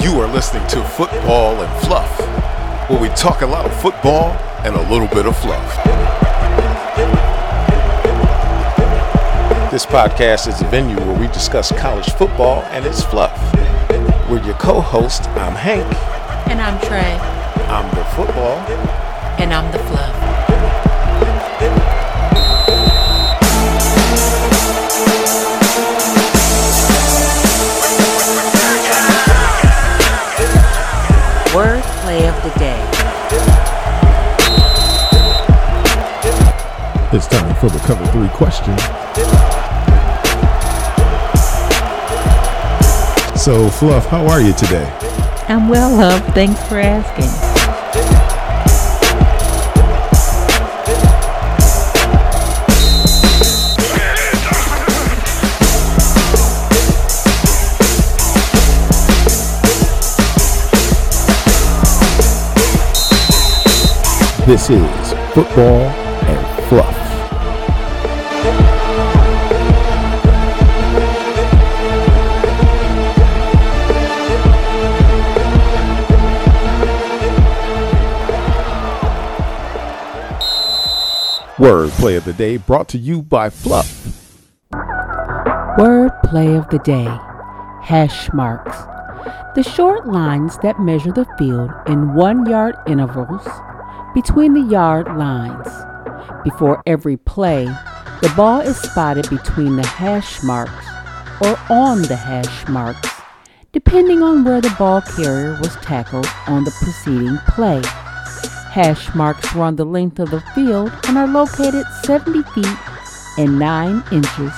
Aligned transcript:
You 0.00 0.20
are 0.20 0.26
listening 0.32 0.66
to 0.68 0.84
Football 0.84 1.60
and 1.62 1.86
Fluff, 1.86 2.18
where 2.90 3.00
we 3.00 3.08
talk 3.10 3.42
a 3.42 3.46
lot 3.46 3.64
of 3.64 3.80
football 3.80 4.32
and 4.64 4.74
a 4.74 4.90
little 4.90 5.08
bit 5.08 5.26
of 5.26 5.36
fluff. 5.36 5.76
This 9.70 9.86
podcast 9.86 10.48
is 10.48 10.60
a 10.60 10.64
venue 10.64 10.96
where 10.96 11.18
we 11.18 11.28
discuss 11.28 11.70
college 11.78 12.10
football 12.14 12.62
and 12.72 12.84
its 12.84 13.04
fluff. 13.04 13.38
With 14.28 14.44
your 14.44 14.56
co 14.56 14.80
host, 14.80 15.28
I'm 15.30 15.54
Hank. 15.54 15.86
And 16.50 16.60
I'm 16.60 16.80
Trey. 16.80 17.16
I'm 17.68 17.88
the 17.96 18.04
football. 18.16 18.58
And 19.38 19.54
I'm 19.54 19.70
the 19.72 19.78
fluff. 19.78 20.29
It's 37.22 37.28
time 37.28 37.54
for 37.56 37.68
the 37.68 37.78
cover 37.80 38.06
three 38.12 38.30
question. 38.30 38.78
So, 43.36 43.68
Fluff, 43.68 44.06
how 44.06 44.26
are 44.26 44.40
you 44.40 44.54
today? 44.54 44.90
I'm 45.46 45.68
well, 45.68 45.94
love. 45.94 46.24
Thanks 46.34 46.66
for 46.66 46.78
asking. 46.78 47.26
This 64.46 64.70
is 64.70 65.12
Football 65.34 65.82
and 66.24 66.68
Fluff. 66.70 67.09
Word 81.60 81.90
play 81.90 82.16
of 82.16 82.24
the 82.24 82.32
day 82.32 82.56
brought 82.56 82.88
to 82.88 82.96
you 82.96 83.20
by 83.20 83.50
Fluff. 83.50 84.06
Word 85.76 86.10
play 86.24 86.56
of 86.56 86.70
the 86.70 86.80
day 86.82 87.04
hash 87.82 88.32
marks. 88.32 88.78
The 89.54 89.62
short 89.62 90.06
lines 90.06 90.56
that 90.62 90.80
measure 90.80 91.12
the 91.12 91.26
field 91.36 91.70
in 91.86 92.14
one 92.14 92.46
yard 92.46 92.76
intervals 92.86 93.46
between 94.14 94.54
the 94.54 94.62
yard 94.62 95.06
lines. 95.18 95.68
Before 96.44 96.82
every 96.86 97.18
play, 97.18 97.68
the 98.20 98.32
ball 98.36 98.60
is 98.60 98.76
spotted 98.76 99.28
between 99.30 99.76
the 99.76 99.86
hash 99.86 100.42
marks 100.42 100.86
or 101.40 101.58
on 101.70 102.02
the 102.02 102.16
hash 102.16 102.68
marks, 102.68 103.08
depending 103.72 104.22
on 104.22 104.44
where 104.44 104.60
the 104.60 104.74
ball 104.78 105.00
carrier 105.00 105.58
was 105.60 105.74
tackled 105.76 106.26
on 106.46 106.64
the 106.64 106.70
preceding 106.82 107.38
play. 107.48 107.80
Hash 108.70 109.14
marks 109.14 109.54
run 109.54 109.76
the 109.76 109.84
length 109.84 110.18
of 110.18 110.30
the 110.30 110.40
field 110.54 110.92
and 111.08 111.16
are 111.16 111.26
located 111.26 111.84
70 112.04 112.42
feet 112.52 112.78
and 113.38 113.58
9 113.58 114.04
inches 114.12 114.52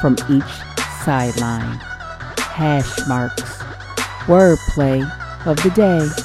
from 0.00 0.16
each 0.28 0.52
sideline. 1.04 1.78
Hash 2.38 3.06
marks. 3.06 3.42
Wordplay 4.26 5.02
of 5.46 5.56
the 5.62 5.70
day. 5.70 6.23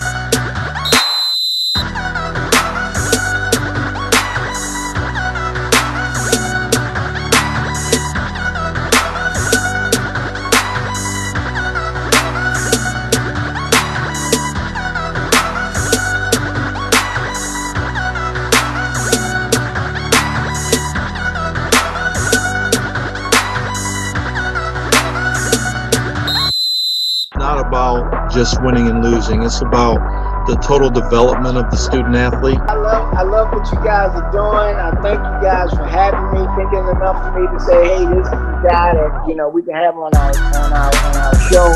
Just 28.32 28.62
winning 28.62 28.88
and 28.88 29.04
losing. 29.04 29.44
It's 29.44 29.62
about 29.62 29.98
the 30.46 30.56
total 30.58 30.90
development 30.90 31.58
of 31.58 31.70
the 31.72 31.78
student 31.78 32.16
athlete. 32.16 32.60
I 32.60 32.76
love 32.76 33.14
I 33.14 33.24
love 33.24 33.52
what 33.52 33.66
you 33.72 33.78
guys 33.84 34.14
are 34.14 34.32
doing. 34.32 34.78
I 34.78 34.92
thank 35.02 35.18
you 35.18 35.42
guys 35.42 35.70
for 35.72 35.86
having 35.86 36.30
me, 36.34 36.46
thinking 36.56 36.86
enough 36.90 37.18
of 37.26 37.34
me 37.34 37.48
to 37.50 37.60
say, 37.60 37.84
hey, 37.86 38.06
this 38.06 38.26
is 38.26 38.32
the 38.32 38.70
guy 38.70 38.94
that 38.94 39.26
you 39.28 39.36
know 39.36 39.50
we 39.50 39.64
can 39.64 39.74
have 39.74 39.98
on 39.98 40.14
our 40.16 40.30
on 40.30 40.74
our 40.74 40.94
on 40.94 41.16
our 41.18 41.36
show. 41.50 41.70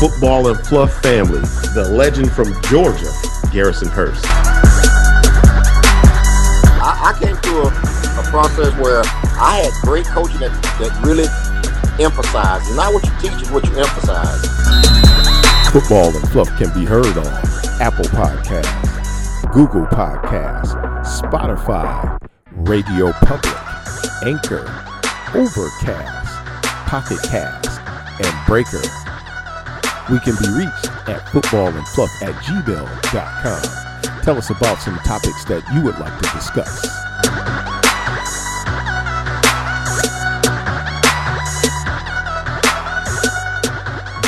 Football 0.00 0.48
and 0.48 0.58
Fluff 0.66 0.92
family, 1.02 1.40
the 1.76 1.86
legend 1.92 2.32
from 2.32 2.52
Georgia, 2.64 3.12
Garrison 3.52 3.88
Hearst. 3.88 4.24
I, 6.80 7.12
I 7.12 7.18
came 7.20 7.36
through 7.36 7.64
a, 7.64 7.68
a 7.68 8.24
process 8.32 8.74
where 8.80 9.02
I 9.36 9.68
had 9.68 9.72
great 9.82 10.06
coaching 10.06 10.40
that, 10.40 10.52
that 10.80 10.92
really 11.04 11.28
emphasized. 12.02 12.74
Not 12.74 12.94
what 12.94 13.04
you 13.04 13.12
teach 13.20 13.42
is 13.42 13.50
what 13.50 13.66
you 13.68 13.76
emphasize. 13.76 14.99
Football 15.70 16.16
and 16.16 16.28
Fluff 16.30 16.48
can 16.58 16.68
be 16.74 16.84
heard 16.84 17.16
on 17.16 17.26
Apple 17.80 18.04
Podcasts, 18.06 19.52
Google 19.52 19.86
Podcasts, 19.86 20.74
Spotify, 21.04 22.18
Radio 22.50 23.12
Public, 23.12 23.54
Anchor, 24.24 24.66
Overcast, 25.32 26.44
Pocket 26.88 27.22
Cast, 27.22 27.80
and 28.20 28.46
Breaker. 28.48 28.82
We 30.10 30.18
can 30.18 30.34
be 30.42 30.48
reached 30.58 30.90
at 31.08 31.24
footballandfluff 31.30 32.20
at 32.20 32.34
gmail.com. 32.42 34.22
Tell 34.24 34.38
us 34.38 34.50
about 34.50 34.80
some 34.80 34.96
topics 35.04 35.44
that 35.44 35.62
you 35.72 35.82
would 35.82 36.00
like 36.00 36.18
to 36.20 36.30
discuss. 36.32 36.82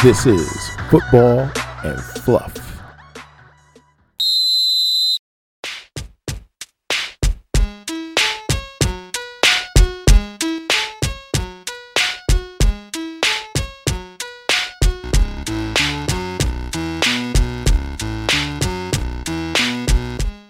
This 0.04 0.26
is 0.26 0.71
Football 0.92 1.50
and 1.84 1.98
Fluff. 2.22 2.52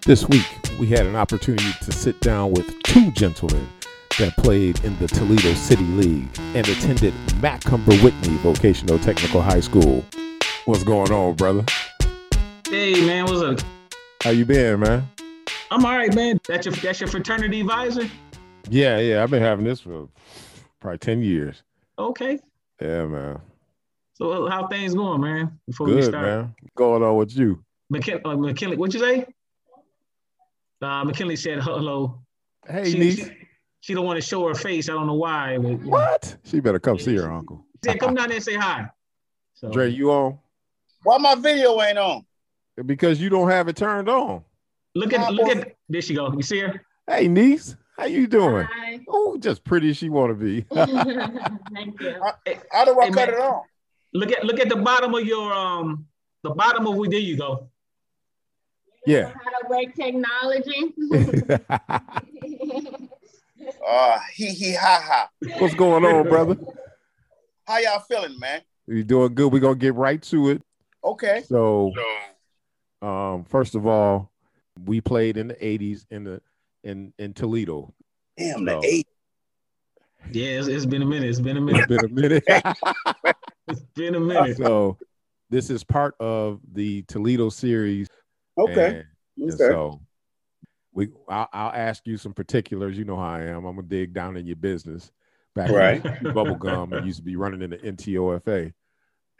This 0.04 0.28
week, 0.28 0.42
we 0.80 0.88
had 0.88 1.06
an 1.06 1.14
opportunity 1.14 1.62
to 1.82 1.92
sit 1.92 2.18
down 2.18 2.50
with 2.50 2.82
two 2.82 3.12
gentlemen 3.12 3.68
that 4.18 4.36
played 4.38 4.84
in 4.84 4.98
the 4.98 5.06
Toledo 5.06 5.54
City 5.54 5.84
League 5.84 6.36
and 6.56 6.68
attended 6.68 7.14
Macomber 7.40 7.94
Whitney 7.98 8.34
Vocational 8.38 8.98
Technical 8.98 9.40
High 9.40 9.60
School. 9.60 10.04
What's 10.64 10.84
going 10.84 11.10
on, 11.10 11.34
brother? 11.34 11.64
Hey 12.68 13.04
man, 13.04 13.24
what's 13.24 13.42
up? 13.42 13.66
How 14.22 14.30
you 14.30 14.44
been, 14.44 14.78
man? 14.78 15.08
I'm 15.72 15.84
all 15.84 15.96
right, 15.96 16.14
man. 16.14 16.40
That's 16.46 16.66
your 16.66 16.74
that's 16.76 17.00
your 17.00 17.08
fraternity 17.08 17.60
advisor. 17.62 18.08
Yeah, 18.70 18.98
yeah, 19.00 19.24
I've 19.24 19.30
been 19.30 19.42
having 19.42 19.64
this 19.64 19.80
for 19.80 20.08
probably 20.78 20.98
10 20.98 21.22
years. 21.22 21.64
Okay. 21.98 22.38
Yeah, 22.80 23.06
man. 23.06 23.40
So 24.14 24.48
how 24.48 24.68
things 24.68 24.94
going, 24.94 25.20
man? 25.20 25.58
Before 25.66 25.88
we 25.88 25.94
Good, 25.94 26.04
start, 26.04 26.24
man. 26.24 26.54
What's 26.60 26.74
going 26.76 27.02
on 27.02 27.16
with 27.16 27.36
you? 27.36 27.64
McKin- 27.92 28.20
uh, 28.24 28.36
McKinley, 28.36 28.76
what'd 28.76 28.94
you 28.94 29.00
say? 29.00 29.26
Uh, 30.80 31.02
McKinley 31.04 31.34
said 31.36 31.60
hello. 31.60 32.20
Hey, 32.68 32.92
she, 32.92 32.98
niece. 32.98 33.16
she, 33.16 33.32
she 33.80 33.94
don't 33.94 34.06
want 34.06 34.20
to 34.20 34.26
show 34.26 34.46
her 34.46 34.54
face. 34.54 34.88
I 34.88 34.92
don't 34.92 35.08
know 35.08 35.14
why. 35.14 35.58
But, 35.58 35.68
you 35.68 35.76
know, 35.78 35.88
What? 35.90 36.36
She 36.44 36.60
better 36.60 36.78
come 36.78 37.00
see 37.00 37.16
her 37.16 37.32
uncle. 37.32 37.66
She 37.84 37.90
said, 37.90 38.00
come 38.00 38.14
down 38.14 38.28
there 38.28 38.36
and 38.36 38.44
say 38.44 38.54
hi. 38.54 38.86
So, 39.54 39.70
Dre, 39.70 39.90
you 39.90 40.12
on? 40.12 40.38
Why 41.04 41.18
my 41.18 41.34
video 41.34 41.80
ain't 41.82 41.98
on? 41.98 42.24
Because 42.86 43.20
you 43.20 43.28
don't 43.28 43.50
have 43.50 43.68
it 43.68 43.76
turned 43.76 44.08
on. 44.08 44.42
look 44.94 45.12
at 45.12 45.32
look 45.32 45.48
at 45.48 45.74
there 45.88 46.02
she 46.02 46.14
go. 46.14 46.32
You 46.32 46.42
see 46.42 46.58
her? 46.60 46.80
Hey, 47.06 47.28
niece, 47.28 47.76
how 47.98 48.04
you 48.06 48.26
doing? 48.26 48.66
Oh, 49.08 49.36
just 49.38 49.64
pretty 49.64 49.90
as 49.90 49.96
she 49.96 50.08
want 50.08 50.30
to 50.30 50.34
be. 50.34 50.62
Thank 51.74 52.00
you. 52.00 52.14
How 52.70 52.84
do 52.84 52.98
I 53.00 53.06
Hey, 53.06 53.10
cut 53.10 53.28
man. 53.28 53.28
it 53.30 53.34
on? 53.40 53.62
Look 54.14 54.32
at 54.32 54.44
look 54.44 54.60
at 54.60 54.68
the 54.68 54.76
bottom 54.76 55.14
of 55.14 55.24
your 55.26 55.52
um 55.52 56.06
the 56.42 56.50
bottom 56.50 56.86
of 56.86 56.94
where 56.96 57.08
there 57.10 57.18
you 57.18 57.36
go. 57.36 57.68
yeah. 59.06 59.32
How 59.44 59.50
to 59.60 59.68
break 59.68 59.94
technology. 59.94 60.94
Uh, 63.86 64.18
hee 64.34 64.48
hee 64.52 64.74
ha 64.74 65.00
ha. 65.04 65.28
What's 65.58 65.74
going 65.74 66.04
on, 66.04 66.28
brother? 66.28 66.56
How 67.66 67.78
y'all 67.78 68.00
feeling, 68.00 68.36
man? 68.38 68.60
You 68.88 69.04
doing 69.04 69.34
good? 69.34 69.52
We're 69.52 69.60
gonna 69.60 69.76
get 69.76 69.94
right 69.94 70.20
to 70.22 70.50
it. 70.50 70.62
Okay. 71.04 71.42
So, 71.46 71.92
um, 73.00 73.44
first 73.44 73.74
of 73.74 73.86
all, 73.86 74.30
we 74.84 75.00
played 75.00 75.36
in 75.36 75.48
the 75.48 75.54
'80s 75.54 76.06
in 76.10 76.24
the 76.24 76.40
in 76.84 77.12
in 77.18 77.32
Toledo. 77.34 77.92
Damn, 78.36 78.64
the 78.64 78.72
So- 78.72 78.80
eight. 78.84 79.06
Yeah, 80.30 80.60
it's, 80.60 80.68
it's 80.68 80.86
been 80.86 81.02
a 81.02 81.06
minute. 81.06 81.28
It's 81.28 81.40
been 81.40 81.56
a 81.56 81.66
It's 81.66 81.72
minute. 81.72 81.88
been 81.88 82.04
a 82.04 82.08
minute. 82.08 82.44
It's 83.68 83.80
been 83.94 84.14
a 84.16 84.20
minute. 84.20 84.56
so, 84.56 84.98
this 85.50 85.70
is 85.70 85.82
part 85.84 86.14
of 86.20 86.60
the 86.72 87.02
Toledo 87.02 87.48
series. 87.48 88.08
Okay. 88.58 89.04
and- 89.38 89.48
and 89.50 89.54
so, 89.54 90.00
we 90.92 91.08
I'll, 91.28 91.48
I'll 91.52 91.72
ask 91.72 92.06
you 92.06 92.16
some 92.18 92.34
particulars. 92.34 92.98
You 92.98 93.04
know 93.04 93.16
how 93.16 93.22
I 93.30 93.42
am. 93.44 93.64
I'm 93.64 93.76
gonna 93.76 93.86
dig 93.88 94.12
down 94.12 94.36
in 94.36 94.46
your 94.46 94.56
business. 94.56 95.10
Back 95.54 95.70
Right. 95.70 96.22
when 96.22 96.34
bubble 96.34 96.54
gum 96.56 96.92
and 96.92 97.04
used 97.06 97.18
to 97.18 97.24
be 97.24 97.36
running 97.36 97.62
in 97.62 97.70
the 97.70 97.78
NTOFA. 97.78 98.72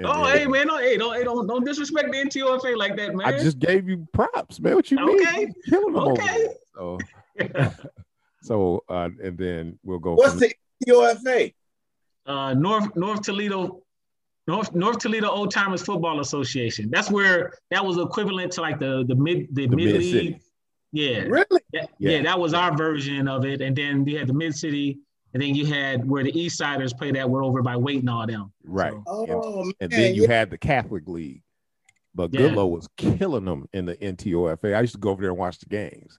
And 0.05 0.13
Oh, 0.13 0.25
then- 0.27 0.39
hey 0.39 0.47
man, 0.47 0.67
don't 0.67 0.81
hey, 0.83 0.97
don't 0.97 1.15
hey, 1.17 1.25
don't 1.25 1.47
don't 1.47 1.65
disrespect 1.65 2.11
the 2.13 2.19
NTOFA 2.19 2.77
like 2.77 2.97
that, 2.97 3.15
man. 3.15 3.27
I 3.27 3.33
just 3.39 3.59
gave 3.59 3.89
you 3.89 4.07
props, 4.13 4.61
man. 4.61 4.75
What 4.75 4.91
you 4.91 4.97
mean? 4.99 5.21
Okay. 5.27 5.41
You 5.43 5.55
killing 5.69 5.93
them 5.95 6.03
over 6.03 6.13
Okay. 6.13 6.39
there. 6.39 6.55
So, 6.75 6.99
so 8.43 8.85
uh, 8.89 9.09
and 9.23 9.37
then 9.39 9.79
we'll 9.85 9.99
go. 9.99 10.15
What's 10.15 10.33
from- 10.33 10.41
the 10.41 10.55
UFA? 10.87 11.53
uh, 12.27 12.55
North 12.55 12.95
North 12.97 13.23
Toledo, 13.23 13.83
North 14.47 14.75
North 14.75 14.99
Toledo 14.99 15.29
Old 15.29 15.51
Timers 15.51 15.83
Football 15.83 16.21
Association. 16.21 16.89
That's 16.91 17.11
where 17.11 17.53
that 17.71 17.85
was 17.85 17.99
equivalent 17.99 18.53
to 18.53 18.61
like 18.61 18.79
the 18.79 19.05
the 19.07 19.15
mid 19.15 19.49
the, 19.55 19.67
The 19.67 19.77
mid 19.77 19.87
Mid-City. 19.95 20.13
league. 20.21 20.41
Yeah. 20.93 21.21
Really? 21.23 21.47
That- 21.73 21.91
Yeah. 21.99 22.11
yeah, 22.11 22.23
that 22.25 22.39
was 22.39 22.53
our 22.55 22.77
version 22.77 23.27
of 23.29 23.45
it. 23.45 23.61
And 23.61 23.75
then 23.77 24.05
we 24.05 24.15
had 24.15 24.27
the 24.29 24.35
mid 24.35 24.55
city, 24.55 24.99
and 25.35 25.43
then 25.43 25.55
you 25.55 25.67
had 25.67 26.09
where 26.09 26.23
the 26.25 26.39
East 26.39 26.59
Siders 26.59 26.93
played 26.93 27.15
that 27.17 27.29
were 27.29 27.43
over 27.43 27.63
by 27.63 27.77
Wait 27.77 28.01
and 28.01 28.11
all 28.11 28.27
them. 28.27 28.53
right? 28.65 28.93
So, 28.93 29.03
Oh 29.07 29.65
man. 29.65 29.73
and 29.81 29.91
then 29.91 30.15
you 30.15 30.23
yeah. 30.23 30.29
had 30.33 30.51
the 30.51 30.59
Catholic 30.59 31.07
League, 31.09 31.43
but 32.15 32.33
Yeah. 32.33 32.41
Goodlow 32.49 32.67
was 32.67 32.89
killing 32.97 33.45
them 33.45 33.69
in 33.73 33.87
the 33.87 33.97
NTOFA. 33.97 34.75
I 34.77 34.81
used 34.81 34.95
to 34.95 35.01
go 35.01 35.11
over 35.11 35.23
there 35.23 35.31
and 35.31 35.39
watch 35.39 35.59
the 35.59 35.67
games 35.67 36.19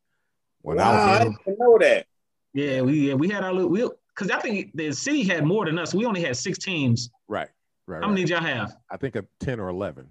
when 0.61 0.77
wow, 0.77 0.91
I 0.91 0.95
I 0.95 1.01
was 1.01 1.21
in. 1.21 1.27
didn't 1.31 1.41
even 1.47 1.55
know 1.59 1.77
that. 1.79 2.05
yeah, 2.53 2.81
we 2.81 2.93
yeah, 3.09 3.13
we 3.13 3.29
had 3.29 3.43
our 3.43 3.53
little 3.53 3.69
we 3.69 3.87
because 4.15 4.29
I 4.31 4.39
think 4.39 4.71
the 4.75 4.91
city 4.91 5.23
had 5.23 5.43
more 5.45 5.65
than 5.65 5.77
us. 5.79 5.93
We 5.93 6.05
only 6.05 6.21
had 6.21 6.37
six 6.37 6.57
teams. 6.59 7.09
Right, 7.27 7.49
right. 7.87 7.97
How 7.97 8.01
right. 8.01 8.09
many 8.09 8.21
did 8.21 8.29
y'all 8.29 8.41
have? 8.41 8.75
I 8.91 8.97
think 8.97 9.15
a 9.15 9.25
ten 9.39 9.59
or 9.59 9.69
eleven 9.69 10.07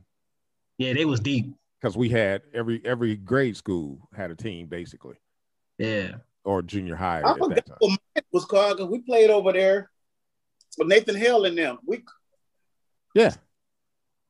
Yeah, 0.79 0.93
they 0.93 1.05
was 1.05 1.21
deep. 1.21 1.47
because 1.81 1.97
we 1.97 2.09
had 2.09 2.43
every 2.55 2.81
every 2.85 3.17
grade 3.17 3.57
school 3.57 4.09
had 4.15 4.31
a 4.31 4.35
team 4.37 4.67
basically, 4.67 5.17
Yeah. 5.79 6.13
Or 6.45 6.61
junior 6.63 6.97
high 6.97 7.19
I 7.21 7.31
at 7.31 7.37
that 7.37 7.39
forgot 7.39 7.67
time. 7.67 7.77
what 7.79 7.91
mine 7.91 8.25
was 8.33 8.45
called 8.45 8.79
'cause 8.79 8.89
we 8.89 9.01
played 9.01 9.31
over 9.31 9.53
there 9.53 9.91
with 10.77 10.89
Nathan 10.89 11.15
Hale 11.15 11.45
and 11.45 11.57
them. 11.57 11.79
We 11.87 12.05
Yeah, 13.15 13.35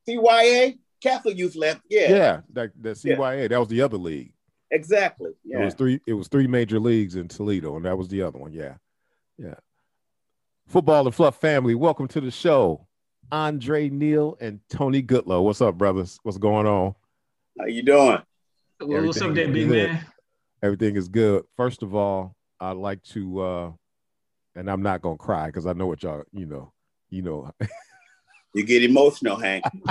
CYA 0.07 0.77
Catholic 1.01 1.37
Youth 1.37 1.55
left. 1.55 1.81
Yeah, 1.89 2.09
yeah. 2.09 2.41
That 2.51 2.71
the 2.79 2.89
CYA 2.95 3.47
that 3.49 3.59
was 3.59 3.67
the 3.69 3.81
other 3.81 3.97
league. 3.97 4.33
exactly. 4.71 5.31
Yeah, 5.43 5.61
It 5.61 5.65
was 5.65 5.73
three. 5.73 6.01
It 6.05 6.13
was 6.13 6.27
three 6.27 6.47
major 6.47 6.79
leagues 6.79 7.15
in 7.15 7.27
Toledo, 7.27 7.75
and 7.75 7.85
that 7.85 7.97
was 7.97 8.07
the 8.09 8.21
other 8.21 8.37
one. 8.37 8.53
Yeah, 8.53 8.75
yeah. 9.37 9.55
Football 10.67 11.05
and 11.07 11.15
Fluff 11.15 11.39
family, 11.41 11.75
welcome 11.75 12.07
to 12.09 12.21
the 12.21 12.31
show. 12.31 12.87
Andre 13.31 13.89
Neal 13.89 14.37
and 14.39 14.59
Tony 14.69 15.01
Goodlow. 15.01 15.41
What's 15.43 15.61
up, 15.61 15.77
brothers? 15.77 16.19
What's 16.23 16.37
going 16.37 16.67
on? 16.67 16.93
How 17.59 17.65
you 17.65 17.81
doing? 17.81 18.21
Well, 18.79 19.05
what's 19.05 19.17
up, 19.21 19.29
Everything 19.29 19.53
big 19.53 19.69
man? 19.69 20.05
Everything 20.63 20.95
is 20.95 21.09
good. 21.09 21.43
First 21.57 21.83
of 21.83 21.93
all, 21.93 22.35
I'd 22.59 22.77
like 22.77 23.03
to, 23.03 23.39
uh, 23.41 23.71
and 24.55 24.71
I'm 24.71 24.81
not 24.81 25.01
gonna 25.01 25.17
cry 25.17 25.47
because 25.47 25.65
I 25.65 25.73
know 25.73 25.87
what 25.87 26.01
y'all, 26.01 26.23
you 26.31 26.45
know, 26.45 26.71
you 27.09 27.21
know, 27.21 27.51
You 28.53 28.63
get 28.63 28.83
emotional, 28.83 29.35
Hank. 29.35 29.65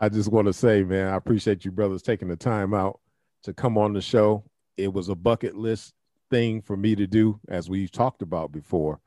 I 0.00 0.08
just 0.08 0.30
want 0.30 0.46
to 0.46 0.52
say, 0.52 0.84
man, 0.84 1.08
I 1.08 1.16
appreciate 1.16 1.64
you 1.64 1.72
brothers 1.72 2.02
taking 2.02 2.28
the 2.28 2.36
time 2.36 2.72
out 2.72 3.00
to 3.42 3.52
come 3.52 3.76
on 3.76 3.92
the 3.92 4.00
show. 4.00 4.44
It 4.76 4.92
was 4.92 5.08
a 5.08 5.14
bucket 5.14 5.56
list 5.56 5.92
thing 6.30 6.62
for 6.62 6.76
me 6.76 6.94
to 6.94 7.06
do, 7.06 7.40
as 7.48 7.68
we've 7.68 7.90
talked 7.90 8.22
about 8.22 8.52
before. 8.52 9.00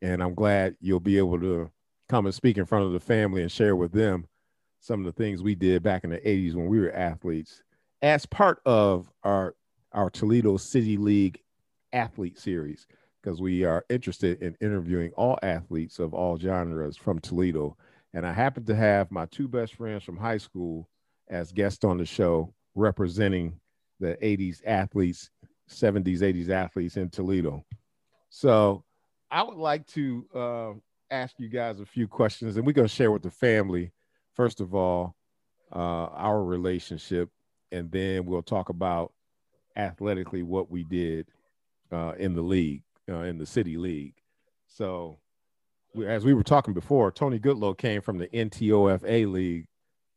And 0.00 0.22
I'm 0.22 0.34
glad 0.34 0.74
you'll 0.80 1.00
be 1.00 1.18
able 1.18 1.38
to 1.40 1.70
come 2.08 2.26
and 2.26 2.34
speak 2.34 2.58
in 2.58 2.66
front 2.66 2.86
of 2.86 2.92
the 2.92 3.00
family 3.00 3.42
and 3.42 3.52
share 3.52 3.76
with 3.76 3.92
them 3.92 4.26
some 4.80 5.00
of 5.00 5.06
the 5.06 5.12
things 5.12 5.42
we 5.42 5.54
did 5.54 5.82
back 5.82 6.02
in 6.02 6.10
the 6.10 6.18
80s 6.18 6.54
when 6.54 6.66
we 6.66 6.80
were 6.80 6.92
athletes 6.92 7.62
as 8.02 8.26
part 8.26 8.60
of 8.66 9.10
our 9.22 9.54
our 9.92 10.10
Toledo 10.10 10.56
City 10.56 10.96
League 10.96 11.40
athlete 11.92 12.38
series 12.38 12.86
because 13.22 13.40
we 13.40 13.64
are 13.64 13.84
interested 13.88 14.42
in 14.42 14.56
interviewing 14.60 15.12
all 15.16 15.38
athletes 15.42 15.98
of 15.98 16.12
all 16.14 16.38
genres 16.38 16.96
from 16.96 17.18
Toledo 17.20 17.76
and 18.14 18.26
I 18.26 18.32
happen 18.32 18.64
to 18.66 18.74
have 18.74 19.10
my 19.10 19.26
two 19.26 19.48
best 19.48 19.74
friends 19.74 20.04
from 20.04 20.16
high 20.16 20.38
school 20.38 20.88
as 21.28 21.52
guests 21.52 21.84
on 21.84 21.98
the 21.98 22.04
show 22.04 22.52
representing 22.74 23.58
the 24.00 24.18
80s 24.22 24.60
athletes, 24.66 25.30
70s, 25.70 26.18
80s 26.18 26.48
athletes 26.50 26.96
in 26.96 27.08
Toledo. 27.08 27.64
So 28.28 28.84
I 29.30 29.42
would 29.42 29.56
like 29.56 29.86
to 29.88 30.26
uh, 30.34 30.72
ask 31.10 31.38
you 31.38 31.48
guys 31.48 31.80
a 31.80 31.86
few 31.86 32.08
questions, 32.08 32.56
and 32.56 32.66
we're 32.66 32.72
going 32.72 32.88
to 32.88 32.94
share 32.94 33.10
with 33.10 33.22
the 33.22 33.30
family, 33.30 33.92
first 34.34 34.60
of 34.60 34.74
all, 34.74 35.14
uh, 35.74 35.78
our 35.78 36.42
relationship, 36.42 37.30
and 37.72 37.90
then 37.90 38.24
we'll 38.24 38.42
talk 38.42 38.68
about 38.68 39.12
athletically 39.76 40.42
what 40.42 40.70
we 40.70 40.84
did 40.84 41.26
uh, 41.90 42.12
in 42.18 42.34
the 42.34 42.42
league, 42.42 42.82
uh, 43.10 43.22
in 43.22 43.38
the 43.38 43.46
city 43.46 43.76
league. 43.76 44.14
So, 44.68 45.18
we, 45.94 46.06
as 46.06 46.24
we 46.24 46.34
were 46.34 46.44
talking 46.44 46.74
before, 46.74 47.10
Tony 47.10 47.38
Goodlow 47.38 47.76
came 47.76 48.00
from 48.00 48.18
the 48.18 48.28
NTOFA 48.28 49.30
league 49.30 49.66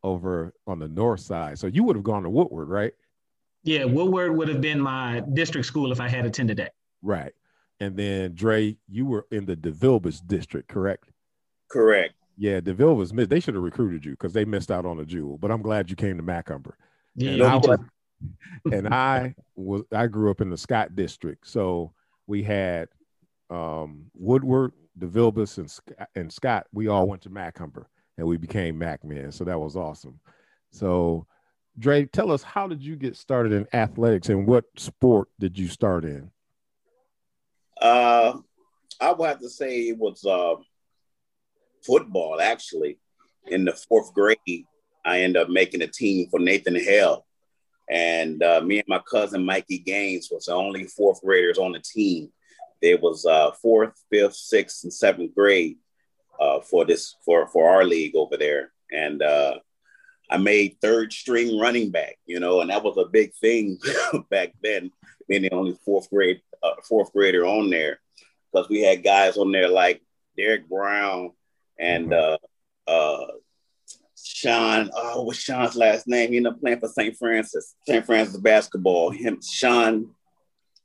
over 0.03 0.53
on 0.67 0.79
the 0.79 0.87
north 0.87 1.21
side. 1.21 1.57
So 1.57 1.67
you 1.67 1.83
would 1.83 1.95
have 1.95 2.03
gone 2.03 2.23
to 2.23 2.29
Woodward, 2.29 2.69
right? 2.69 2.93
yeah, 3.65 3.83
Woodward 3.83 4.37
would 4.37 4.47
have 4.47 4.61
been 4.61 4.79
my 4.79 5.23
district 5.33 5.65
school 5.65 5.91
if 5.91 5.99
I 5.99 6.07
had 6.07 6.25
attended 6.25 6.57
that. 6.57 6.73
Right. 7.01 7.33
And 7.79 7.97
then 7.97 8.35
Dre, 8.35 8.77
you 8.87 9.07
were 9.07 9.25
in 9.31 9.45
the 9.45 9.55
DeVilbiss 9.55 10.25
district, 10.25 10.69
correct? 10.69 11.09
Correct. 11.69 12.13
Yeah, 12.37 12.59
DeVilbiss 12.59 13.11
missed. 13.11 13.31
They 13.31 13.39
should 13.39 13.55
have 13.55 13.63
recruited 13.63 14.05
you 14.05 14.11
because 14.11 14.33
they 14.33 14.45
missed 14.45 14.69
out 14.69 14.85
on 14.85 14.99
a 14.99 15.05
jewel. 15.05 15.39
But 15.39 15.51
I'm 15.51 15.63
glad 15.63 15.89
you 15.89 15.95
came 15.95 16.17
to 16.17 16.23
Macomber. 16.23 16.77
Yeah, 17.15 17.31
And 17.31 17.43
I 17.43 17.55
was, 17.55 17.79
and 18.71 18.87
I 18.93 19.35
was 19.55 19.83
I 19.91 20.07
grew 20.07 20.31
up 20.31 20.41
in 20.41 20.49
the 20.49 20.57
Scott 20.57 20.95
district, 20.95 21.47
so 21.47 21.93
we 22.27 22.43
had 22.43 22.89
um, 23.49 24.05
Woodward, 24.13 24.73
DeVilbiss, 24.99 25.57
and 25.57 25.69
Sc- 25.69 25.91
and 26.15 26.31
Scott. 26.31 26.67
We 26.73 26.87
all 26.87 27.07
went 27.07 27.21
to 27.23 27.29
Macomber, 27.29 27.89
and 28.17 28.27
we 28.27 28.37
became 28.37 28.77
Mac 28.77 29.03
men. 29.03 29.31
So 29.31 29.43
that 29.45 29.59
was 29.59 29.75
awesome. 29.75 30.19
So, 30.71 31.25
Dre, 31.79 32.05
tell 32.05 32.31
us 32.31 32.43
how 32.43 32.67
did 32.67 32.83
you 32.83 32.95
get 32.95 33.15
started 33.15 33.53
in 33.53 33.67
athletics, 33.73 34.29
and 34.29 34.47
what 34.47 34.65
sport 34.77 35.29
did 35.39 35.57
you 35.57 35.67
start 35.67 36.03
in? 36.03 36.31
Uh, 37.79 38.39
I 38.99 39.11
would 39.11 39.27
have 39.27 39.39
to 39.39 39.49
say 39.49 39.89
it 39.89 39.97
was 39.97 40.25
uh, 40.25 40.55
football. 41.85 42.39
Actually, 42.41 42.97
in 43.47 43.65
the 43.65 43.73
fourth 43.73 44.13
grade, 44.13 44.65
I 45.05 45.21
ended 45.21 45.41
up 45.41 45.49
making 45.49 45.81
a 45.81 45.87
team 45.87 46.27
for 46.29 46.39
Nathan 46.39 46.75
Hale, 46.75 47.25
and 47.89 48.41
uh, 48.41 48.61
me 48.61 48.79
and 48.79 48.87
my 48.87 48.99
cousin 48.99 49.45
Mikey 49.45 49.79
Gaines 49.79 50.29
was 50.31 50.45
the 50.45 50.53
only 50.53 50.85
fourth 50.85 51.21
graders 51.21 51.57
on 51.57 51.71
the 51.71 51.79
team. 51.79 52.29
There 52.81 52.97
was 52.97 53.25
uh, 53.25 53.51
fourth, 53.61 53.93
fifth, 54.11 54.35
sixth, 54.35 54.83
and 54.83 54.93
seventh 54.93 55.35
grade 55.35 55.77
uh, 56.39 56.61
for 56.61 56.85
this 56.85 57.15
for 57.23 57.47
for 57.47 57.69
our 57.69 57.83
league 57.83 58.15
over 58.15 58.37
there, 58.37 58.71
and 58.91 59.21
uh, 59.21 59.59
I 60.29 60.37
made 60.37 60.77
third 60.81 61.13
string 61.13 61.59
running 61.59 61.91
back. 61.91 62.17
You 62.25 62.39
know, 62.39 62.61
and 62.61 62.69
that 62.69 62.83
was 62.83 62.97
a 62.97 63.05
big 63.05 63.33
thing 63.35 63.77
back 64.29 64.53
then, 64.63 64.91
being 65.29 65.43
the 65.43 65.51
only 65.51 65.77
fourth 65.85 66.09
grade 66.09 66.41
uh, 66.63 66.81
fourth 66.83 67.13
grader 67.13 67.45
on 67.45 67.69
there, 67.69 67.99
because 68.51 68.69
we 68.69 68.81
had 68.81 69.03
guys 69.03 69.37
on 69.37 69.51
there 69.51 69.69
like 69.69 70.01
Derek 70.37 70.67
Brown 70.67 71.31
and 71.79 72.13
uh, 72.13 72.37
uh, 72.87 73.25
Sean. 74.39 74.89
Oh, 74.93 75.21
what's 75.21 75.39
Sean's 75.39 75.77
last 75.77 76.07
name? 76.09 76.31
He 76.31 76.37
ended 76.37 76.51
up 76.51 76.59
playing 76.59 76.81
for 76.81 76.89
St. 76.89 77.15
Francis, 77.15 77.73
St. 77.87 78.05
Francis 78.05 78.35
basketball. 78.35 79.09
Him, 79.11 79.39
Sean, 79.41 80.13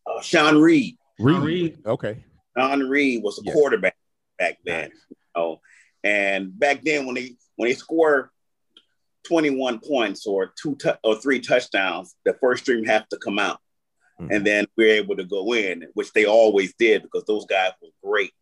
uh, 0.07 0.21
Sean 0.23 0.59
Reed. 0.61 0.97
Sean 1.19 1.42
Reed. 1.42 1.78
Okay. 1.85 2.23
Sean 2.57 2.88
Reed 2.88 3.25
was 3.25 3.40
a 3.40 3.42
Yes. 3.45 3.54
quarterback 3.54 3.97
back 4.38 4.59
then. 4.64 4.90
Nice. 4.90 4.99
You 5.11 5.16
know? 5.35 5.61
And 6.04 6.57
back 6.57 6.83
then, 6.85 7.07
when 7.07 7.16
they 7.16 7.37
when 7.57 7.69
they 7.69 7.75
score 7.75 8.30
21 9.25 9.80
points 9.80 10.26
or 10.28 10.52
two 10.62 10.76
tou- 10.76 10.97
or 11.02 11.16
three 11.16 11.40
touchdowns, 11.40 12.14
the 12.25 12.35
first 12.35 12.62
string 12.62 12.85
have 12.85 13.09
to 13.09 13.19
come 13.19 13.38
out, 13.40 13.59
Mhm. 14.21 14.28
and 14.37 14.47
then 14.47 14.66
we're 14.76 14.95
able 14.95 15.16
to 15.16 15.25
go 15.25 15.52
in, 15.54 15.88
which 15.95 16.12
they 16.12 16.25
always 16.25 16.73
did 16.78 17.02
because 17.02 17.25
those 17.25 17.47
guys 17.47 17.73
were 17.83 17.88
great 18.02 18.33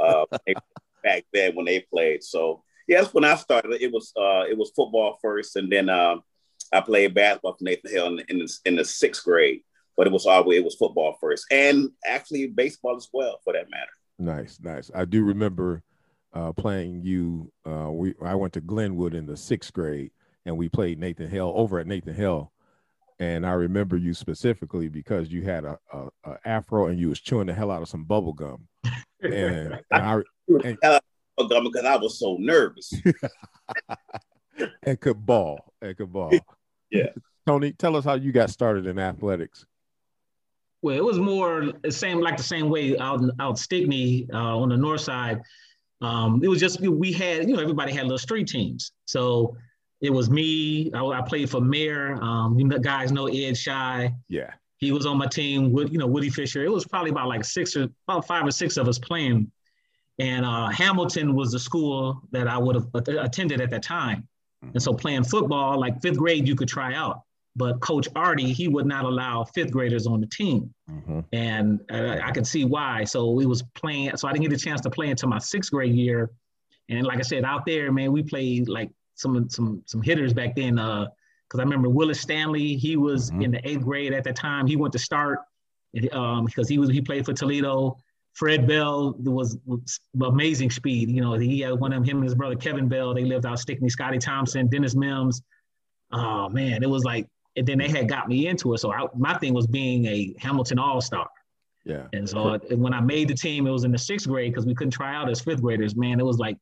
uh, 0.00 0.24
back 1.02 1.24
then 1.32 1.54
when 1.56 1.64
they 1.66 1.80
played. 1.80 2.22
So 2.22 2.62
yeah, 2.88 3.00
that's 3.00 3.14
when 3.14 3.24
I 3.24 3.36
started. 3.36 3.80
It 3.80 3.92
was 3.92 4.12
uh, 4.16 4.44
it 4.48 4.56
was 4.56 4.72
football 4.74 5.18
first, 5.22 5.56
and 5.56 5.70
then 5.70 5.88
um, 5.88 6.22
I 6.72 6.80
played 6.80 7.14
basketball 7.14 7.54
for 7.54 7.64
Nathan 7.64 7.90
Hale 7.90 8.06
in, 8.06 8.20
in, 8.28 8.38
the, 8.38 8.58
in 8.64 8.76
the 8.76 8.84
sixth 8.84 9.24
grade. 9.24 9.60
but 9.96 10.06
it 10.06 10.12
was 10.12 10.26
always 10.26 10.58
it 10.58 10.64
was 10.64 10.74
football 10.76 11.16
first, 11.20 11.46
and 11.50 11.90
actually 12.06 12.46
baseball 12.48 12.96
as 12.96 13.08
well, 13.12 13.40
for 13.44 13.52
that 13.52 13.70
matter. 13.70 13.90
Nice, 14.18 14.58
nice. 14.62 14.90
I 14.94 15.04
do 15.04 15.24
remember 15.24 15.82
uh, 16.32 16.52
playing 16.52 17.02
you. 17.02 17.52
Uh, 17.66 17.90
we 17.90 18.14
I 18.24 18.34
went 18.34 18.52
to 18.54 18.60
Glenwood 18.60 19.14
in 19.14 19.26
the 19.26 19.36
sixth 19.36 19.72
grade, 19.72 20.10
and 20.44 20.56
we 20.56 20.68
played 20.68 20.98
Nathan 20.98 21.30
Hale 21.30 21.52
over 21.54 21.78
at 21.78 21.86
Nathan 21.86 22.14
Hale. 22.14 22.52
And 23.18 23.46
I 23.46 23.52
remember 23.52 23.96
you 23.96 24.14
specifically 24.14 24.88
because 24.88 25.30
you 25.30 25.42
had 25.42 25.64
a, 25.64 25.78
a, 25.92 26.08
a 26.24 26.38
afro 26.44 26.86
and 26.86 26.98
you 26.98 27.08
was 27.08 27.20
chewing 27.20 27.46
the 27.46 27.54
hell 27.54 27.70
out 27.70 27.82
of 27.82 27.88
some 27.88 28.04
bubble 28.04 28.32
gum. 28.32 28.68
And, 29.24 29.32
and 29.32 29.80
I 29.92 30.20
and, 30.64 31.00
because 31.48 31.84
I 31.84 31.96
was 31.96 32.18
so 32.18 32.36
nervous. 32.38 32.92
and 34.82 35.00
could 35.00 35.24
ball. 35.24 35.72
And 35.80 35.96
could 35.96 36.12
ball. 36.12 36.32
Yeah. 36.94 37.08
Tony, 37.46 37.72
tell 37.72 37.96
us 37.96 38.04
how 38.04 38.16
you 38.16 38.32
got 38.32 38.50
started 38.50 38.86
in 38.86 38.98
athletics. 38.98 39.64
Well, 40.82 40.94
it 40.94 41.02
was 41.02 41.18
more 41.18 41.72
the 41.82 41.90
same, 41.90 42.20
like 42.20 42.36
the 42.36 42.42
same 42.42 42.68
way 42.68 42.98
out 42.98 43.22
out 43.40 43.58
Stickney 43.58 44.28
uh, 44.30 44.58
on 44.58 44.68
the 44.68 44.76
north 44.76 45.00
side. 45.00 45.40
Um, 46.02 46.42
it 46.44 46.48
was 46.48 46.60
just 46.60 46.82
we 46.82 47.10
had, 47.10 47.48
you 47.48 47.54
know, 47.54 47.62
everybody 47.62 47.92
had 47.94 48.02
little 48.02 48.18
street 48.18 48.46
teams. 48.46 48.92
So 49.06 49.56
it 50.02 50.10
was 50.10 50.28
me. 50.28 50.92
I, 50.92 51.02
I 51.02 51.22
played 51.22 51.48
for 51.48 51.60
Mayor. 51.60 52.18
Um, 52.20 52.58
you 52.58 52.66
know, 52.66 52.78
guys 52.78 53.12
know 53.12 53.26
Ed 53.28 53.56
Shy. 53.56 54.12
Yeah. 54.28 54.50
He 54.78 54.90
was 54.90 55.06
on 55.06 55.16
my 55.16 55.28
team 55.28 55.72
with, 55.72 55.92
you 55.92 55.98
know, 55.98 56.08
Woody 56.08 56.28
Fisher. 56.28 56.64
It 56.64 56.70
was 56.70 56.84
probably 56.84 57.10
about 57.10 57.28
like 57.28 57.44
six 57.44 57.76
or 57.76 57.88
about 58.08 58.26
five 58.26 58.44
or 58.44 58.50
six 58.50 58.76
of 58.76 58.88
us 58.88 58.98
playing. 58.98 59.50
And 60.22 60.46
uh, 60.46 60.68
Hamilton 60.68 61.34
was 61.34 61.52
the 61.52 61.58
school 61.58 62.22
that 62.30 62.46
I 62.46 62.56
would 62.56 62.76
have 62.76 62.86
attended 62.94 63.60
at 63.60 63.70
that 63.70 63.82
time. 63.82 64.28
And 64.62 64.80
so 64.80 64.94
playing 64.94 65.24
football, 65.24 65.78
like 65.80 66.00
fifth 66.00 66.18
grade, 66.18 66.46
you 66.46 66.54
could 66.54 66.68
try 66.68 66.94
out 66.94 67.22
but 67.54 67.80
Coach 67.80 68.08
Artie, 68.16 68.52
he 68.52 68.68
would 68.68 68.86
not 68.86 69.04
allow 69.04 69.44
fifth 69.44 69.70
graders 69.70 70.06
on 70.06 70.20
the 70.20 70.26
team. 70.26 70.72
Mm-hmm. 70.90 71.20
And 71.32 71.80
uh, 71.90 72.18
I 72.22 72.30
could 72.30 72.46
see 72.46 72.64
why. 72.64 73.04
So 73.04 73.30
we 73.30 73.46
was 73.46 73.62
playing, 73.74 74.16
so 74.16 74.26
I 74.26 74.32
didn't 74.32 74.48
get 74.48 74.52
a 74.52 74.62
chance 74.62 74.80
to 74.82 74.90
play 74.90 75.10
until 75.10 75.28
my 75.28 75.38
sixth 75.38 75.70
grade 75.70 75.94
year. 75.94 76.30
And 76.88 77.06
like 77.06 77.18
I 77.18 77.22
said, 77.22 77.44
out 77.44 77.66
there, 77.66 77.92
man, 77.92 78.12
we 78.12 78.22
played 78.22 78.68
like 78.68 78.90
some 79.14 79.48
some 79.50 79.82
some 79.86 80.02
hitters 80.02 80.32
back 80.32 80.56
then. 80.56 80.78
Uh, 80.78 81.06
because 81.48 81.60
I 81.60 81.64
remember 81.64 81.90
Willis 81.90 82.18
Stanley, 82.18 82.76
he 82.76 82.96
was 82.96 83.30
mm-hmm. 83.30 83.42
in 83.42 83.50
the 83.50 83.68
eighth 83.68 83.82
grade 83.82 84.14
at 84.14 84.24
that 84.24 84.36
time. 84.36 84.66
He 84.66 84.76
went 84.76 84.92
to 84.94 84.98
start 84.98 85.40
um, 86.12 86.46
because 86.46 86.66
he 86.66 86.78
was 86.78 86.88
he 86.88 87.02
played 87.02 87.26
for 87.26 87.34
Toledo. 87.34 87.98
Fred 88.34 88.66
Bell 88.66 89.14
was, 89.18 89.58
was 89.66 90.00
amazing 90.22 90.70
speed. 90.70 91.10
You 91.10 91.20
know, 91.20 91.34
he 91.34 91.60
had 91.60 91.78
one 91.78 91.92
of 91.92 92.04
him 92.04 92.16
and 92.18 92.24
his 92.24 92.34
brother 92.34 92.56
Kevin 92.56 92.88
Bell. 92.88 93.12
They 93.12 93.24
lived 93.24 93.44
out 93.44 93.58
Stickney. 93.58 93.90
Scotty 93.90 94.18
Thompson, 94.18 94.68
Dennis 94.68 94.94
Mims. 94.94 95.42
Oh 96.12 96.48
man, 96.48 96.82
it 96.82 96.88
was 96.88 97.04
like 97.04 97.26
and 97.56 97.66
then 97.66 97.78
they 97.78 97.88
had 97.88 98.08
got 98.08 98.28
me 98.28 98.46
into 98.46 98.72
it. 98.74 98.78
So 98.78 98.92
I, 98.92 99.06
my 99.16 99.36
thing 99.38 99.52
was 99.54 99.66
being 99.66 100.06
a 100.06 100.34
Hamilton 100.38 100.78
All 100.78 101.00
Star. 101.00 101.28
Yeah. 101.84 102.06
And 102.12 102.28
so 102.28 102.58
when 102.70 102.94
I 102.94 103.00
made 103.00 103.28
the 103.28 103.34
team, 103.34 103.66
it 103.66 103.70
was 103.70 103.84
in 103.84 103.92
the 103.92 103.98
sixth 103.98 104.28
grade 104.28 104.52
because 104.52 104.66
we 104.66 104.74
couldn't 104.74 104.92
try 104.92 105.14
out 105.14 105.28
as 105.28 105.40
fifth 105.40 105.60
graders. 105.60 105.96
Man, 105.96 106.20
it 106.20 106.24
was 106.24 106.38
like, 106.38 106.56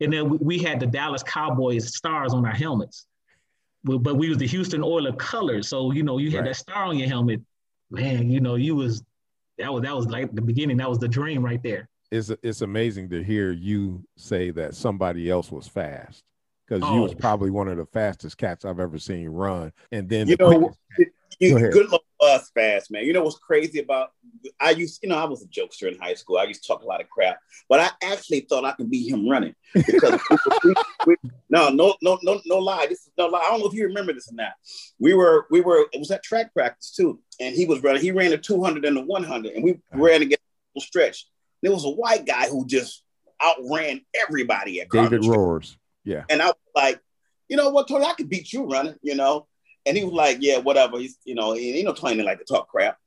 and 0.00 0.12
then 0.12 0.28
we, 0.28 0.38
we 0.38 0.58
had 0.58 0.78
the 0.78 0.86
Dallas 0.86 1.22
Cowboys 1.22 1.96
stars 1.96 2.34
on 2.34 2.44
our 2.44 2.52
helmets, 2.52 3.06
but 3.82 4.16
we 4.16 4.28
was 4.28 4.38
the 4.38 4.46
Houston 4.46 4.82
Oiler 4.82 5.12
colors. 5.12 5.68
So 5.68 5.90
you 5.92 6.02
know, 6.02 6.18
you 6.18 6.30
had 6.30 6.40
right. 6.40 6.46
that 6.46 6.56
star 6.56 6.84
on 6.84 6.98
your 6.98 7.08
helmet. 7.08 7.40
Man, 7.90 8.30
you 8.30 8.40
know, 8.40 8.56
you 8.56 8.76
was 8.76 9.02
that 9.58 9.72
was 9.72 9.82
that 9.82 9.94
was 9.94 10.06
like 10.06 10.34
the 10.34 10.42
beginning. 10.42 10.76
That 10.76 10.88
was 10.88 10.98
the 10.98 11.08
dream 11.08 11.44
right 11.44 11.62
there. 11.62 11.88
It's 12.10 12.30
it's 12.42 12.62
amazing 12.62 13.10
to 13.10 13.22
hear 13.22 13.52
you 13.52 14.04
say 14.16 14.50
that 14.52 14.74
somebody 14.74 15.30
else 15.30 15.52
was 15.52 15.68
fast 15.68 16.24
because 16.68 16.82
oh. 16.84 16.94
you 16.94 17.02
was 17.02 17.14
probably 17.14 17.50
one 17.50 17.68
of 17.68 17.76
the 17.76 17.86
fastest 17.86 18.36
cats 18.36 18.64
I've 18.64 18.80
ever 18.80 18.98
seen 18.98 19.28
run. 19.28 19.72
And 19.92 20.08
then 20.08 20.28
you 20.28 20.36
the 20.36 20.50
know, 20.50 20.74
you, 21.40 21.70
good 21.70 21.90
luck 21.90 22.02
us 22.20 22.50
fast, 22.50 22.90
man. 22.90 23.04
You 23.04 23.12
know 23.12 23.22
what's 23.22 23.38
crazy 23.38 23.78
about 23.78 24.10
I 24.60 24.70
used, 24.70 25.00
you 25.02 25.08
know, 25.08 25.16
I 25.16 25.24
was 25.24 25.42
a 25.42 25.46
jokester 25.46 25.90
in 25.92 25.98
high 25.98 26.14
school. 26.14 26.38
I 26.38 26.44
used 26.44 26.62
to 26.62 26.68
talk 26.68 26.82
a 26.82 26.86
lot 26.86 27.00
of 27.00 27.08
crap, 27.08 27.38
but 27.68 27.80
I 27.80 27.90
actually 28.02 28.40
thought 28.40 28.64
I 28.64 28.72
could 28.72 28.90
beat 28.90 29.10
him 29.10 29.28
running 29.28 29.54
because 29.72 30.20
we, 30.64 30.74
we, 31.06 31.16
no, 31.48 31.70
no, 31.70 31.94
no, 32.02 32.18
no, 32.22 32.40
no 32.44 32.58
lie. 32.58 32.86
This 32.88 33.00
is 33.00 33.12
no 33.16 33.26
lie. 33.26 33.40
I 33.40 33.50
don't 33.50 33.60
know 33.60 33.66
if 33.66 33.74
you 33.74 33.84
remember 33.84 34.12
this 34.12 34.30
or 34.30 34.34
not. 34.34 34.52
We 34.98 35.14
were, 35.14 35.46
we 35.50 35.60
were, 35.60 35.86
it 35.92 35.98
was 35.98 36.10
at 36.10 36.22
track 36.22 36.52
practice 36.52 36.92
too, 36.92 37.20
and 37.40 37.54
he 37.54 37.66
was 37.66 37.82
running. 37.82 38.02
He 38.02 38.10
ran 38.10 38.30
the 38.30 38.38
200 38.38 38.84
and 38.84 38.96
the 38.96 39.02
100, 39.02 39.52
and 39.52 39.64
we 39.64 39.78
ran 39.92 40.22
against 40.22 40.42
stretch. 40.80 41.26
There 41.62 41.72
was 41.72 41.84
a 41.84 41.90
white 41.90 42.26
guy 42.26 42.48
who 42.48 42.66
just 42.66 43.02
outran 43.42 44.00
everybody 44.14 44.80
at 44.80 44.90
David 44.90 45.24
Roars. 45.24 45.76
Yeah. 46.04 46.24
And 46.28 46.40
I 46.40 46.46
was 46.46 46.54
like, 46.74 47.00
you 47.48 47.56
know 47.56 47.70
what, 47.70 47.88
Tony, 47.88 48.04
I 48.04 48.14
could 48.14 48.28
beat 48.28 48.52
you 48.52 48.64
running, 48.64 48.96
you 49.02 49.14
know. 49.14 49.46
And 49.86 49.96
he 49.96 50.04
was 50.04 50.12
like, 50.12 50.38
yeah, 50.40 50.58
whatever. 50.58 50.98
He's, 50.98 51.18
you 51.24 51.34
know, 51.34 51.54
you 51.54 51.82
know, 51.84 51.94
Tony 51.94 52.22
like 52.22 52.38
to 52.38 52.44
talk 52.44 52.68
crap. 52.68 52.98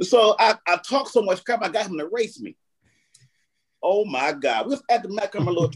So 0.00 0.34
I, 0.38 0.56
I 0.66 0.78
talked 0.78 1.10
so 1.10 1.22
much 1.22 1.44
crap, 1.44 1.62
I 1.62 1.68
got 1.68 1.86
him 1.86 1.98
to 1.98 2.08
race 2.08 2.40
me. 2.40 2.56
Oh 3.82 4.04
my 4.04 4.32
God. 4.32 4.66
We 4.66 4.70
was 4.70 4.82
at 4.90 5.02
the 5.02 5.08
Macomber 5.08 5.52
little 5.52 5.70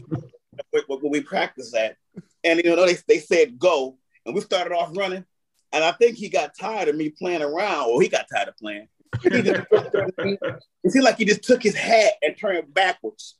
when 0.87 1.11
we 1.11 1.21
practiced 1.21 1.73
that. 1.73 1.95
And 2.43 2.59
you 2.63 2.75
know, 2.75 2.85
they, 2.85 2.97
they 3.07 3.19
said 3.19 3.59
go, 3.59 3.97
and 4.25 4.35
we 4.35 4.41
started 4.41 4.73
off 4.73 4.95
running. 4.97 5.25
And 5.71 5.83
I 5.83 5.91
think 5.91 6.17
he 6.17 6.29
got 6.29 6.57
tired 6.57 6.87
of 6.87 6.95
me 6.95 7.09
playing 7.09 7.43
around, 7.43 7.89
or 7.89 8.01
he 8.01 8.09
got 8.09 8.25
tired 8.33 8.47
of 8.47 8.57
playing. 8.57 8.87
He 9.21 9.29
just, 9.29 9.61
it 9.71 10.91
seemed 10.91 11.05
like 11.05 11.17
he 11.17 11.25
just 11.25 11.43
took 11.43 11.61
his 11.61 11.75
hat 11.75 12.13
and 12.21 12.35
turned 12.37 12.73
backwards 12.73 13.37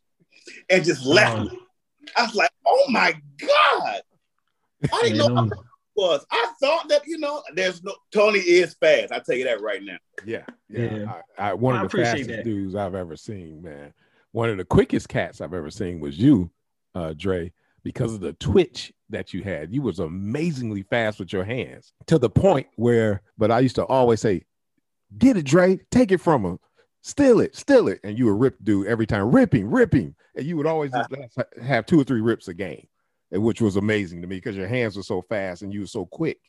and 0.69 0.83
just 0.83 1.05
left 1.05 1.39
me. 1.39 1.59
I 2.17 2.23
was 2.23 2.35
like, 2.35 2.51
oh 2.65 2.85
my 2.89 3.13
God. 3.39 4.01
I 4.91 5.01
didn't 5.03 5.17
know 5.17 5.35
how 5.35 5.49
was. 5.99 6.25
I 6.31 6.53
thought 6.59 6.87
that, 6.89 7.05
you 7.05 7.17
know, 7.17 7.43
there's 7.53 7.83
no 7.83 7.93
Tony 8.11 8.39
is 8.39 8.73
fast. 8.75 9.11
I 9.11 9.19
tell 9.19 9.35
you 9.35 9.43
that 9.45 9.61
right 9.61 9.83
now. 9.83 9.97
Yeah. 10.25 10.45
Yeah. 10.69 10.93
yeah. 10.93 11.13
I, 11.37 11.49
I, 11.49 11.53
one 11.53 11.75
of 11.75 11.91
the 11.91 11.97
fastest 11.97 12.29
that. 12.29 12.43
dudes 12.43 12.75
I've 12.75 12.95
ever 12.95 13.15
seen, 13.15 13.61
man. 13.61 13.93
One 14.31 14.49
of 14.49 14.57
the 14.57 14.65
quickest 14.65 15.09
cats 15.09 15.41
I've 15.41 15.53
ever 15.53 15.71
seen 15.71 15.99
was 15.99 16.17
you, 16.17 16.51
uh, 16.95 17.13
Dre, 17.17 17.51
because 17.83 18.13
of 18.13 18.21
the 18.21 18.33
twitch 18.33 18.93
that 19.09 19.33
you 19.33 19.43
had. 19.43 19.73
You 19.73 19.81
was 19.81 19.99
amazingly 19.99 20.83
fast 20.83 21.19
with 21.19 21.33
your 21.33 21.43
hands 21.43 21.93
to 22.07 22.19
the 22.19 22.29
point 22.29 22.67
where, 22.75 23.21
but 23.37 23.51
I 23.51 23.59
used 23.59 23.75
to 23.75 23.85
always 23.85 24.21
say, 24.21 24.43
get 25.17 25.37
it, 25.37 25.45
Dre, 25.45 25.79
take 25.91 26.11
it 26.11 26.19
from 26.21 26.45
him 26.45 26.59
steal 27.01 27.39
it, 27.39 27.55
steal 27.55 27.87
it. 27.87 27.99
And 28.03 28.17
you 28.17 28.25
would 28.25 28.39
rip 28.39 28.57
dude 28.63 28.87
every 28.87 29.05
time, 29.05 29.31
ripping, 29.31 29.69
ripping. 29.69 30.15
And 30.35 30.45
you 30.45 30.57
would 30.57 30.67
always 30.67 30.91
just 30.91 31.37
have 31.61 31.85
two 31.85 31.99
or 31.99 32.03
three 32.03 32.21
rips 32.21 32.47
a 32.47 32.53
game, 32.53 32.87
which 33.31 33.61
was 33.61 33.75
amazing 33.75 34.21
to 34.21 34.27
me 34.27 34.37
because 34.37 34.55
your 34.55 34.67
hands 34.67 34.97
were 34.97 35.03
so 35.03 35.21
fast 35.21 35.61
and 35.61 35.73
you 35.73 35.81
were 35.81 35.87
so 35.87 36.05
quick. 36.05 36.39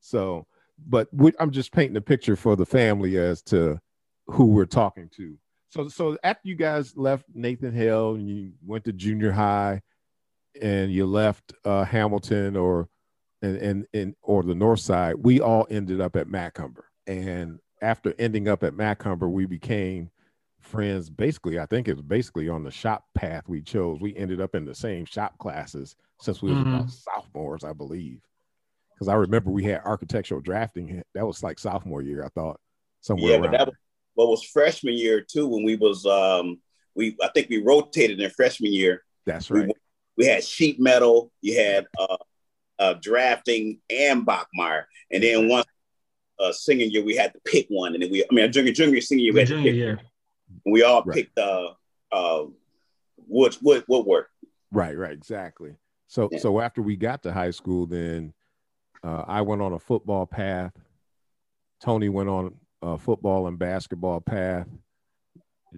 So, 0.00 0.46
but 0.86 1.08
I'm 1.38 1.50
just 1.50 1.72
painting 1.72 1.96
a 1.96 2.00
picture 2.00 2.36
for 2.36 2.56
the 2.56 2.66
family 2.66 3.18
as 3.18 3.42
to 3.42 3.78
who 4.26 4.46
we're 4.46 4.64
talking 4.64 5.10
to. 5.16 5.36
So, 5.70 5.88
so 5.88 6.18
after 6.24 6.48
you 6.48 6.56
guys 6.56 6.96
left 6.96 7.24
Nathan 7.34 7.72
Hale 7.72 8.14
and 8.14 8.28
you 8.28 8.52
went 8.66 8.84
to 8.84 8.92
junior 8.92 9.30
high 9.30 9.82
and 10.60 10.90
you 10.90 11.06
left 11.06 11.52
uh, 11.64 11.84
Hamilton 11.84 12.56
or 12.56 12.88
and, 13.42 13.56
and 13.56 13.86
and 13.94 14.14
or 14.22 14.42
the 14.42 14.54
north 14.54 14.80
side, 14.80 15.14
we 15.18 15.40
all 15.40 15.66
ended 15.70 16.00
up 16.00 16.16
at 16.16 16.28
Macomber. 16.28 16.86
And 17.06 17.58
after 17.80 18.14
ending 18.18 18.48
up 18.48 18.62
at 18.62 18.74
Macomber, 18.74 19.28
we 19.28 19.46
became 19.46 20.10
friends. 20.60 21.10
Basically, 21.10 21.58
I 21.58 21.66
think 21.66 21.88
it's 21.88 22.00
basically 22.00 22.48
on 22.48 22.62
the 22.62 22.70
shop 22.70 23.04
path 23.14 23.48
we 23.48 23.62
chose. 23.62 24.00
We 24.00 24.16
ended 24.16 24.40
up 24.40 24.54
in 24.54 24.64
the 24.64 24.74
same 24.74 25.04
shop 25.04 25.38
classes 25.38 25.96
since 26.20 26.42
we 26.42 26.50
were 26.50 26.58
mm-hmm. 26.58 26.74
about 26.74 26.90
sophomores, 26.90 27.64
I 27.64 27.72
believe. 27.72 28.20
Because 28.94 29.08
I 29.08 29.14
remember 29.14 29.50
we 29.50 29.64
had 29.64 29.80
architectural 29.84 30.40
drafting. 30.40 31.02
That 31.14 31.26
was 31.26 31.42
like 31.42 31.58
sophomore 31.58 32.02
year, 32.02 32.24
I 32.24 32.28
thought. 32.28 32.60
Somewhere 33.00 33.30
yeah, 33.30 33.36
around. 33.38 33.42
but 33.42 33.50
that 33.52 33.66
was, 33.66 33.76
what 34.14 34.28
was 34.28 34.44
freshman 34.44 34.94
year 34.94 35.22
too. 35.22 35.48
When 35.48 35.64
we 35.64 35.76
was, 35.76 36.04
um, 36.04 36.58
we 36.94 37.16
I 37.22 37.28
think 37.28 37.48
we 37.48 37.62
rotated 37.62 38.20
in 38.20 38.30
freshman 38.30 38.72
year. 38.72 39.02
That's 39.24 39.50
right. 39.50 39.66
We, 39.66 39.72
we 40.18 40.26
had 40.26 40.44
sheet 40.44 40.78
metal. 40.78 41.32
You 41.40 41.58
had 41.58 41.86
uh, 41.98 42.16
uh, 42.78 42.94
drafting 43.00 43.80
and 43.88 44.26
Bachmeier, 44.26 44.84
and 45.10 45.22
then 45.22 45.48
once 45.48 45.66
uh, 46.40 46.52
senior 46.52 46.86
year, 46.86 47.04
we 47.04 47.16
had 47.16 47.32
to 47.32 47.40
pick 47.44 47.66
one, 47.68 47.94
and 47.94 48.02
then 48.02 48.10
we, 48.10 48.24
I 48.24 48.34
mean, 48.34 48.50
junior, 48.50 48.72
junior, 48.72 49.00
senior 49.00 49.24
year, 49.24 49.32
we 49.32 49.40
had 49.40 49.48
junior 49.48 49.64
to 49.64 49.70
pick 49.70 49.76
year. 49.76 50.00
And 50.64 50.72
we 50.72 50.82
all 50.82 51.02
right. 51.02 51.14
picked 51.14 51.38
uh, 51.38 51.70
uh, 52.12 52.44
wood, 53.26 53.56
wood, 53.62 53.84
woodwork. 53.88 54.28
Right, 54.72 54.96
right, 54.96 55.12
exactly. 55.12 55.76
So, 56.08 56.28
yeah. 56.32 56.38
so 56.38 56.60
after 56.60 56.82
we 56.82 56.96
got 56.96 57.22
to 57.24 57.32
high 57.32 57.50
school, 57.50 57.86
then 57.86 58.32
uh, 59.02 59.24
I 59.26 59.42
went 59.42 59.62
on 59.62 59.72
a 59.72 59.78
football 59.78 60.26
path. 60.26 60.72
Tony 61.82 62.08
went 62.08 62.28
on 62.28 62.54
a 62.82 62.98
football 62.98 63.46
and 63.46 63.58
basketball 63.58 64.20
path. 64.20 64.66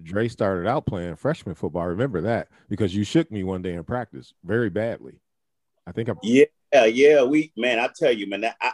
Dre 0.03 0.29
started 0.29 0.67
out 0.69 0.87
playing 0.87 1.17
freshman 1.17 1.55
football. 1.55 1.83
I 1.83 1.87
remember 1.87 2.23
that 2.23 2.49
because 2.69 2.95
you 2.95 3.05
shook 3.05 3.31
me 3.31 3.45
one 3.45 3.61
day 3.63 3.75
in 3.75 3.85
practice 3.85 4.33
very 4.43 4.71
badly. 4.71 5.21
I 5.87 5.93
think 5.93 6.09
I'm. 6.09 6.19
Yeah, 6.23 6.47
yeah. 6.73 7.23
We 7.25 7.53
man, 7.57 7.79
I 7.79 7.91
tell 7.95 8.13
you, 8.13 8.27
man, 8.27 8.45
I, 8.61 8.73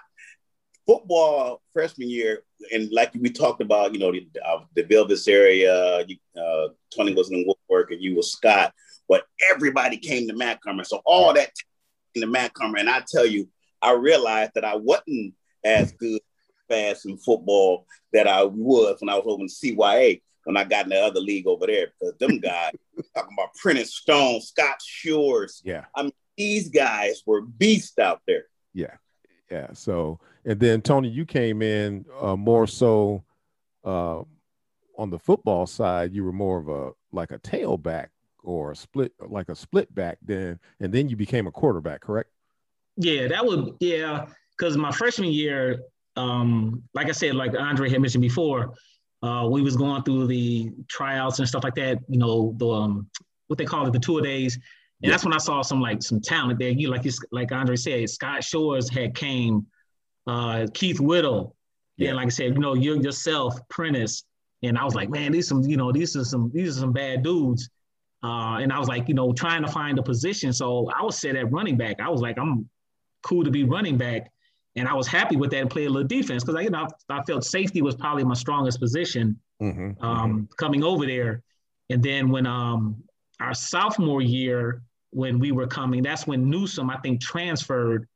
football 0.89 1.61
freshman 1.75 2.09
year, 2.09 2.43
and 2.73 2.91
like 2.91 3.13
we 3.15 3.31
talked 3.31 3.61
about, 3.61 3.93
you 3.93 4.01
know, 4.01 4.11
the, 4.11 4.27
uh, 4.45 4.65
DeVilbiss 4.75 5.29
area, 5.29 6.05
uh, 6.37 6.69
Tony 6.97 7.13
was 7.13 7.31
in 7.31 7.45
Woodward 7.47 7.93
and 7.93 8.03
you 8.03 8.17
was 8.17 8.33
Scott, 8.33 8.73
but 9.07 9.25
everybody 9.51 9.99
came 9.99 10.27
to 10.27 10.35
Matt 10.35 10.61
Macomber. 10.65 10.85
So 10.85 11.03
all 11.05 11.35
that 11.35 11.51
in 12.15 12.23
the 12.23 12.27
Macomber, 12.27 12.79
and 12.79 12.89
I 12.89 13.03
tell 13.07 13.27
you, 13.27 13.49
I 13.83 13.93
realized 13.93 14.53
that 14.55 14.65
I 14.65 14.77
wasn't 14.77 15.35
as 15.63 15.93
good 15.93 16.21
fast 16.69 17.07
in 17.07 17.19
football 17.19 17.87
that 18.15 18.27
I 18.27 18.45
was 18.45 18.97
when 19.01 19.11
I 19.11 19.17
was 19.17 19.25
over 19.27 19.43
in 19.43 19.49
CYA 19.49 20.23
when 20.45 20.57
I 20.57 20.65
got 20.65 20.85
in 20.85 20.91
the 20.91 21.01
other 21.01 21.21
league 21.21 21.47
over 21.47 21.67
there 21.67 21.89
because 22.01 22.17
them 22.17 22.39
guys 22.43 22.73
talking 23.15 23.37
about 23.39 23.55
Prentice 23.55 23.95
Stone, 23.95 24.41
Scott 24.41 24.81
Shores. 24.83 25.61
Yeah. 25.63 25.85
I 25.95 26.05
mean, 26.05 26.13
these 26.39 26.71
guys 26.71 27.23
were 27.27 27.43
beasts 27.43 27.99
out 27.99 28.23
there. 28.27 28.45
Yeah. 28.73 28.95
Yeah. 29.51 29.73
So, 29.75 30.21
and 30.49 30.59
then 30.59 30.81
Tony, 30.81 31.09
you 31.09 31.27
came 31.27 31.61
in 31.61 32.07
uh, 32.21 32.35
more 32.35 32.67
so 32.67 33.23
uh, 33.85 34.23
on 34.97 35.11
the 35.11 35.19
football 35.19 35.67
side. 35.67 36.15
You 36.15 36.25
were 36.25 36.33
more 36.33 36.59
of 36.59 36.69
a 36.69 36.93
like 37.13 37.31
a 37.33 37.39
tailback 37.39 38.07
or 38.43 38.73
a 38.73 38.77
split, 38.77 39.13
like 39.29 39.51
a 39.51 39.55
split 39.55 39.95
back 39.95 40.17
then, 40.23 40.59
and 40.81 40.91
then 40.93 41.09
you 41.11 41.17
became 41.17 41.47
a 41.47 41.51
quarterback, 41.51 42.01
correct? 42.01 42.31
Yeah, 42.97 43.29
that 43.29 43.45
would 43.45 43.75
yeah. 43.81 44.27
Because 44.57 44.77
my 44.77 44.91
freshman 44.91 45.31
year, 45.31 45.81
um, 46.17 46.83
like 46.95 47.09
I 47.09 47.13
said, 47.13 47.35
like 47.35 47.53
Andre 47.57 47.91
had 47.91 48.01
mentioned 48.01 48.23
before, 48.23 48.73
uh, 49.23 49.47
we 49.51 49.61
was 49.61 49.77
going 49.77 50.03
through 50.03 50.29
the 50.29 50.73
tryouts 50.89 51.39
and 51.41 51.49
stuff 51.49 51.63
like 51.63 51.75
that. 51.75 51.99
You 52.09 52.19
know, 52.19 52.55
the 52.57 52.67
um, 52.69 53.11
what 53.49 53.59
they 53.59 53.67
call 53.67 53.87
it, 53.87 53.93
the 53.93 53.99
tour 53.99 54.23
days, 54.23 54.55
and 54.55 54.63
Yeah. 55.03 55.11
that's 55.11 55.25
when 55.25 55.35
I 55.35 55.39
saw 55.39 55.61
some 55.61 55.83
like 55.83 56.03
some 56.03 56.21
talent 56.23 56.59
there. 56.59 56.71
You 56.71 56.89
like 56.89 57.05
you, 57.05 57.13
like 57.33 57.53
Andre 57.53 57.77
said, 57.77 58.09
Scott 58.09 58.43
Shores 58.43 58.89
had 58.89 59.15
came, 59.15 59.67
uh, 60.29 60.67
Keith 60.75 61.01
Whittle, 61.01 61.57
Yeah. 61.97 62.09
and 62.11 62.17
like 62.17 62.27
I 62.27 62.31
said, 62.31 62.55
you 62.55 62.61
know, 62.61 62.75
you 62.75 63.01
yourself, 63.03 63.59
Prentice, 63.69 64.25
and 64.63 64.79
I 64.79 64.85
was 64.85 64.95
like, 64.95 65.09
man, 65.11 65.33
these 65.33 65.49
some, 65.49 65.63
you 65.63 65.77
know, 65.77 65.91
these 65.91 66.15
are 66.17 66.25
some, 66.25 66.51
these 66.55 66.77
are 66.77 66.81
some 66.81 66.93
bad 66.93 67.23
dudes. 67.23 67.69
Uh, 68.23 68.59
and 68.63 68.73
I 68.73 68.79
was 68.79 68.89
like, 68.89 69.09
you 69.09 69.15
know, 69.15 69.33
trying 69.33 69.63
to 69.63 69.69
find 69.71 69.99
a 69.99 70.03
position. 70.03 70.53
So 70.53 70.91
I 70.91 71.03
was 71.03 71.19
set 71.19 71.37
at 71.37 71.51
running 71.53 71.77
back. 71.77 72.01
I 72.01 72.09
was 72.09 72.21
like, 72.21 72.37
I'm 72.39 72.69
cool 73.23 73.45
to 73.45 73.51
be 73.51 73.63
running 73.65 73.97
back. 73.97 74.31
And 74.77 74.89
I 74.89 74.95
was 74.95 75.07
happy 75.07 75.37
with 75.37 75.51
that 75.53 75.61
and 75.61 75.71
play 75.71 75.85
a 75.87 75.91
little 75.91 76.07
defense 76.07 76.43
because 76.45 76.57
I, 76.57 76.63
you 76.63 76.71
know, 76.71 76.89
I, 77.11 77.19
I 77.19 77.23
felt 77.25 77.45
safety 77.45 77.81
was 77.83 77.95
probably 77.97 78.25
my 78.25 78.35
strongest 78.35 78.79
position 78.81 79.39
Mm-hmm. 79.61 80.05
um, 80.05 80.49
coming 80.57 80.85
over 80.85 81.05
there. 81.05 81.43
And 81.91 82.01
then 82.01 82.29
when 82.31 82.47
um, 82.47 83.03
our 83.41 83.55
sophomore 83.55 84.23
year, 84.23 84.83
when 85.11 85.41
we 85.41 85.51
were 85.51 85.67
coming, 85.67 86.01
that's 86.03 86.29
when 86.29 86.49
Newsom, 86.49 86.91
I 86.91 86.97
think, 86.99 87.21
transferred 87.21 88.07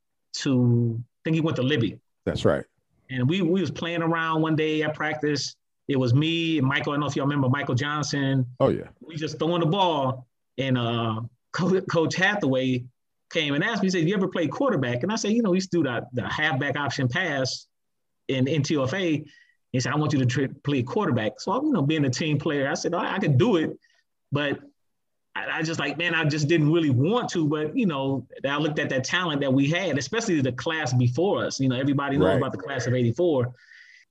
to, 0.43 1.03
think 1.25 1.35
he 1.35 1.41
went 1.41 1.57
to 1.57 1.63
Libbey. 1.63 1.99
That's 2.25 2.45
right. 2.45 2.65
And 3.11 3.29
we, 3.29 3.43
we 3.43 3.61
was 3.61 3.71
playing 3.71 4.03
around 4.03 4.43
one 4.43 4.57
day 4.57 4.83
at 4.83 4.95
practice. 4.95 5.55
It 5.89 5.97
was 5.97 6.15
me 6.15 6.59
and 6.59 6.67
Michael. 6.67 6.93
I 6.93 6.95
don't 6.95 7.01
know 7.01 7.07
if 7.07 7.17
y'all 7.17 7.27
remember 7.27 7.49
Michael 7.49 7.75
Johnson. 7.75 8.47
Oh 8.61 8.69
yeah. 8.69 8.89
We 9.01 9.17
just 9.17 9.39
throwing 9.39 9.61
the 9.61 9.67
ball. 9.67 10.27
And 10.59 10.79
uh, 10.79 11.21
Coach 11.53 12.15
Hathaway 12.15 12.85
came 13.31 13.55
and 13.55 13.65
asked 13.65 13.83
me, 13.83 13.87
he 13.87 13.91
said, 13.91 14.09
you 14.09 14.15
ever 14.15 14.29
play 14.29 14.47
quarterback? 14.47 15.03
And 15.03 15.13
I 15.13 15.17
said, 15.17 15.33
you 15.33 15.43
know, 15.43 15.51
we 15.51 15.57
used 15.57 15.71
to 15.73 15.79
do 15.79 15.83
the, 15.85 16.07
the 16.13 16.29
halfback 16.29 16.77
option 16.77 17.09
pass 17.09 17.67
in, 18.29 18.47
in 18.47 18.63
TFA. 18.63 19.25
He 19.73 19.81
said, 19.81 19.93
I 19.93 19.97
want 19.97 20.13
you 20.13 20.25
to 20.25 20.49
play 20.65 20.83
quarterback. 20.83 21.41
So, 21.41 21.53
I'm, 21.53 21.67
you 21.67 21.73
know, 21.73 21.83
being 21.83 22.05
a 22.05 22.11
team 22.11 22.39
player, 22.39 22.71
I 22.71 22.75
said, 22.75 22.95
I, 22.95 23.15
I 23.15 23.19
could 23.19 23.39
do 23.39 23.57
it. 23.57 23.71
But 24.31 24.61
I, 25.35 25.63
just 25.63 25.81
like, 25.81 25.97
man, 25.97 26.15
I 26.15 26.25
just 26.25 26.47
didn't 26.47 26.71
really 26.71 26.91
want 26.91 27.31
to. 27.31 27.47
But, 27.49 27.77
you 27.77 27.87
know, 27.87 28.27
I 28.47 28.59
looked 28.59 28.79
at 28.79 28.91
that 28.91 29.03
talent 29.05 29.41
that 29.41 29.53
we 29.53 29.67
had, 29.69 29.97
especially 29.99 30.41
the 30.41 30.53
class 30.53 30.93
before 30.93 31.45
us. 31.45 31.59
You 31.59 31.69
know, 31.69 31.77
everybody 31.77 32.19
knows 32.19 32.27
Right. 32.29 32.37
about 32.37 32.53
the 32.53 32.59
class 32.59 32.87
of 32.87 32.95
84. 32.95 33.53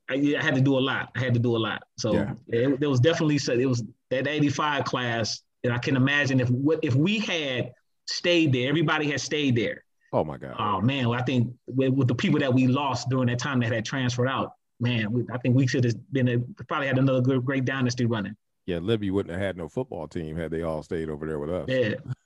I, 0.09 0.35
I 0.37 0.43
had 0.43 0.55
to 0.55 0.61
do 0.61 0.77
a 0.77 0.79
lot. 0.79 1.09
I 1.15 1.19
had 1.19 1.33
to 1.35 1.39
do 1.39 1.55
a 1.55 1.59
lot. 1.59 1.83
So 1.97 2.13
Yeah. 2.13 2.33
it, 2.47 2.79
there 2.79 2.89
was 2.89 2.99
definitely, 2.99 3.37
so 3.37 3.53
it 3.53 3.65
was 3.67 3.83
that 4.09 4.27
85 4.27 4.83
class. 4.85 5.41
And 5.63 5.71
I 5.71 5.77
can 5.77 5.95
imagine 5.95 6.39
if 6.39 6.49
what 6.49 6.79
if 6.81 6.95
we 6.95 7.19
had 7.19 7.71
stayed 8.07 8.51
there, 8.51 8.67
everybody 8.67 9.09
had 9.11 9.21
stayed 9.21 9.55
there. 9.55 9.83
Oh 10.11 10.23
my 10.23 10.37
God. 10.37 10.55
Oh 10.57 10.81
man, 10.81 11.07
well, 11.07 11.19
I 11.19 11.21
think 11.23 11.53
with, 11.67 11.93
with 11.93 12.07
the 12.07 12.15
people 12.15 12.39
that 12.39 12.51
we 12.51 12.65
lost 12.65 13.09
during 13.09 13.27
that 13.27 13.37
time 13.37 13.59
that 13.59 13.71
had 13.71 13.85
transferred 13.85 14.27
out, 14.27 14.53
man, 14.79 15.11
we, 15.11 15.23
I 15.31 15.37
think 15.37 15.55
we 15.55 15.67
should 15.67 15.83
have 15.83 15.93
been 16.11 16.27
a, 16.29 16.39
probably 16.63 16.87
had 16.87 16.97
another 16.97 17.21
good 17.21 17.45
great 17.45 17.63
dynasty 17.63 18.07
running. 18.07 18.35
Yeah, 18.71 18.77
Libbey 18.77 19.11
wouldn't 19.11 19.33
have 19.33 19.41
had 19.41 19.57
no 19.57 19.67
football 19.67 20.07
team 20.07 20.37
had 20.37 20.49
they 20.49 20.61
all 20.61 20.81
stayed 20.81 21.09
over 21.09 21.27
there 21.27 21.39
with 21.39 21.49
us. 21.49 21.65
Yeah, 21.67 21.95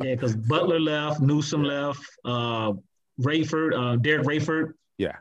yeah, 0.00 0.14
because 0.14 0.36
Butler 0.36 0.78
left, 0.78 1.20
Newsom 1.20 1.64
left, 1.64 2.00
uh, 2.24 2.72
Rayford, 3.20 3.74
uh, 3.76 3.96
Derek 3.96 4.24
Rayford. 4.24 4.74
Yeah. 4.96 5.16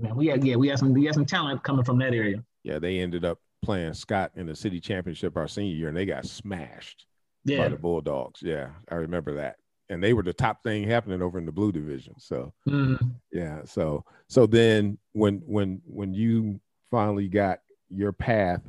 Man, 0.00 0.16
we 0.16 0.26
had 0.26 0.44
yeah, 0.44 0.56
we 0.56 0.66
had 0.66 0.80
some 0.80 0.92
we 0.92 1.04
had 1.04 1.14
some 1.14 1.24
talent 1.24 1.62
coming 1.62 1.84
from 1.84 1.98
that 2.00 2.14
area. 2.14 2.42
yeah, 2.64 2.80
they 2.80 2.98
ended 2.98 3.24
up 3.24 3.38
playing 3.62 3.94
Scott 3.94 4.32
in 4.34 4.46
the 4.46 4.56
city 4.56 4.80
championship 4.80 5.36
our 5.36 5.46
senior 5.46 5.76
year, 5.76 5.88
and 5.88 5.96
they 5.96 6.04
got 6.04 6.26
smashed 6.26 7.06
by 7.46 7.68
the 7.68 7.76
Bulldogs. 7.76 8.42
Yeah, 8.42 8.70
I 8.90 8.96
remember 8.96 9.34
that. 9.34 9.56
And 9.88 10.02
they 10.02 10.14
were 10.14 10.24
the 10.24 10.32
top 10.32 10.64
thing 10.64 10.82
happening 10.82 11.22
over 11.22 11.38
in 11.38 11.46
the 11.46 11.52
blue 11.52 11.70
division. 11.70 12.14
So 12.18 12.52
Mhm. 12.66 13.14
yeah, 13.30 13.60
so 13.64 14.04
so 14.28 14.46
then 14.46 14.98
when 15.12 15.42
when 15.46 15.80
when 15.86 16.12
you 16.12 16.60
finally 16.90 17.28
got 17.28 17.60
your 17.88 18.12
path, 18.12 18.62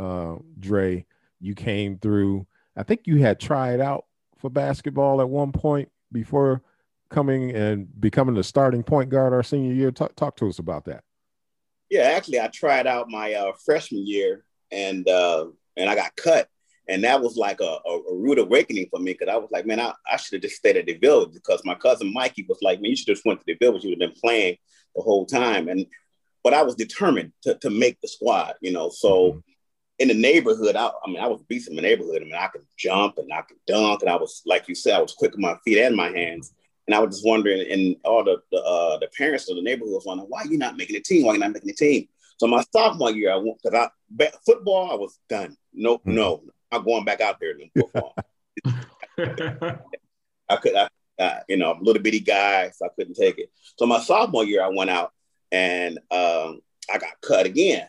uh, 0.00 0.36
Dre, 0.58 1.04
you 1.40 1.54
came 1.54 1.98
through. 1.98 2.46
I 2.76 2.82
think 2.82 3.02
you 3.04 3.18
had 3.18 3.38
tried 3.38 3.80
out 3.80 4.06
for 4.38 4.50
basketball 4.50 5.20
at 5.20 5.28
one 5.28 5.52
point 5.52 5.90
before 6.10 6.62
coming 7.10 7.50
and 7.54 7.88
becoming 8.00 8.34
the 8.34 8.44
starting 8.44 8.82
point 8.82 9.10
guard 9.10 9.32
our 9.32 9.42
senior 9.42 9.74
year. 9.74 9.90
Talk, 9.90 10.16
talk 10.16 10.36
to 10.36 10.48
us 10.48 10.58
about 10.58 10.86
that. 10.86 11.04
Yeah, 11.90 12.02
actually, 12.02 12.40
I 12.40 12.46
tried 12.48 12.86
out 12.86 13.10
my 13.10 13.34
uh, 13.34 13.52
freshman 13.64 14.06
year, 14.06 14.44
and 14.70 15.06
uh, 15.08 15.46
and 15.76 15.90
I 15.90 15.96
got 15.96 16.14
cut, 16.16 16.48
and 16.88 17.02
that 17.02 17.20
was 17.20 17.36
like 17.36 17.60
a, 17.60 17.78
a, 17.84 17.98
a 18.10 18.16
rude 18.16 18.38
awakening 18.38 18.86
for 18.90 19.00
me 19.00 19.12
because 19.12 19.28
I 19.28 19.36
was 19.36 19.50
like, 19.50 19.66
man, 19.66 19.80
I, 19.80 19.92
I 20.10 20.16
should 20.16 20.34
have 20.34 20.42
just 20.42 20.56
stayed 20.56 20.76
at 20.76 20.86
the 20.86 20.96
village 20.96 21.32
because 21.34 21.64
my 21.64 21.74
cousin 21.74 22.12
Mikey 22.12 22.46
was 22.48 22.58
like, 22.62 22.80
man, 22.80 22.90
you 22.90 22.96
should 22.96 23.08
just 23.08 23.26
went 23.26 23.40
to 23.40 23.46
the 23.46 23.56
village. 23.60 23.82
You 23.82 23.90
would 23.90 24.00
have 24.00 24.12
been 24.12 24.20
playing 24.20 24.56
the 24.94 25.02
whole 25.02 25.26
time, 25.26 25.68
and 25.68 25.84
but 26.44 26.54
I 26.54 26.62
was 26.62 26.76
determined 26.76 27.32
to 27.42 27.56
to 27.56 27.70
make 27.70 28.00
the 28.00 28.08
squad, 28.08 28.54
you 28.60 28.72
know. 28.72 28.88
So 28.88 29.42
in 30.00 30.08
the 30.08 30.14
neighborhood, 30.14 30.74
I, 30.76 30.86
I 31.04 31.08
mean, 31.08 31.18
I 31.20 31.26
was 31.28 31.42
beast 31.42 31.68
in 31.68 31.76
my 31.76 31.82
neighborhood. 31.82 32.22
I 32.22 32.24
mean, 32.24 32.34
I 32.34 32.48
could 32.48 32.64
jump 32.76 33.18
and 33.18 33.32
I 33.32 33.42
could 33.42 33.58
dunk, 33.66 34.00
and 34.00 34.10
I 34.10 34.16
was 34.16 34.42
like 34.46 34.66
you 34.66 34.74
said, 34.74 34.94
I 34.94 35.02
was 35.02 35.12
quick 35.14 35.32
with 35.32 35.40
my 35.40 35.54
feet 35.64 35.78
and 35.78 35.94
my 35.94 36.08
hands. 36.08 36.52
And 36.86 36.94
I 36.94 37.00
was 37.00 37.16
just 37.16 37.26
wondering, 37.26 37.70
and 37.70 37.94
all 38.04 38.24
the 38.24 38.38
the, 38.50 38.58
uh, 38.58 38.98
the 38.98 39.08
parents 39.16 39.48
of 39.48 39.56
the 39.56 39.62
neighborhood 39.62 39.92
was 39.94 40.06
wondering, 40.06 40.28
why 40.28 40.40
are 40.40 40.46
you 40.46 40.58
not 40.58 40.76
making 40.76 40.94
the 40.94 41.02
team? 41.02 41.24
Why 41.26 41.32
are 41.32 41.34
you 41.34 41.40
not 41.40 41.52
making 41.52 41.68
the 41.68 41.74
team? 41.74 42.08
So 42.38 42.46
my 42.46 42.64
sophomore 42.72 43.10
year, 43.12 43.30
I 43.32 43.36
went 43.36 43.58
because 43.62 43.78
I 43.78 43.88
ba- 44.10 44.32
football, 44.46 44.90
I 44.90 44.94
was 44.94 45.18
done. 45.28 45.56
No, 45.74 45.98
Mhm. 45.98 46.02
no, 46.06 46.42
I'm 46.72 46.82
going 46.84 47.04
back 47.04 47.20
out 47.20 47.38
there 47.38 47.50
in 47.50 47.70
football. 47.78 48.14
I 50.48 50.56
could, 50.56 50.74
I, 50.74 50.88
uh, 51.18 51.40
you 51.48 51.58
know, 51.58 51.72
I'm 51.72 51.80
a 51.80 51.84
little 51.84 52.02
bitty 52.02 52.20
guy, 52.20 52.70
so 52.70 52.86
I 52.86 52.88
couldn't 52.96 53.14
take 53.14 53.38
it. 53.38 53.52
So 53.78 53.84
my 53.86 54.00
sophomore 54.00 54.44
year, 54.44 54.62
I 54.64 54.68
went 54.68 54.90
out 54.90 55.12
and 55.52 55.98
um, 56.10 56.60
I 56.92 56.98
got 56.98 57.20
cut 57.22 57.44
again. 57.46 57.86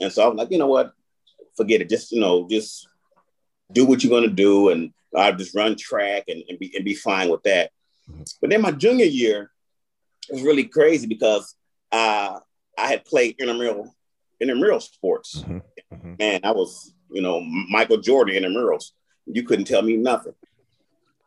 And 0.00 0.12
so 0.12 0.30
I'm 0.30 0.36
like, 0.36 0.50
you 0.52 0.58
know 0.58 0.68
what? 0.68 0.92
Forget 1.58 1.82
it. 1.82 1.90
Just, 1.90 2.12
you 2.12 2.20
know, 2.20 2.48
just 2.48 2.88
do 3.70 3.84
what 3.84 4.02
you're 4.02 4.10
going 4.10 4.28
to 4.28 4.34
do. 4.34 4.70
And 4.70 4.92
I'll 5.14 5.36
just 5.36 5.54
run 5.54 5.76
track 5.76 6.24
and, 6.28 6.42
and, 6.48 6.58
be, 6.58 6.72
and 6.74 6.84
be 6.84 6.94
fine 6.94 7.28
with 7.28 7.42
that. 7.42 7.70
But 8.40 8.48
then 8.50 8.62
my 8.62 8.70
junior 8.70 9.04
year 9.04 9.50
was 10.30 10.42
really 10.42 10.64
crazy 10.64 11.06
because 11.06 11.54
uh, 11.92 12.38
I 12.78 12.86
had 12.86 13.04
played 13.04 13.36
intramural, 13.38 13.94
intramural 14.40 14.80
sports. 14.80 15.42
Mhm, 15.42 15.62
mhm. 15.92 16.18
Man, 16.18 16.40
I 16.44 16.52
was, 16.52 16.94
you 17.10 17.20
know, 17.20 17.40
Michael 17.40 17.98
Jordan 17.98 18.42
intramurals. 18.42 18.92
You 19.26 19.42
couldn't 19.42 19.66
tell 19.66 19.82
me 19.82 19.96
nothing 19.96 20.34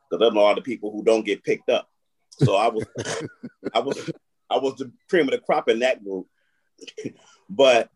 because 0.10 0.28
I'm 0.28 0.38
all 0.38 0.56
the 0.56 0.62
people 0.62 0.92
who 0.92 1.04
don't 1.04 1.26
get 1.26 1.44
picked 1.44 1.70
up. 1.70 1.88
So 2.32 2.56
I 2.56 2.70
was, 2.70 2.86
I 3.76 3.80
was, 3.80 4.12
I 4.50 4.58
was 4.58 4.76
the 4.76 4.92
cream 5.10 5.28
of 5.28 5.32
the 5.32 5.40
crop 5.40 5.70
in 5.70 5.80
that 5.80 6.04
group. 6.04 6.28
but 7.50 7.90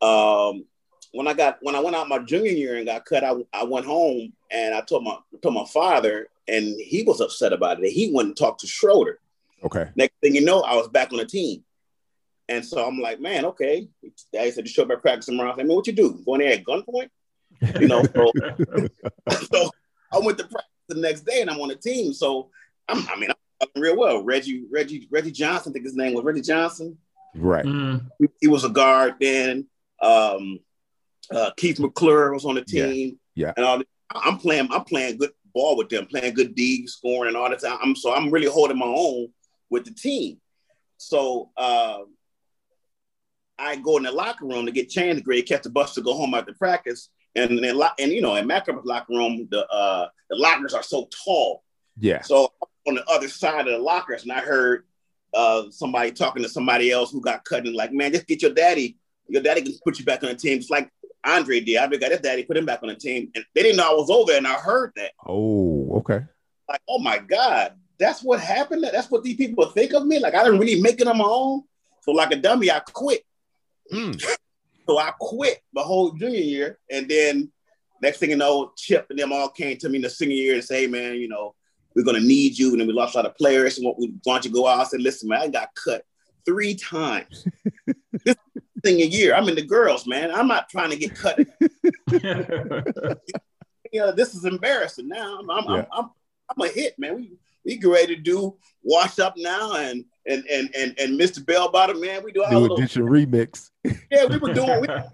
um, 0.00 0.64
when 1.12 1.28
I 1.28 1.34
got 1.34 1.58
when 1.62 1.74
I 1.74 1.80
went 1.80 1.96
out 1.96 2.08
my 2.08 2.18
junior 2.18 2.50
year 2.50 2.76
and 2.76 2.86
got 2.86 3.04
cut, 3.04 3.24
I, 3.24 3.34
I 3.52 3.64
went 3.64 3.86
home 3.86 4.32
and 4.50 4.74
I 4.74 4.80
told 4.80 5.04
my 5.04 5.16
told 5.42 5.54
my 5.54 5.66
father, 5.66 6.28
and 6.48 6.80
he 6.80 7.02
was 7.02 7.20
upset 7.20 7.52
about 7.52 7.82
it. 7.82 7.90
He 7.90 8.10
went 8.12 8.28
and 8.28 8.36
talked 8.36 8.60
to 8.60 8.66
Schroeder. 8.66 9.18
Okay. 9.64 9.88
Next 9.94 10.14
thing 10.20 10.34
you 10.34 10.40
know, 10.40 10.62
I 10.62 10.74
was 10.74 10.88
back 10.88 11.12
on 11.12 11.18
the 11.18 11.26
team. 11.26 11.62
And 12.48 12.64
so 12.64 12.84
I'm 12.86 12.98
like, 12.98 13.20
man, 13.20 13.44
okay. 13.46 13.88
Daddy 14.32 14.50
said 14.50 14.64
to 14.64 14.70
show 14.70 14.82
up 14.82 14.90
at 14.90 15.00
practice 15.00 15.26
tomorrow. 15.26 15.52
I 15.52 15.56
said, 15.56 15.66
man, 15.66 15.76
what 15.76 15.86
you 15.86 15.92
do? 15.92 16.20
Go 16.26 16.34
in 16.34 16.40
there 16.40 16.52
at 16.52 16.64
gunpoint? 16.64 17.08
You 17.80 17.86
know, 17.86 18.02
so, 18.02 18.32
so 19.52 19.70
I 20.12 20.18
went 20.18 20.38
to 20.38 20.44
practice 20.44 20.70
the 20.88 21.00
next 21.00 21.20
day 21.20 21.40
and 21.40 21.48
I'm 21.48 21.60
on 21.60 21.68
the 21.68 21.76
team. 21.76 22.12
So 22.12 22.50
I'm, 22.88 23.06
I 23.08 23.16
mean, 23.16 23.30
I'm 23.30 23.80
real 23.80 23.96
well. 23.96 24.24
Reggie, 24.24 24.64
Reggie, 24.70 25.06
Reggie 25.10 25.30
Johnson, 25.30 25.70
I 25.70 25.72
think 25.74 25.84
his 25.84 25.94
name 25.94 26.14
was 26.14 26.24
Reggie 26.24 26.42
Johnson. 26.42 26.98
Right. 27.34 27.64
Mm, 27.64 28.10
He, 28.18 28.26
he 28.40 28.48
was 28.48 28.64
a 28.64 28.68
guard 28.68 29.14
then. 29.20 29.66
Um, 30.02 30.58
uh, 31.34 31.50
Keith 31.56 31.78
McClure 31.80 32.32
was 32.32 32.44
on 32.44 32.54
the 32.54 32.64
team. 32.64 33.18
Yeah. 33.34 33.52
And 33.56 33.64
all 33.64 33.78
the, 33.78 33.86
I'm 34.10 34.38
playing, 34.38 34.68
I'm 34.70 34.84
playing 34.84 35.18
good 35.18 35.30
ball 35.54 35.76
with 35.76 35.88
them, 35.88 36.06
playing 36.06 36.34
good 36.34 36.54
D, 36.54 36.86
scoring 36.86 37.28
and 37.28 37.36
all 37.36 37.50
the 37.50 37.56
time. 37.56 37.78
I'm 37.82 37.96
so 37.96 38.12
I'm 38.12 38.30
really 38.30 38.46
holding 38.46 38.78
my 38.78 38.86
own 38.86 39.28
with 39.70 39.84
the 39.84 39.92
team. 39.92 40.38
So 40.98 41.50
uh, 41.56 41.98
I 43.58 43.76
go 43.76 43.96
in 43.96 44.04
the 44.04 44.12
locker 44.12 44.46
room 44.46 44.66
to 44.66 44.72
get 44.72 44.88
changed, 44.88 45.24
grade, 45.24 45.46
catch 45.46 45.62
the 45.62 45.70
bus 45.70 45.94
to 45.94 46.02
go 46.02 46.14
home 46.14 46.34
after 46.34 46.52
practice. 46.52 47.08
And 47.34 47.62
then, 47.62 47.80
and 47.98 48.12
you 48.12 48.20
know, 48.20 48.34
in 48.36 48.46
Macro's 48.46 48.84
locker 48.84 49.14
room, 49.14 49.48
the 49.50 49.66
uh, 49.68 50.08
the 50.28 50.36
lockers 50.36 50.74
are 50.74 50.82
so 50.82 51.08
tall. 51.24 51.62
Yeah. 51.98 52.20
So 52.22 52.52
on 52.86 52.94
the 52.94 53.04
other 53.08 53.28
side 53.28 53.66
of 53.66 53.72
the 53.72 53.78
lockers, 53.78 54.22
and 54.22 54.32
I 54.32 54.40
heard 54.40 54.84
uh, 55.32 55.64
somebody 55.70 56.12
talking 56.12 56.42
to 56.42 56.48
somebody 56.48 56.90
else 56.90 57.10
who 57.10 57.20
got 57.20 57.44
cut 57.44 57.66
and 57.66 57.74
like, 57.74 57.92
man, 57.92 58.12
just 58.12 58.26
get 58.26 58.42
your 58.42 58.52
daddy. 58.52 58.98
Your 59.28 59.42
daddy 59.42 59.62
can 59.62 59.74
put 59.84 59.98
you 59.98 60.04
back 60.04 60.22
on 60.22 60.28
the 60.28 60.34
team. 60.34 60.58
It's 60.58 60.68
like 60.68 60.90
Andre 61.24 61.60
did. 61.60 61.76
Andre 61.76 61.98
got 61.98 62.10
his 62.10 62.20
daddy, 62.20 62.44
put 62.44 62.56
him 62.56 62.66
back 62.66 62.82
on 62.82 62.88
the 62.88 62.94
team. 62.94 63.30
And 63.34 63.44
they 63.54 63.62
didn't 63.62 63.76
know 63.76 63.90
I 63.90 63.94
was 63.94 64.10
over. 64.10 64.32
And 64.32 64.46
I 64.46 64.54
heard 64.54 64.92
that. 64.96 65.12
Oh, 65.26 65.98
okay. 65.98 66.20
Like, 66.68 66.80
oh 66.88 66.98
my 66.98 67.18
God, 67.18 67.74
that's 67.98 68.22
what 68.22 68.40
happened. 68.40 68.84
That's 68.84 69.10
what 69.10 69.22
these 69.22 69.36
people 69.36 69.64
think 69.66 69.92
of 69.92 70.06
me. 70.06 70.18
Like 70.18 70.34
I 70.34 70.44
didn't 70.44 70.58
really 70.58 70.80
make 70.80 71.00
it 71.00 71.06
on 71.06 71.18
my 71.18 71.24
own. 71.24 71.62
So 72.02 72.12
like 72.12 72.32
a 72.32 72.36
dummy, 72.36 72.70
I 72.70 72.80
quit. 72.80 73.22
Mm. 73.92 74.22
So 74.84 74.98
I 74.98 75.12
quit 75.16 75.60
the 75.72 75.80
whole 75.80 76.10
junior 76.10 76.40
year. 76.40 76.78
And 76.90 77.08
then 77.08 77.52
next 78.02 78.18
thing 78.18 78.30
you 78.30 78.36
know, 78.36 78.72
Chip 78.76 79.06
and 79.10 79.18
them 79.18 79.32
all 79.32 79.48
came 79.48 79.76
to 79.78 79.88
me 79.88 79.96
in 79.96 80.02
the 80.02 80.10
senior 80.10 80.34
year 80.34 80.54
and 80.54 80.64
say, 80.64 80.82
hey, 80.82 80.86
man, 80.88 81.14
you 81.14 81.28
know, 81.28 81.54
we're 81.94 82.04
gonna 82.04 82.18
need 82.18 82.58
you. 82.58 82.72
And 82.72 82.80
then 82.80 82.88
we 82.88 82.92
lost 82.92 83.14
a 83.14 83.18
lot 83.18 83.26
of 83.26 83.36
players. 83.36 83.78
And 83.78 83.86
what 83.86 83.96
we 83.96 84.12
want 84.26 84.44
you 84.44 84.50
to 84.50 84.54
go 84.54 84.66
out. 84.66 84.80
I 84.80 84.84
said, 84.84 85.00
listen, 85.00 85.28
man, 85.28 85.42
I 85.42 85.48
got 85.48 85.68
cut 85.76 86.04
three 86.44 86.74
times. 86.74 87.46
this 88.24 88.34
senior 88.84 89.06
year. 89.06 89.34
I'm 89.34 89.48
in 89.48 89.54
the 89.54 89.64
girls, 89.64 90.06
man. 90.06 90.30
I'm 90.30 90.48
not 90.48 90.68
trying 90.68 90.90
to 90.90 90.96
get 90.96 91.14
cut. 91.14 91.38
you 93.92 94.00
know, 94.00 94.12
this 94.12 94.34
is 94.34 94.44
embarrassing. 94.44 95.08
Now 95.08 95.38
I'm 95.38 95.50
I'm, 95.50 95.64
Yeah. 95.64 95.86
I'm, 95.92 96.04
I'm, 96.04 96.10
I'm 96.50 96.68
a 96.68 96.68
hit, 96.68 96.98
man. 96.98 97.16
We 97.16 97.32
we 97.64 97.76
get 97.76 97.88
ready 97.88 98.16
to 98.16 98.22
do 98.22 98.56
wash 98.82 99.18
up 99.18 99.34
now 99.36 99.74
and 99.74 100.04
and 100.26 100.44
and 100.46 100.74
and 100.74 100.98
and 100.98 101.18
Mr. 101.18 101.44
Bell 101.44 101.70
Bottom, 101.70 102.00
man. 102.00 102.22
We 102.24 102.32
do 102.32 102.42
our 102.42 102.50
New 102.50 102.58
little 102.58 102.76
edition 102.76 103.02
remix. 103.02 103.70
yeah, 103.84 104.26
we 104.26 104.38
were 104.38 104.52
doing. 104.52 104.80
We, 104.80 104.88
I, 104.88 105.04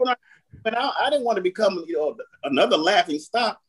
when 0.62 0.74
I, 0.74 0.92
I 1.00 1.10
didn't 1.10 1.24
want 1.24 1.36
to 1.36 1.42
become, 1.42 1.84
you 1.86 1.96
know, 1.96 2.16
another 2.44 2.76
laughing 2.76 3.18
stock. 3.18 3.60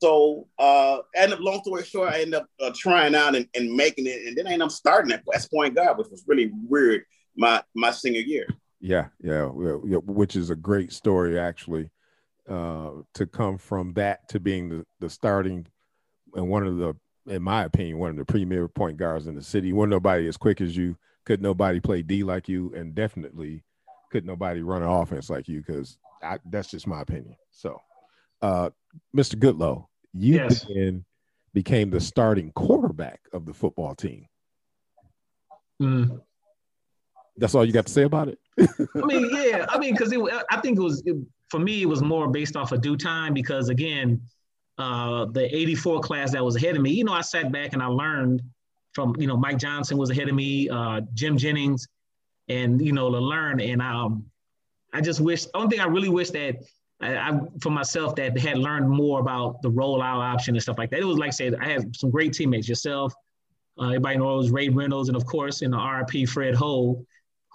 So, 0.00 0.46
uh, 0.58 0.98
end 1.14 1.32
up 1.32 1.40
long 1.40 1.62
story 1.62 1.84
short, 1.84 2.12
I 2.12 2.20
ended 2.20 2.34
up 2.34 2.46
uh, 2.60 2.70
trying 2.76 3.14
out 3.14 3.34
and, 3.34 3.48
and 3.54 3.72
making 3.72 4.06
it, 4.06 4.26
and 4.26 4.36
then 4.36 4.46
I 4.46 4.52
ended 4.52 4.66
up 4.66 4.72
starting 4.72 5.12
at 5.12 5.24
West 5.24 5.50
Point 5.50 5.74
Guard, 5.74 5.96
which 5.96 6.08
was 6.10 6.24
really 6.26 6.50
weird. 6.68 7.04
My 7.36 7.62
my 7.74 7.90
senior 7.90 8.20
year. 8.20 8.46
Yeah, 8.80 9.06
yeah, 9.20 9.50
yeah, 9.84 9.98
which 10.04 10.36
is 10.36 10.50
a 10.50 10.56
great 10.56 10.92
story 10.92 11.38
actually. 11.38 11.90
Uh, 12.48 13.02
to 13.12 13.26
come 13.26 13.58
from 13.58 13.92
that 13.94 14.28
to 14.28 14.38
being 14.38 14.68
the, 14.68 14.86
the 15.00 15.10
starting 15.10 15.66
and 16.34 16.48
one 16.48 16.64
of 16.64 16.76
the, 16.76 16.94
in 17.26 17.42
my 17.42 17.64
opinion, 17.64 17.98
one 17.98 18.10
of 18.10 18.16
the 18.16 18.24
premier 18.24 18.68
point 18.68 18.96
guards 18.96 19.26
in 19.26 19.34
the 19.34 19.42
city. 19.42 19.72
Wasn't 19.72 19.90
nobody 19.90 20.28
as 20.28 20.36
quick 20.36 20.60
as 20.60 20.76
you. 20.76 20.96
Could 21.24 21.42
nobody 21.42 21.80
play 21.80 22.02
D 22.02 22.22
like 22.22 22.48
you, 22.48 22.72
and 22.76 22.94
definitely 22.94 23.64
could 24.12 24.24
nobody 24.24 24.62
run 24.62 24.82
an 24.82 24.88
offense 24.88 25.28
like 25.28 25.48
you. 25.48 25.58
Because 25.58 25.98
that's 26.44 26.68
just 26.68 26.86
my 26.86 27.00
opinion. 27.00 27.34
So, 27.50 27.80
uh, 28.42 28.70
Mr. 29.16 29.34
Goodlow, 29.34 29.88
you 30.12 30.36
Yes. 30.36 30.64
then 30.72 31.04
became 31.52 31.90
the 31.90 32.00
starting 32.00 32.52
quarterback 32.52 33.20
of 33.32 33.44
the 33.44 33.54
football 33.54 33.96
team. 33.96 34.26
Mm. 35.82 36.20
That's 37.36 37.56
all 37.56 37.64
you 37.64 37.72
got 37.72 37.86
to 37.86 37.92
say 37.92 38.02
about 38.02 38.28
it. 38.28 38.38
I 38.58 39.04
mean, 39.04 39.28
yeah. 39.32 39.66
I 39.68 39.78
mean, 39.78 39.94
because 39.94 40.12
I 40.50 40.60
think 40.60 40.78
it 40.78 40.82
was 40.82 41.02
it, 41.06 41.16
for 41.50 41.60
me. 41.60 41.82
It 41.82 41.86
was 41.86 42.02
more 42.02 42.28
based 42.28 42.56
off 42.56 42.72
of 42.72 42.80
due 42.80 42.96
time 42.96 43.34
because 43.34 43.68
again, 43.68 44.20
uh, 44.78 45.26
the 45.26 45.54
'84 45.54 46.00
class 46.00 46.32
that 46.32 46.44
was 46.44 46.56
ahead 46.56 46.76
of 46.76 46.82
me. 46.82 46.90
You 46.90 47.04
know, 47.04 47.12
I 47.12 47.20
sat 47.20 47.52
back 47.52 47.72
and 47.72 47.82
I 47.82 47.86
learned 47.86 48.42
from 48.92 49.14
you 49.18 49.26
know 49.26 49.36
Mike 49.36 49.58
Johnson 49.58 49.98
was 49.98 50.10
ahead 50.10 50.28
of 50.28 50.34
me, 50.34 50.68
uh, 50.68 51.02
Jim 51.14 51.36
Jennings, 51.36 51.86
and 52.48 52.84
you 52.84 52.92
know 52.92 53.10
to 53.10 53.18
learn. 53.18 53.60
And 53.60 53.82
um, 53.82 54.24
I 54.92 55.00
just 55.00 55.20
wish. 55.20 55.46
Only 55.54 55.76
thing 55.76 55.80
I 55.80 55.88
really 55.88 56.08
wish 56.08 56.30
that 56.30 56.56
I, 57.00 57.16
I 57.16 57.40
for 57.60 57.70
myself 57.70 58.14
that 58.16 58.38
had 58.38 58.58
learned 58.58 58.88
more 58.88 59.20
about 59.20 59.60
the 59.62 59.70
rollout 59.70 60.18
option 60.18 60.54
and 60.54 60.62
stuff 60.62 60.78
like 60.78 60.90
that. 60.90 61.00
It 61.00 61.04
was 61.04 61.18
like 61.18 61.28
I 61.28 61.30
said, 61.30 61.54
I 61.56 61.68
had 61.68 61.94
some 61.94 62.10
great 62.10 62.32
teammates. 62.32 62.68
Yourself, 62.68 63.14
uh, 63.78 63.86
everybody 63.86 64.16
knows 64.16 64.50
Ray 64.50 64.70
Reynolds, 64.70 65.08
and 65.08 65.16
of 65.16 65.26
course 65.26 65.62
in 65.62 65.72
the 65.72 65.76
RP 65.76 66.28
Fred 66.28 66.54
Ho, 66.54 67.04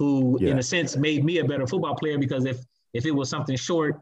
who 0.01 0.39
Yeah. 0.41 0.51
in 0.51 0.57
a 0.57 0.63
sense 0.63 0.97
made 0.97 1.23
me 1.23 1.37
a 1.37 1.45
better 1.45 1.67
football 1.67 1.95
player 1.95 2.17
because 2.17 2.45
if 2.45 2.57
if 2.93 3.05
it 3.05 3.11
was 3.11 3.29
something 3.29 3.55
short, 3.55 4.01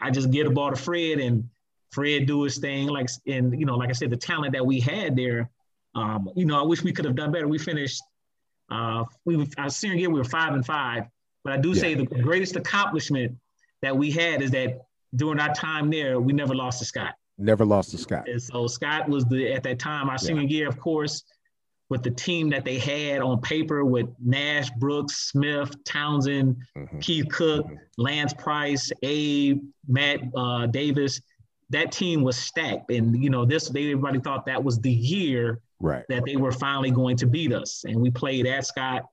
I 0.00 0.10
just 0.10 0.30
get 0.30 0.46
a 0.46 0.50
ball 0.50 0.70
to 0.70 0.76
Fred 0.76 1.18
and 1.18 1.48
Fred 1.90 2.26
do 2.26 2.42
his 2.42 2.58
thing. 2.58 2.86
Like 2.86 3.08
and 3.26 3.58
you 3.58 3.64
know, 3.64 3.76
like 3.76 3.88
I 3.88 3.92
said, 3.92 4.10
the 4.10 4.16
talent 4.16 4.52
that 4.52 4.64
we 4.64 4.78
had 4.78 5.16
there, 5.16 5.48
um, 5.94 6.28
you 6.36 6.44
know, 6.44 6.60
I 6.60 6.66
wish 6.66 6.82
we 6.84 6.92
could 6.92 7.06
have 7.06 7.16
done 7.16 7.32
better. 7.32 7.48
We 7.48 7.58
finished 7.58 8.02
uh, 8.70 9.04
we 9.24 9.48
our 9.56 9.70
senior 9.70 9.96
year 9.96 10.10
we 10.10 10.18
were 10.20 10.24
five 10.38 10.52
and 10.52 10.64
five, 10.66 11.04
but 11.44 11.54
I 11.54 11.56
do 11.56 11.74
say 11.74 11.94
the 11.94 12.04
greatest 12.04 12.54
accomplishment 12.56 13.34
that 13.80 13.96
we 13.96 14.10
had 14.10 14.42
is 14.42 14.50
that 14.50 14.82
during 15.16 15.40
our 15.40 15.54
time 15.54 15.88
there, 15.88 16.20
we 16.20 16.34
never 16.34 16.54
lost 16.54 16.80
to 16.80 16.84
Scott. 16.84 17.14
Never 17.38 17.64
lost 17.64 17.92
to 17.92 17.98
Scott. 17.98 18.28
And 18.28 18.42
so 18.42 18.66
Scott 18.66 19.08
was 19.08 19.24
the 19.24 19.50
at 19.54 19.62
that 19.62 19.78
time 19.78 20.10
our 20.10 20.18
senior 20.18 20.42
year, 20.42 20.68
of 20.68 20.78
course, 20.78 21.22
with 21.90 22.02
the 22.02 22.10
team 22.10 22.50
that 22.50 22.64
they 22.64 22.78
had 22.78 23.20
on 23.20 23.40
paper 23.40 23.84
with 23.84 24.06
Nash, 24.22 24.68
Brooks, 24.78 25.30
Smith, 25.30 25.72
Townsend, 25.84 26.56
Mhm. 26.76 27.00
Keith 27.00 27.28
Cook, 27.30 27.66
Mhm. 27.66 27.78
Lance 27.96 28.34
Price, 28.34 28.92
Abe, 29.02 29.62
Matt 29.86 30.20
uh, 30.36 30.66
Davis. 30.66 31.20
That 31.70 31.92
team 31.92 32.22
was 32.22 32.36
stacked, 32.36 32.90
and 32.90 33.22
you 33.22 33.30
know 33.30 33.44
this. 33.44 33.68
They 33.68 33.90
everybody 33.90 34.20
thought 34.20 34.46
that 34.46 34.62
was 34.62 34.78
the 34.80 34.90
year 34.92 35.60
Right. 35.80 36.04
that 36.08 36.24
they 36.26 36.36
were 36.36 36.52
finally 36.52 36.90
going 36.90 37.16
to 37.18 37.26
beat 37.26 37.52
us, 37.52 37.84
and 37.86 37.96
we 38.00 38.10
played 38.10 38.46
at 38.46 38.66
Scott. 38.66 39.04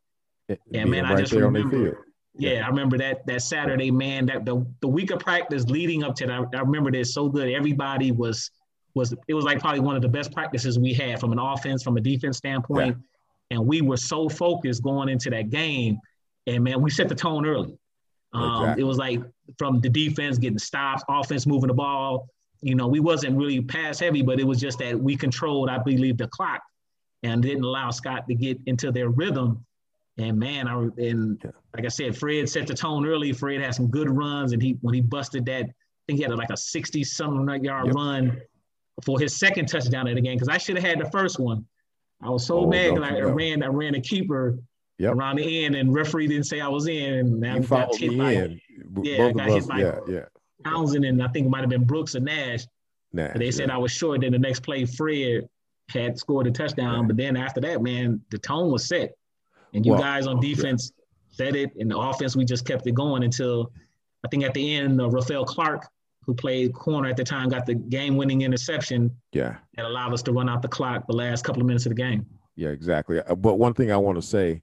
Yeah, 0.47 0.55
Being 0.71 0.89
man, 0.91 1.05
I 1.05 1.15
just 1.15 1.31
there 1.33 1.47
on 1.47 1.53
their 1.53 1.63
remember- 1.63 1.91
field. 1.91 2.05
Yeah, 2.37 2.65
I 2.65 2.67
remember 2.69 2.97
that 2.97 3.25
that 3.27 3.41
Saturday, 3.41 3.91
man. 3.91 4.25
That 4.25 4.43
the 4.45 4.65
the 4.81 4.87
week 4.89 5.11
of 5.11 5.19
practice 5.19 5.65
leading 5.67 6.03
up 6.03 6.15
to 6.15 6.27
that, 6.27 6.47
I, 6.53 6.57
I 6.57 6.61
remember 6.61 6.91
this 6.91 7.13
so 7.13 7.29
good. 7.29 7.49
Everybody 7.49 8.11
was 8.11 8.51
was 8.95 9.13
it 9.27 9.33
was 9.33 9.45
like 9.45 9.59
probably 9.59 9.81
one 9.81 9.95
of 9.95 10.01
the 10.01 10.07
best 10.09 10.31
practices 10.31 10.79
we 10.79 10.93
had 10.93 11.19
from 11.19 11.31
an 11.31 11.39
offense, 11.39 11.83
from 11.83 11.97
a 11.97 12.01
defense 12.01 12.37
standpoint, 12.37 12.97
and 13.51 13.65
we 13.67 13.81
were 13.81 13.97
so 13.97 14.27
focused 14.29 14.81
going 14.81 15.09
into 15.09 15.29
that 15.29 15.49
game. 15.49 15.99
And 16.47 16.63
man, 16.63 16.81
we 16.81 16.89
set 16.89 17.09
the 17.09 17.15
tone 17.15 17.45
early. 17.45 17.77
Um, 18.33 18.61
Exactly. 18.61 18.81
It 18.81 18.85
was 18.85 18.97
like 18.97 19.21
from 19.57 19.81
the 19.81 19.89
defense 19.89 20.37
getting 20.37 20.57
stops, 20.59 21.03
offense 21.09 21.45
moving 21.45 21.67
the 21.67 21.73
ball. 21.73 22.29
You 22.61 22.75
know, 22.75 22.87
we 22.87 22.99
wasn't 22.99 23.37
really 23.37 23.61
pass 23.61 23.99
heavy, 23.99 24.21
but 24.21 24.39
it 24.39 24.43
was 24.45 24.59
just 24.59 24.79
that 24.79 24.99
we 24.99 25.15
controlled, 25.15 25.69
I 25.69 25.77
believe, 25.77 26.17
the 26.17 26.27
clock 26.27 26.61
and 27.23 27.41
didn't 27.41 27.63
allow 27.63 27.91
Scott 27.91 28.27
to 28.27 28.35
get 28.35 28.59
into 28.65 28.91
their 28.91 29.09
rhythm. 29.09 29.65
And 30.17 30.39
man, 30.39 30.67
I 30.67 30.73
and 30.97 31.39
Yeah. 31.43 31.51
like 31.75 31.85
I 31.85 31.89
said, 31.89 32.17
Fred 32.17 32.47
set 32.47 32.67
the 32.67 32.73
tone 32.73 33.05
early. 33.05 33.33
Fred 33.33 33.59
had 33.61 33.75
some 33.75 33.87
good 33.87 34.09
runs, 34.09 34.53
and 34.53 34.61
he 34.61 34.77
when 34.81 34.93
he 34.95 35.01
busted 35.01 35.45
that, 35.47 35.65
I 35.65 35.73
think 36.07 36.17
he 36.17 36.23
had 36.23 36.33
like 36.35 36.49
a 36.49 36.57
sixty 36.57 37.03
something 37.03 37.63
yard 37.63 37.87
Yep. 37.87 37.95
run 37.95 38.41
for 39.03 39.19
his 39.19 39.35
second 39.35 39.67
touchdown 39.67 40.07
of 40.07 40.15
the 40.15 40.21
game. 40.21 40.35
Because 40.35 40.49
I 40.49 40.57
should 40.57 40.77
have 40.77 40.85
had 40.85 40.99
the 40.99 41.09
first 41.11 41.39
one. 41.39 41.65
I 42.21 42.29
was 42.29 42.45
so 42.45 42.59
Oh, 42.59 42.67
mad 42.67 42.93
because 42.95 43.09
I 43.11 43.19
know. 43.19 43.29
ran 43.31 43.63
I 43.63 43.67
ran 43.67 43.95
a 43.95 44.01
keeper 44.01 44.57
Yep. 44.97 45.13
around 45.15 45.35
the 45.37 45.65
end, 45.65 45.75
and 45.75 45.93
referee 45.93 46.27
didn't 46.27 46.45
say 46.45 46.61
I 46.61 46.69
was 46.69 46.87
in, 46.87 47.13
and 47.13 47.45
I 47.45 47.57
You 47.57 47.63
got 47.63 47.95
hit 47.95 48.17
by 48.17 48.31
in. 48.31 48.61
Yeah, 49.03 49.13
I 49.25 49.27
Both 49.33 49.37
got 49.37 49.49
hit 49.49 49.67
by- 49.67 49.79
Yeah, 49.81 49.99
yeah. 50.07 50.25
Townsend, 50.63 51.03
and 51.03 51.21
I 51.21 51.27
think 51.27 51.47
it 51.47 51.49
might 51.49 51.59
have 51.61 51.69
been 51.69 51.83
Brooks 51.83 52.15
or 52.15 52.21
Nash. 52.21 52.65
Nah, 53.11 53.27
But 53.33 53.39
they 53.39 53.51
said. 53.51 53.69
I 53.69 53.77
was 53.77 53.91
short. 53.91 54.21
Then 54.21 54.31
the 54.31 54.39
next 54.39 54.61
play, 54.61 54.85
Fred 54.85 55.47
had 55.89 56.17
scored 56.17 56.47
a 56.47 56.51
touchdown. 56.51 56.99
Right. 57.01 57.07
But 57.09 57.17
then 57.17 57.35
after 57.37 57.59
that, 57.61 57.81
man, 57.81 58.21
the 58.31 58.37
tone 58.37 58.71
was 58.71 58.85
set. 58.85 59.13
And 59.73 59.85
you 59.85 59.91
Well, 59.91 60.01
guys 60.01 60.25
on 60.27 60.39
defense 60.39 60.93
set 61.29 61.55
it. 61.57 61.75
And 61.75 61.91
the 61.91 61.97
offense, 61.97 62.35
we 62.37 62.45
just 62.45 62.65
kept 62.65 62.87
it 62.87 62.93
going 62.93 63.23
until 63.23 63.71
I 64.23 64.29
think 64.29 64.43
at 64.43 64.53
the 64.53 64.75
end, 64.75 64.99
uh, 65.01 65.09
Rafael 65.09 65.43
Clark, 65.45 65.85
who 66.25 66.33
played 66.33 66.73
corner 66.73 67.09
at 67.09 67.17
the 67.17 67.23
time, 67.23 67.49
got 67.49 67.65
the 67.65 67.75
game 67.75 68.17
winning 68.17 68.41
interception 68.41 69.15
yeah, 69.31 69.57
that 69.75 69.85
allowed 69.85 70.13
us 70.13 70.23
to 70.23 70.31
run 70.31 70.49
out 70.49 70.61
the 70.61 70.67
clock 70.67 71.05
the 71.07 71.13
last 71.15 71.43
couple 71.43 71.61
of 71.61 71.67
minutes 71.67 71.85
of 71.85 71.91
the 71.91 71.95
game. 71.95 72.25
yeah, 72.55 72.69
exactly. 72.69 73.19
Uh, 73.21 73.35
But 73.35 73.55
one 73.55 73.73
thing 73.73 73.91
I 73.91 73.97
want 73.97 74.17
to 74.17 74.21
say, 74.21 74.61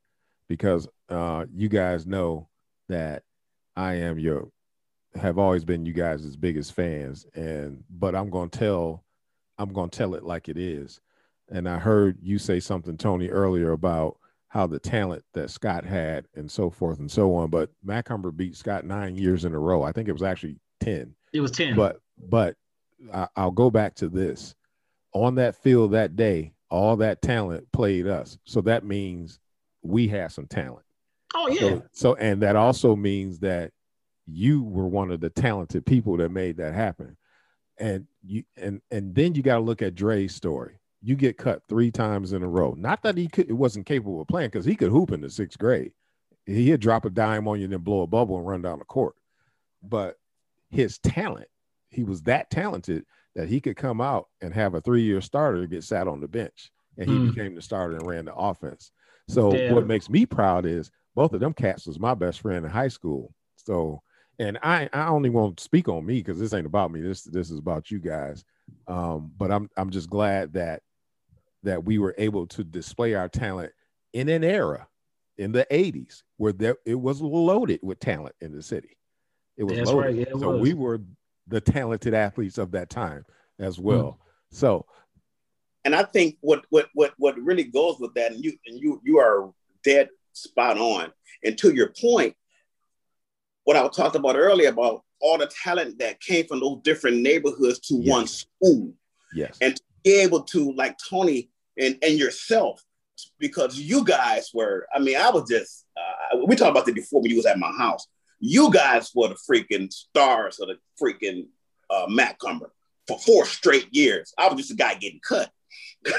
because 0.48 0.88
uh, 1.08 1.46
you 1.54 1.68
guys 1.68 2.06
know 2.06 2.48
that 2.88 3.22
I 3.76 3.94
am 3.94 4.18
your, 4.18 4.48
have 5.14 5.38
always 5.38 5.64
been 5.64 5.86
you 5.86 5.92
guys' 5.92 6.36
biggest 6.36 6.72
fans, 6.74 7.26
and 7.34 7.84
but 7.90 8.14
I'm 8.14 8.30
gonna 8.30 8.50
tell, 8.50 9.04
I'm 9.58 9.72
gonna 9.72 9.88
tell 9.88 10.14
it 10.14 10.24
like 10.24 10.48
it 10.48 10.58
is. 10.58 11.00
And 11.50 11.68
I 11.68 11.78
heard 11.78 12.18
you 12.22 12.38
say 12.38 12.60
something, 12.60 12.96
Tony, 12.96 13.28
earlier 13.28 13.72
about 13.72 14.16
how 14.48 14.66
the 14.66 14.78
talent 14.78 15.22
that 15.34 15.50
Scott 15.50 15.84
had 15.84 16.26
and 16.34 16.50
so 16.50 16.70
forth 16.70 16.98
and 16.98 17.10
so 17.10 17.34
on. 17.34 17.50
But 17.50 17.70
Macomber 17.82 18.30
beat 18.30 18.56
Scott 18.56 18.84
nine 18.84 19.16
years 19.16 19.44
in 19.44 19.54
a 19.54 19.58
row. 19.58 19.82
I 19.82 19.92
think 19.92 20.08
it 20.08 20.12
was 20.12 20.22
actually 20.22 20.56
ten. 20.80 21.14
It 21.32 21.40
was 21.40 21.50
10. 21.50 21.76
But 21.76 22.00
but 22.18 22.56
I, 23.12 23.28
I'll 23.36 23.50
go 23.50 23.70
back 23.70 23.94
to 23.96 24.08
this. 24.08 24.54
On 25.14 25.34
that 25.34 25.56
field 25.56 25.92
that 25.92 26.16
day, 26.16 26.54
all 26.70 26.96
that 26.96 27.20
talent 27.20 27.70
played 27.72 28.06
us. 28.06 28.38
So 28.44 28.62
that 28.62 28.84
means 28.84 29.38
we 29.82 30.08
had 30.08 30.32
some 30.32 30.46
talent. 30.46 30.86
oh, 31.34 31.48
yeah. 31.48 31.58
So, 31.58 31.82
so 31.92 32.14
and 32.14 32.40
that 32.42 32.56
also 32.56 32.96
means 32.96 33.40
that 33.40 33.72
you 34.26 34.62
were 34.62 34.86
one 34.86 35.10
of 35.10 35.20
the 35.20 35.30
talented 35.30 35.84
people 35.84 36.16
that 36.16 36.30
made 36.30 36.56
that 36.58 36.74
happen. 36.74 37.16
And 37.78 38.06
you 38.24 38.44
and 38.56 38.80
and 38.90 39.14
then 39.14 39.34
you 39.34 39.42
got 39.42 39.56
to 39.56 39.60
look 39.60 39.82
at 39.82 39.94
Dre's 39.94 40.34
story. 40.34 40.78
You 41.02 41.16
get 41.16 41.36
cut 41.36 41.62
three 41.68 41.90
times 41.90 42.32
in 42.32 42.42
a 42.42 42.48
row. 42.48 42.74
Not 42.78 43.02
that 43.02 43.16
he 43.16 43.26
could 43.26 43.48
it 43.50 43.54
wasn't 43.54 43.86
capable 43.86 44.20
of 44.20 44.28
playing 44.28 44.50
because 44.50 44.64
he 44.64 44.76
could 44.76 44.90
hoop 44.90 45.10
in 45.10 45.20
the 45.20 45.30
sixth 45.30 45.58
grade. 45.58 45.92
He'd 46.46 46.80
drop 46.80 47.04
a 47.04 47.10
dime 47.10 47.48
on 47.48 47.58
you 47.58 47.64
and 47.64 47.72
then 47.72 47.80
blow 47.80 48.02
a 48.02 48.06
bubble 48.06 48.36
and 48.36 48.46
run 48.46 48.62
down 48.62 48.78
the 48.78 48.84
court. 48.84 49.14
But 49.82 50.16
his 50.72 50.98
talent, 50.98 51.48
he 51.90 52.04
was 52.04 52.22
that 52.22 52.50
talented 52.50 53.04
that 53.34 53.48
he 53.48 53.60
could 53.60 53.76
come 53.76 54.00
out 54.00 54.28
and 54.40 54.52
have 54.54 54.74
a 54.74 54.80
three-year 54.80 55.20
starter 55.20 55.66
get 55.66 55.84
sat 55.84 56.08
on 56.08 56.20
the 56.20 56.28
bench. 56.28 56.70
and 56.98 57.08
he 57.08 57.18
Mm. 57.18 57.34
became 57.34 57.54
the 57.54 57.62
starter 57.62 57.96
and 57.96 58.06
ran 58.06 58.26
the 58.26 58.34
offense. 58.34 58.92
So 59.26 59.54
Yeah. 59.54 59.72
what 59.72 59.86
makes 59.86 60.10
me 60.10 60.26
proud 60.26 60.66
is 60.66 60.90
both 61.14 61.32
of 61.32 61.40
them 61.40 61.54
cats 61.54 61.86
was 61.86 61.98
my 61.98 62.12
best 62.14 62.40
friend 62.40 62.66
in 62.66 62.70
high 62.70 62.88
school. 62.88 63.34
So 63.56 64.02
and 64.38 64.58
I 64.62 64.90
I 64.92 65.06
only 65.08 65.30
won't 65.30 65.58
speak 65.60 65.88
on 65.88 66.04
me 66.04 66.18
because 66.18 66.38
this 66.38 66.52
ain't 66.52 66.66
about 66.66 66.90
me. 66.92 67.00
This 67.00 67.22
this 67.22 67.50
is 67.50 67.58
about 67.58 67.90
you 67.90 67.98
guys. 67.98 68.44
Um, 68.88 69.32
but 69.38 69.50
I'm 69.50 69.70
I'm 69.78 69.88
just 69.90 70.10
glad 70.10 70.52
that 70.52 70.82
that 71.62 71.84
we 71.84 71.98
were 71.98 72.14
able 72.18 72.46
to 72.48 72.64
display 72.64 73.14
our 73.14 73.28
talent 73.28 73.72
in 74.12 74.28
an 74.28 74.44
era 74.44 74.88
in 75.38 75.52
the 75.52 75.66
80s 75.70 76.24
where 76.36 76.52
there 76.52 76.76
it 76.84 76.96
was 76.96 77.22
loaded 77.22 77.80
with 77.82 78.00
talent 78.00 78.34
in 78.40 78.52
the 78.52 78.62
city. 78.62 78.98
It 79.56 79.64
was 79.64 79.76
That's 79.76 79.90
loaded. 79.90 80.06
right, 80.06 80.14
yeah, 80.16 80.22
it 80.34 80.40
so 80.40 80.50
was. 80.52 80.60
we 80.60 80.74
were 80.74 81.00
the 81.48 81.60
talented 81.60 82.14
athletes 82.14 82.58
of 82.58 82.70
that 82.72 82.88
time 82.90 83.24
as 83.58 83.76
Hmm. 83.76 83.82
well. 83.82 84.20
So 84.50 84.86
and 85.84 85.94
I 85.94 86.04
think 86.04 86.36
what 86.40 86.64
what 86.70 86.88
what 86.94 87.12
what 87.18 87.36
really 87.38 87.64
goes 87.64 87.98
with 87.98 88.14
that, 88.14 88.32
and 88.32 88.44
you 88.44 88.52
and 88.66 88.80
you 88.80 89.00
you 89.04 89.18
are 89.18 89.52
dead 89.84 90.08
spot 90.32 90.78
on. 90.78 91.12
And 91.44 91.58
to 91.58 91.74
your 91.74 91.92
point, 92.00 92.36
what 93.64 93.76
I 93.76 93.86
talked 93.88 94.16
about 94.16 94.36
earlier 94.36 94.68
about 94.68 95.02
all 95.20 95.38
the 95.38 95.46
talent 95.62 95.98
that 95.98 96.20
came 96.20 96.46
from 96.46 96.60
those 96.60 96.80
different 96.82 97.18
neighborhoods 97.18 97.78
to 97.80 97.94
Yes. 97.96 98.10
one 98.10 98.26
school, 98.26 98.94
yes. 99.34 99.58
and 99.60 99.76
to 99.76 99.82
be 100.04 100.12
able 100.20 100.42
to 100.44 100.72
like 100.72 100.96
Tony 101.10 101.50
and 101.78 101.98
and 102.02 102.16
yourself, 102.18 102.84
because 103.38 103.78
you 103.78 104.04
guys 104.04 104.50
were. 104.54 104.86
I 104.94 104.98
mean, 105.00 105.16
I 105.16 105.30
was 105.30 105.48
just. 105.48 105.84
Uh, 105.96 106.38
we 106.46 106.56
talked 106.56 106.70
about 106.70 106.86
this 106.86 106.94
before 106.94 107.20
when 107.22 107.30
you 107.30 107.36
was 107.36 107.46
at 107.46 107.58
my 107.58 107.70
house. 107.72 108.06
You 108.44 108.72
guys 108.72 109.12
were 109.14 109.28
the 109.28 109.36
freaking 109.36 109.92
stars 109.92 110.58
of 110.58 110.68
the 110.68 110.76
freaking 111.00 111.46
uh, 111.88 112.06
Macomber 112.08 112.72
for 113.06 113.16
four 113.18 113.46
straight 113.46 113.86
years. 113.92 114.34
I 114.36 114.48
was 114.48 114.56
just 114.56 114.72
a 114.72 114.74
guy 114.74 114.94
getting 114.94 115.20
cut. 115.20 115.48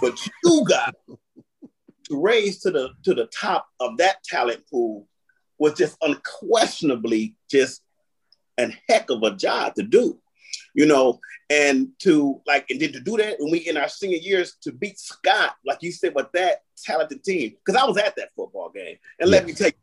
but 0.00 0.18
you 0.44 0.64
guys 0.68 0.92
to 2.04 2.22
raise 2.22 2.60
to 2.60 2.70
the 2.70 2.90
to 3.04 3.14
the 3.14 3.26
top 3.26 3.66
of 3.80 3.96
that 3.96 4.22
talent 4.24 4.62
pool 4.70 5.08
was 5.58 5.72
just 5.74 5.96
unquestionably 6.02 7.34
just 7.50 7.82
a 8.58 8.70
heck 8.88 9.08
of 9.08 9.22
a 9.22 9.34
job 9.34 9.74
to 9.74 9.82
do, 9.82 10.20
you 10.74 10.84
know, 10.84 11.18
and 11.48 11.88
to 12.00 12.42
like 12.46 12.66
and 12.68 12.78
then 12.80 12.92
to 12.92 13.00
do 13.00 13.16
that 13.16 13.36
when 13.38 13.50
we 13.50 13.58
in 13.58 13.78
our 13.78 13.88
senior 13.88 14.18
years 14.18 14.56
to 14.62 14.72
beat 14.72 14.98
Scott, 14.98 15.54
like 15.66 15.78
you 15.80 15.92
said, 15.92 16.14
with 16.14 16.30
that 16.32 16.58
talented 16.84 17.24
team, 17.24 17.54
because 17.64 17.80
I 17.80 17.86
was 17.86 17.96
at 17.96 18.16
that 18.16 18.30
football 18.36 18.70
game, 18.70 18.96
and 19.18 19.30
let 19.30 19.46
me 19.46 19.54
tell 19.54 19.68
you. 19.68 19.74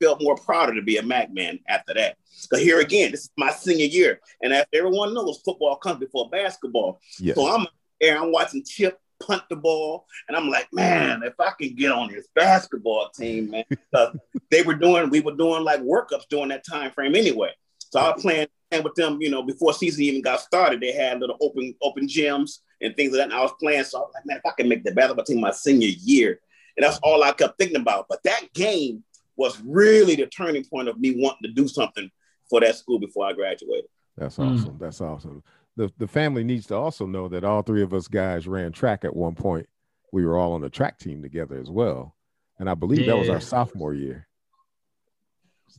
Felt 0.00 0.22
more 0.22 0.36
prouder 0.36 0.74
to 0.74 0.82
be 0.82 0.96
a 0.98 1.02
Mac 1.02 1.32
man 1.32 1.58
after 1.68 1.94
that. 1.94 2.16
But 2.50 2.60
here 2.60 2.80
again, 2.80 3.10
this 3.10 3.22
is 3.22 3.30
my 3.36 3.50
senior 3.50 3.86
year, 3.86 4.20
and 4.42 4.52
as 4.52 4.64
everyone 4.72 5.14
knows, 5.14 5.40
football 5.44 5.76
comes 5.76 5.98
before 6.00 6.28
basketball. 6.30 7.00
Yes. 7.18 7.36
So 7.36 7.46
I'm 7.46 7.66
there, 8.00 8.18
I'm 8.18 8.32
watching 8.32 8.64
Chip 8.64 8.98
punt 9.20 9.42
the 9.50 9.56
ball, 9.56 10.06
and 10.28 10.36
I'm 10.36 10.48
like, 10.48 10.68
man, 10.72 11.22
if 11.22 11.34
I 11.38 11.52
can 11.60 11.74
get 11.74 11.92
on 11.92 12.10
this 12.10 12.26
basketball 12.34 13.10
team, 13.10 13.50
man, 13.50 13.64
'Cause 13.68 13.78
uh, 14.14 14.18
they 14.50 14.62
were 14.62 14.74
doing, 14.74 15.10
we 15.10 15.20
were 15.20 15.36
doing 15.36 15.62
like 15.62 15.80
workups 15.80 16.26
during 16.30 16.48
that 16.48 16.64
time 16.66 16.90
frame 16.90 17.14
anyway. 17.14 17.50
So 17.90 18.00
I 18.00 18.12
was 18.12 18.22
playing 18.22 18.46
playing 18.70 18.84
with 18.84 18.94
them, 18.94 19.18
you 19.20 19.30
know, 19.30 19.42
before 19.42 19.72
season 19.74 20.02
even 20.04 20.22
got 20.22 20.40
started. 20.40 20.80
They 20.80 20.92
had 20.92 21.20
little 21.20 21.36
open 21.40 21.74
open 21.82 22.06
gyms 22.06 22.60
and 22.80 22.94
things 22.96 23.12
like 23.12 23.18
that. 23.18 23.24
And 23.24 23.34
I 23.34 23.42
was 23.42 23.52
playing, 23.60 23.84
so 23.84 23.98
I 23.98 24.00
was 24.02 24.12
like, 24.14 24.26
man, 24.26 24.36
if 24.38 24.46
I 24.46 24.54
can 24.56 24.68
make 24.68 24.84
the 24.84 24.92
basketball 24.92 25.24
team 25.24 25.40
my 25.40 25.50
senior 25.50 25.88
year, 25.88 26.40
and 26.76 26.84
that's 26.84 26.98
all 27.02 27.22
I 27.22 27.32
kept 27.32 27.58
thinking 27.58 27.80
about. 27.80 28.06
But 28.08 28.22
that 28.22 28.52
game 28.54 29.04
was 29.40 29.58
really 29.64 30.14
the 30.16 30.26
turning 30.26 30.62
point 30.64 30.86
of 30.86 31.00
me 31.00 31.14
wanting 31.16 31.48
to 31.48 31.52
do 31.52 31.66
something 31.66 32.10
for 32.50 32.60
that 32.60 32.76
school 32.76 32.98
before 33.00 33.24
I 33.26 33.32
graduated. 33.32 33.86
That's 34.18 34.36
Mm. 34.36 34.52
awesome. 34.54 34.76
That's 34.78 35.00
awesome. 35.00 35.42
The 35.76 35.90
the 35.96 36.06
family 36.06 36.44
needs 36.44 36.66
to 36.66 36.76
also 36.76 37.06
know 37.06 37.26
that 37.28 37.42
all 37.42 37.62
three 37.62 37.82
of 37.82 37.94
us 37.94 38.06
guys 38.06 38.46
ran 38.46 38.70
track 38.72 39.04
at 39.04 39.16
one 39.16 39.34
point. 39.34 39.66
We 40.12 40.26
were 40.26 40.36
all 40.36 40.52
on 40.52 40.60
the 40.60 40.68
track 40.68 40.98
team 40.98 41.22
together 41.22 41.58
as 41.58 41.70
well. 41.70 42.16
And 42.58 42.68
I 42.68 42.74
believe 42.74 43.06
that 43.06 43.16
was 43.16 43.30
our 43.30 43.40
sophomore 43.40 43.94
year. 43.94 44.28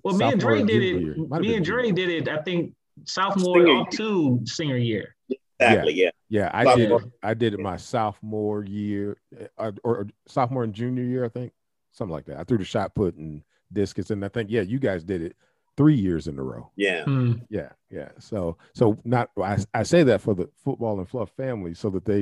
Well, 0.03 0.17
me 0.17 0.25
and 0.25 0.41
Sophomore 0.41 0.57
Dre 0.57 0.65
did 0.65 0.81
it. 0.81 1.01
year. 1.01 1.15
Might 1.17 1.35
have 1.37 1.41
Me 1.41 1.55
and 1.55 1.65
junior. 1.65 1.81
Dre 1.83 1.91
did 1.91 2.09
it. 2.09 2.29
I 2.29 2.41
think 2.41 2.73
sophomore 3.05 3.57
Senior 3.59 3.81
up 3.81 3.91
to 3.91 4.39
senior 4.45 4.77
year. 4.77 5.15
Exactly, 5.59 5.93
yeah. 5.93 6.09
Yeah, 6.29 6.49
I 6.53 6.63
Sophomore. 6.63 6.99
did. 7.01 7.07
It, 7.07 7.13
I 7.21 7.33
did 7.35 7.53
it 7.53 7.59
my 7.59 7.77
sophomore 7.77 8.63
year, 8.63 9.17
uh, 9.59 9.71
or, 9.83 9.97
or 9.97 10.07
sophomore 10.27 10.63
and 10.63 10.73
junior 10.73 11.03
year, 11.03 11.23
I 11.23 11.29
think, 11.29 11.51
something 11.91 12.13
like 12.13 12.25
that. 12.25 12.39
I 12.39 12.43
threw 12.45 12.57
the 12.57 12.63
shot 12.65 12.95
put 12.95 13.15
and 13.15 13.43
discus, 13.73 14.09
and 14.11 14.23
I 14.23 14.27
think 14.29 14.49
yeah, 14.49 14.61
you 14.61 14.79
guys 14.79 15.03
did 15.03 15.21
it 15.21 15.35
three 15.77 15.95
years 15.95 16.27
in 16.27 16.37
a 16.37 16.43
row. 16.43 16.69
Yeah. 16.75 17.05
Hmm. 17.05 17.33
Yeah, 17.49 17.69
yeah. 17.89 18.09
So, 18.19 18.57
so 18.73 18.97
not 19.05 19.29
I, 19.41 19.57
I 19.73 19.83
say 19.83 20.03
that 20.03 20.21
for 20.21 20.33
the 20.35 20.49
football 20.63 20.99
and 20.99 21.07
fluff 21.09 21.31
family, 21.37 21.73
so 21.73 21.89
that 21.91 22.05
they, 22.05 22.21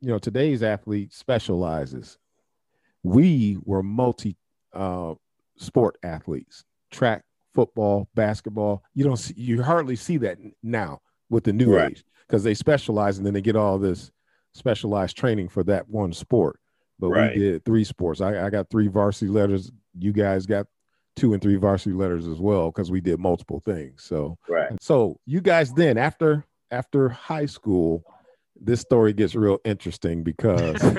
you 0.00 0.08
know, 0.08 0.18
today's 0.18 0.62
athlete 0.62 1.12
specializes. 1.12 2.18
We 3.02 3.58
were 3.64 3.82
multi 3.82 4.36
uh, 4.72 5.14
sport 5.56 5.96
athletes, 6.02 6.64
track, 6.90 7.24
football, 7.54 8.08
basketball. 8.14 8.82
You 8.94 9.04
don't 9.04 9.16
see, 9.16 9.34
you 9.36 9.62
hardly 9.62 9.96
see 9.96 10.16
that 10.18 10.38
now 10.62 11.00
with 11.30 11.44
the 11.44 11.52
new 11.52 11.74
Right. 11.74 11.92
age 11.92 12.04
because 12.26 12.42
they 12.44 12.54
specialize 12.54 13.16
and 13.18 13.26
then 13.26 13.34
they 13.34 13.40
get 13.40 13.56
all 13.56 13.78
this 13.78 14.10
specialized 14.54 15.16
training 15.16 15.48
for 15.48 15.62
that 15.64 15.88
one 15.88 16.12
sport. 16.12 16.58
But 16.98 17.08
Right. 17.10 17.34
we 17.34 17.40
did 17.40 17.64
three 17.64 17.84
sports. 17.84 18.20
I, 18.20 18.46
I 18.46 18.50
got 18.50 18.70
three 18.70 18.88
varsity 18.88 19.30
letters. 19.30 19.70
You 19.98 20.12
guys 20.12 20.46
got 20.46 20.66
two 21.16 21.32
and 21.32 21.42
three 21.42 21.56
varsity 21.56 21.94
letters 21.94 22.26
as 22.26 22.38
well 22.38 22.70
because 22.70 22.90
we 22.90 23.00
did 23.00 23.18
multiple 23.18 23.60
things. 23.64 24.02
So 24.02 24.38
Right. 24.48 24.70
so 24.80 25.18
you 25.26 25.40
guys 25.40 25.72
then 25.72 25.98
after 25.98 26.44
after 26.70 27.08
high 27.08 27.46
school, 27.46 28.04
this 28.60 28.80
story 28.80 29.12
gets 29.12 29.34
real 29.34 29.58
interesting 29.64 30.22
because 30.22 30.82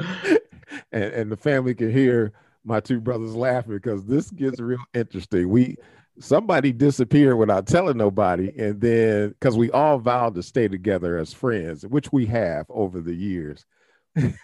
and, 0.92 0.92
and 0.92 1.32
the 1.32 1.36
family 1.36 1.74
can 1.74 1.90
hear 1.90 2.32
my 2.64 2.80
two 2.80 3.00
brothers 3.00 3.34
laughing 3.34 3.74
because 3.74 4.04
this 4.04 4.30
gets 4.30 4.60
real 4.60 4.78
interesting. 4.94 5.48
We 5.48 5.76
somebody 6.18 6.72
disappeared 6.72 7.38
without 7.38 7.66
telling 7.66 7.96
nobody, 7.96 8.52
and 8.58 8.80
then 8.80 9.30
because 9.30 9.56
we 9.56 9.70
all 9.70 9.98
vowed 9.98 10.34
to 10.34 10.42
stay 10.42 10.68
together 10.68 11.16
as 11.16 11.32
friends, 11.32 11.86
which 11.86 12.12
we 12.12 12.26
have 12.26 12.66
over 12.68 13.00
the 13.00 13.14
years. 13.14 13.64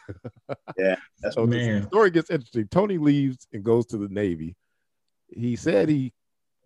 Yeah, 0.78 0.96
that's 1.20 1.34
so 1.34 1.46
the 1.46 1.82
story 1.88 2.10
gets 2.10 2.30
interesting. 2.30 2.68
Tony 2.68 2.98
leaves 2.98 3.46
and 3.52 3.64
goes 3.64 3.86
to 3.86 3.96
the 3.96 4.08
Navy. 4.08 4.54
He 5.28 5.56
said 5.56 5.88
he 5.88 6.12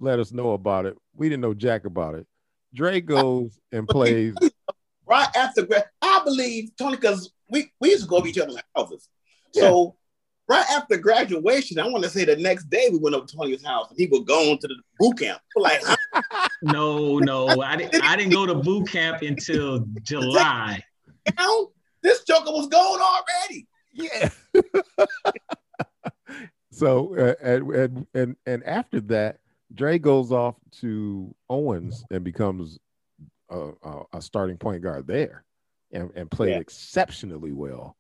let 0.01 0.19
us 0.19 0.33
know 0.33 0.53
about 0.53 0.87
it. 0.87 0.97
We 1.15 1.29
didn't 1.29 1.43
know 1.43 1.55
jack 1.55 1.85
about 1.85 2.15
it. 2.15 2.27
Dre 2.75 3.01
goes 3.01 3.59
and 3.73 3.87
plays. 3.89 4.35
right 5.07 5.29
after 5.37 5.63
grad, 5.65 5.85
I 6.03 6.23
believe 6.25 6.71
Tony, 6.77 6.97
because 6.97 7.33
we, 7.51 7.71
we 7.81 7.91
used 7.91 8.05
to 8.05 8.09
go 8.09 8.21
to 8.21 8.29
each 8.29 8.39
other's 8.39 8.57
houses. 8.75 9.09
So 9.53 9.97
right 10.49 10.67
after 10.71 10.97
graduation, 10.99 11.79
I 11.79 11.87
want 11.87 12.05
to 12.05 12.11
say 12.11 12.25
the 12.25 12.37
next 12.37 12.71
day 12.71 12.89
we 12.91 12.99
went 12.99 13.15
up 13.15 13.27
to 13.27 13.37
Tony's 13.37 13.65
house 13.65 13.89
and 13.91 13.99
he 13.99 14.07
was 14.07 14.23
going 14.27 14.59
to 14.59 14.69
the 14.69 14.77
boot 14.99 15.19
camp. 15.19 15.41
We're 15.55 15.63
like, 15.63 15.81
huh? 15.85 16.49
no, 16.63 17.19
no, 17.19 17.61
I 17.63 17.77
didn't. 17.77 18.03
I 18.03 18.17
didn't 18.17 18.33
go 18.33 18.47
to 18.47 18.55
boot 18.55 18.89
camp 18.89 19.23
until 19.23 19.87
July. 20.03 20.83
Now, 21.39 21.69
this 22.03 22.25
joker 22.25 22.51
was 22.51 22.69
going 22.69 23.01
already. 23.01 23.67
Yeah. 23.93 24.31
so 26.71 27.15
uh, 27.17 27.35
and, 27.43 27.71
and 27.71 28.07
and 28.15 28.37
and 28.47 28.65
after 28.65 29.01
that, 29.03 29.39
Dre 29.75 29.99
goes 29.99 30.33
off 30.33 30.57
to 30.81 31.35
Owens 31.49 32.05
and 32.11 32.25
becomes 32.25 32.79
a, 33.51 33.71
a, 33.83 34.03
a 34.15 34.23
starting 34.23 34.57
point 34.57 34.83
guard 34.83 35.07
there, 35.07 35.45
and, 35.93 36.11
and 36.15 36.31
played 36.31 36.51
Yeah. 36.51 36.59
exceptionally 36.59 37.53
well. 37.53 37.97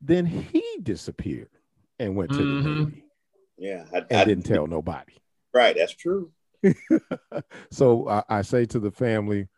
Then 0.00 0.26
he 0.26 0.64
disappeared 0.82 1.50
and 1.98 2.16
went 2.16 2.32
to 2.32 2.44
the 2.44 2.54
Mhm. 2.54 2.64
Navy 2.64 3.04
Yeah, 3.56 3.84
I, 3.94 3.98
and 3.98 4.20
I 4.20 4.24
didn't 4.24 4.44
tell 4.46 4.66
nobody. 4.66 5.14
Right, 5.54 5.76
that's 5.76 5.94
true. 5.94 6.32
so 7.70 8.08
I, 8.08 8.22
I 8.28 8.42
say 8.42 8.64
to 8.66 8.80
the 8.80 8.90
family, 8.90 9.48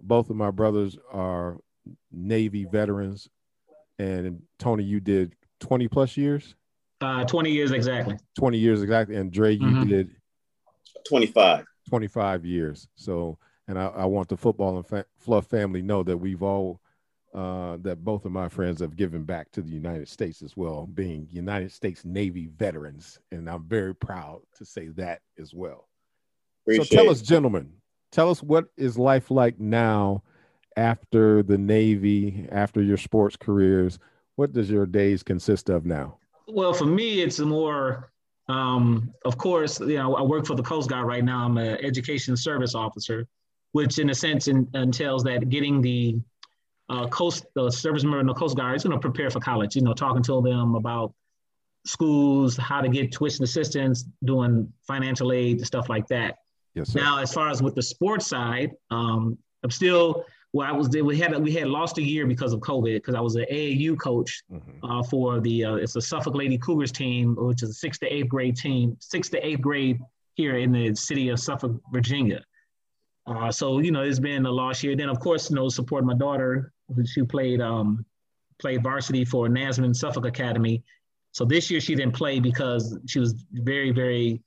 both 0.00 0.30
of 0.30 0.36
my 0.36 0.50
brothers 0.50 0.96
are 1.12 1.58
Navy 2.10 2.64
veterans, 2.64 3.28
and 3.98 4.42
Tony, 4.58 4.84
you 4.84 5.00
did 5.00 5.34
twenty 5.60 5.88
plus 5.88 6.16
years. 6.16 6.54
Uh, 7.00 7.24
Twenty 7.24 7.50
years 7.50 7.72
exactly. 7.72 8.16
20 8.38 8.58
years 8.58 8.80
exactly. 8.80 9.16
And 9.16 9.32
Dre, 9.32 9.52
you 9.54 9.66
Mhm. 9.66 9.88
did 9.88 10.16
25. 11.08 11.66
25 11.88 12.44
years. 12.46 12.86
So, 12.94 13.38
and 13.66 13.76
I, 13.76 13.86
I 13.86 14.04
want 14.04 14.28
the 14.28 14.36
football 14.36 14.76
and 14.76 14.86
fa- 14.86 15.06
fluff 15.18 15.46
family 15.46 15.82
know 15.82 16.04
that 16.04 16.16
we've 16.16 16.44
all, 16.44 16.80
uh, 17.34 17.78
that 17.78 18.04
both 18.04 18.24
of 18.24 18.30
my 18.30 18.48
friends 18.48 18.80
have 18.80 18.94
given 18.94 19.24
back 19.24 19.50
to 19.50 19.62
the 19.62 19.70
United 19.72 20.06
States 20.08 20.42
as 20.42 20.56
well, 20.56 20.86
being 20.86 21.26
United 21.28 21.72
States 21.72 22.04
Navy 22.04 22.46
veterans. 22.56 23.18
And 23.32 23.50
I'm 23.50 23.64
very 23.64 23.96
proud 23.96 24.42
to 24.58 24.64
say 24.64 24.86
that 24.90 25.22
as 25.40 25.52
well. 25.52 25.88
Appreciate 26.64 26.86
so 26.86 26.94
tell 26.94 27.06
it. 27.06 27.10
us, 27.10 27.20
gentlemen, 27.22 27.72
tell 28.12 28.30
us 28.30 28.44
what 28.44 28.66
is 28.76 28.96
life 28.96 29.28
like 29.28 29.58
now 29.58 30.22
after 30.76 31.42
the 31.42 31.58
Navy, 31.58 32.46
after 32.50 32.82
your 32.82 32.96
sports 32.96 33.36
careers? 33.36 33.98
What 34.36 34.52
does 34.52 34.70
your 34.70 34.86
days 34.86 35.22
consist 35.22 35.68
of 35.68 35.84
now? 35.84 36.18
Well, 36.48 36.72
for 36.72 36.86
me, 36.86 37.22
it's 37.22 37.38
more. 37.38 38.10
Um, 38.48 39.12
of 39.24 39.38
course, 39.38 39.78
you 39.80 39.96
know, 39.96 40.16
I 40.16 40.22
work 40.22 40.46
for 40.46 40.56
the 40.56 40.62
Coast 40.62 40.90
Guard 40.90 41.06
right 41.06 41.24
now. 41.24 41.44
I'm 41.44 41.56
an 41.58 41.78
education 41.84 42.36
service 42.36 42.74
officer, 42.74 43.26
which, 43.72 43.98
in 43.98 44.10
a 44.10 44.14
sense, 44.14 44.48
in, 44.48 44.68
entails 44.74 45.22
that 45.24 45.48
getting 45.48 45.80
the 45.80 46.20
uh, 46.88 47.06
coast 47.08 47.46
the 47.54 47.70
service 47.70 48.02
member 48.02 48.20
in 48.20 48.26
the 48.26 48.34
Coast 48.34 48.56
Guard 48.56 48.76
is 48.76 48.82
going 48.82 48.92
to 48.92 48.98
prepare 49.00 49.30
for 49.30 49.40
college. 49.40 49.76
You 49.76 49.82
know, 49.82 49.94
talking 49.94 50.22
to 50.24 50.42
them 50.42 50.74
about 50.74 51.14
schools, 51.86 52.56
how 52.56 52.80
to 52.80 52.88
get 52.88 53.12
tuition 53.12 53.44
assistance, 53.44 54.04
doing 54.24 54.72
financial 54.86 55.32
aid, 55.32 55.64
stuff 55.64 55.88
like 55.88 56.06
that. 56.08 56.38
Yes, 56.74 56.90
sir. 56.90 57.00
Now, 57.00 57.18
as 57.18 57.32
far 57.32 57.48
as 57.48 57.62
with 57.62 57.74
the 57.74 57.82
sports 57.82 58.26
side, 58.26 58.72
um, 58.90 59.38
I'm 59.62 59.70
still. 59.70 60.24
Well, 60.52 60.68
I 60.68 60.72
was 60.72 60.88
we 60.90 61.18
had 61.18 61.36
we 61.42 61.52
had 61.52 61.68
lost 61.68 61.96
a 61.98 62.02
year 62.02 62.26
because 62.26 62.52
of 62.52 62.60
COVID 62.60 62.94
because 62.94 63.14
I 63.14 63.20
was 63.20 63.36
an 63.36 63.46
AAU 63.50 63.96
coach 63.98 64.42
Mhm. 64.52 64.60
uh, 64.82 65.02
for 65.04 65.40
the 65.40 65.64
uh, 65.64 65.74
it's 65.76 65.96
a 65.96 66.00
Suffolk 66.02 66.34
Lady 66.34 66.58
Cougars 66.58 66.92
team, 66.92 67.34
which 67.38 67.62
is 67.62 67.70
a 67.70 67.74
sixth 67.74 68.00
to 68.00 68.12
eighth 68.14 68.28
grade 68.28 68.56
team, 68.56 68.96
sixth 69.00 69.30
to 69.32 69.46
eighth 69.46 69.62
grade 69.62 69.98
here 70.34 70.56
in 70.58 70.72
the 70.72 70.94
city 70.94 71.30
of 71.30 71.40
Suffolk, 71.40 71.80
Virginia. 71.90 72.44
Uh, 73.26 73.50
so 73.50 73.78
you 73.78 73.90
know, 73.92 74.02
it's 74.02 74.18
been 74.18 74.44
a 74.44 74.50
lost 74.50 74.82
year. 74.82 74.94
Then 74.94 75.08
of 75.08 75.20
course, 75.20 75.48
you 75.48 75.56
know, 75.56 75.68
support 75.70 76.04
my 76.04 76.14
daughter, 76.14 76.72
who 76.94 77.06
she 77.06 77.22
played 77.22 77.62
um, 77.62 78.04
played 78.58 78.82
varsity 78.82 79.24
for 79.24 79.48
Nansemond 79.48 79.96
Suffolk 79.96 80.26
Academy. 80.26 80.82
So 81.30 81.46
this 81.46 81.70
year 81.70 81.80
she 81.80 81.94
didn't 81.94 82.14
play 82.14 82.40
because 82.40 82.98
she 83.06 83.20
was 83.20 83.32
very 83.52 83.90
very 83.90 84.42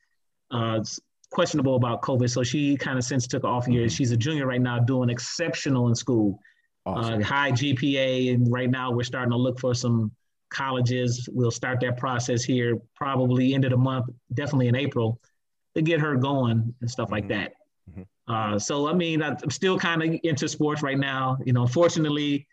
uh, 0.51 0.83
questionable 1.35 1.75
about 1.75 2.01
COVID. 2.01 2.29
So 2.29 2.41
she 2.43 2.77
kind 2.77 2.97
of 2.97 3.03
since 3.03 3.27
took 3.27 3.43
off 3.43 3.67
a 3.67 3.71
year. 3.71 3.89
She's 3.89 4.11
a 4.11 4.17
junior 4.17 4.47
right 4.47 4.61
now, 4.61 4.79
doing 4.79 5.09
exceptional 5.09 5.89
in 5.89 5.95
school 5.95 6.39
Awesome. 6.85 7.21
uh, 7.21 7.23
high 7.25 7.51
GPA, 7.51 8.33
and 8.33 8.49
right 8.51 8.69
now 8.69 8.91
we're 8.91 9.03
starting 9.03 9.31
to 9.31 9.37
look 9.37 9.59
for 9.59 9.73
some 9.73 10.11
colleges. 10.49 11.27
We'll 11.31 11.51
start 11.51 11.79
that 11.81 11.97
process 11.97 12.43
here 12.43 12.77
probably 12.95 13.53
end 13.53 13.65
of 13.65 13.71
the 13.71 13.77
month, 13.77 14.05
definitely 14.33 14.69
in 14.69 14.75
April, 14.75 15.19
to 15.75 15.81
get 15.81 15.99
her 15.99 16.15
going 16.15 16.73
and 16.79 16.89
stuff 16.89 17.11
like 17.11 17.25
Mhm. 17.25 17.29
that. 17.35 17.53
Mhm. 17.91 18.05
Uh, 18.27 18.57
so 18.59 18.87
I 18.87 18.93
mean, 18.93 19.21
I'm 19.21 19.49
still 19.49 19.77
kind 19.77 20.01
of 20.03 20.19
into 20.23 20.47
sports 20.47 20.81
right 20.81 20.97
now. 20.97 21.37
You 21.45 21.53
know, 21.53 21.63
unfortunately, 21.63 22.47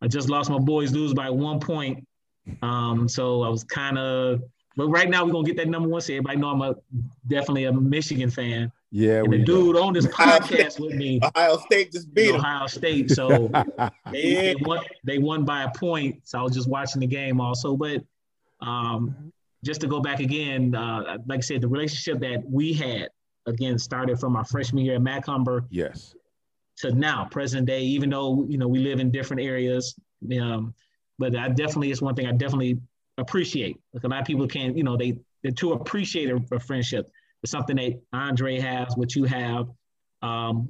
I 0.00 0.08
just 0.08 0.28
lost 0.30 0.48
my 0.50 0.58
boys 0.58 0.92
lose 0.92 1.12
by 1.12 1.28
one 1.30 1.60
point. 1.60 2.06
Um, 2.62 3.08
so 3.08 3.42
I 3.42 3.48
was 3.48 3.62
kind 3.62 3.96
of, 3.98 4.42
but 4.76 4.88
right 4.88 5.08
now 5.08 5.24
we're 5.24 5.32
gonna 5.32 5.46
get 5.46 5.56
that 5.56 5.68
number 5.68 5.88
one. 5.88 6.00
So 6.00 6.12
everybody 6.12 6.38
know 6.38 6.48
I'm 6.48 6.62
a 6.62 6.74
definitely 7.26 7.64
a 7.64 7.72
Michigan 7.72 8.30
fan, 8.30 8.72
yeah, 8.90 9.18
and 9.20 9.32
the 9.32 9.38
we 9.38 9.44
dude 9.44 9.76
on 9.76 9.92
this 9.94 10.06
Ohio 10.20 10.38
podcast 10.38 10.80
with 10.80 10.94
me. 10.94 11.20
Ohio 11.22 11.56
State 11.58 11.92
just 11.92 12.12
beat 12.12 12.26
them. 12.28 12.36
Ohio 12.36 12.66
State. 12.66 13.10
So 13.10 13.48
they, 14.10 14.22
Yeah. 14.22 14.40
they 14.40 14.56
won, 14.60 14.80
they 15.04 15.18
won 15.18 15.44
by 15.44 15.62
a 15.64 15.70
point. 15.72 16.20
So 16.24 16.38
I 16.38 16.42
was 16.42 16.54
just 16.54 16.68
watching 16.68 17.00
the 17.00 17.06
game 17.06 17.40
also. 17.40 17.76
But 17.76 18.04
um, 18.60 19.32
just 19.64 19.80
to 19.80 19.86
go 19.86 20.00
back 20.00 20.20
again, 20.20 20.74
uh, 20.74 21.18
like 21.26 21.38
I 21.38 21.40
said, 21.40 21.60
the 21.60 21.68
relationship 21.68 22.20
that 22.20 22.42
we 22.48 22.72
had 22.72 23.08
again 23.46 23.78
started 23.78 24.20
from 24.20 24.36
our 24.36 24.44
freshman 24.44 24.84
year 24.84 24.96
at 24.96 25.02
Macomber 25.02 25.64
yes. 25.70 26.14
to 26.78 26.92
now, 26.92 27.24
present 27.30 27.66
day. 27.66 27.80
Even 27.82 28.10
though 28.10 28.44
you 28.48 28.58
know 28.58 28.68
we 28.68 28.78
live 28.80 29.00
in 29.00 29.10
different 29.10 29.42
areas, 29.42 29.94
um, 30.40 30.74
but 31.18 31.34
I 31.36 31.48
definitely 31.48 31.90
it's 31.90 32.02
one 32.02 32.14
thing 32.14 32.26
I 32.26 32.32
definitely 32.32 32.78
appreciate. 33.18 33.76
Like 33.92 34.04
a 34.04 34.08
lot 34.08 34.20
of 34.20 34.26
people 34.26 34.46
can't, 34.46 34.76
you 34.76 34.84
know, 34.84 34.96
they 34.96 35.18
they 35.42 35.50
to 35.50 35.72
appreciate 35.72 36.30
a, 36.30 36.40
a 36.52 36.60
friendship. 36.60 37.10
It's 37.42 37.50
something 37.50 37.76
that 37.76 38.00
Andre 38.12 38.58
has, 38.60 38.96
what 38.96 39.14
you 39.14 39.24
have. 39.24 39.66
Um, 40.22 40.68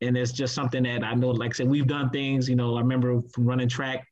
and 0.00 0.16
it's 0.16 0.32
just 0.32 0.54
something 0.54 0.82
that 0.84 1.04
I 1.04 1.14
know, 1.14 1.30
like 1.30 1.50
I 1.50 1.54
said, 1.54 1.68
we've 1.68 1.86
done 1.86 2.10
things, 2.10 2.48
you 2.48 2.56
know, 2.56 2.76
I 2.76 2.80
remember 2.80 3.20
from 3.32 3.46
running 3.46 3.68
track, 3.68 4.06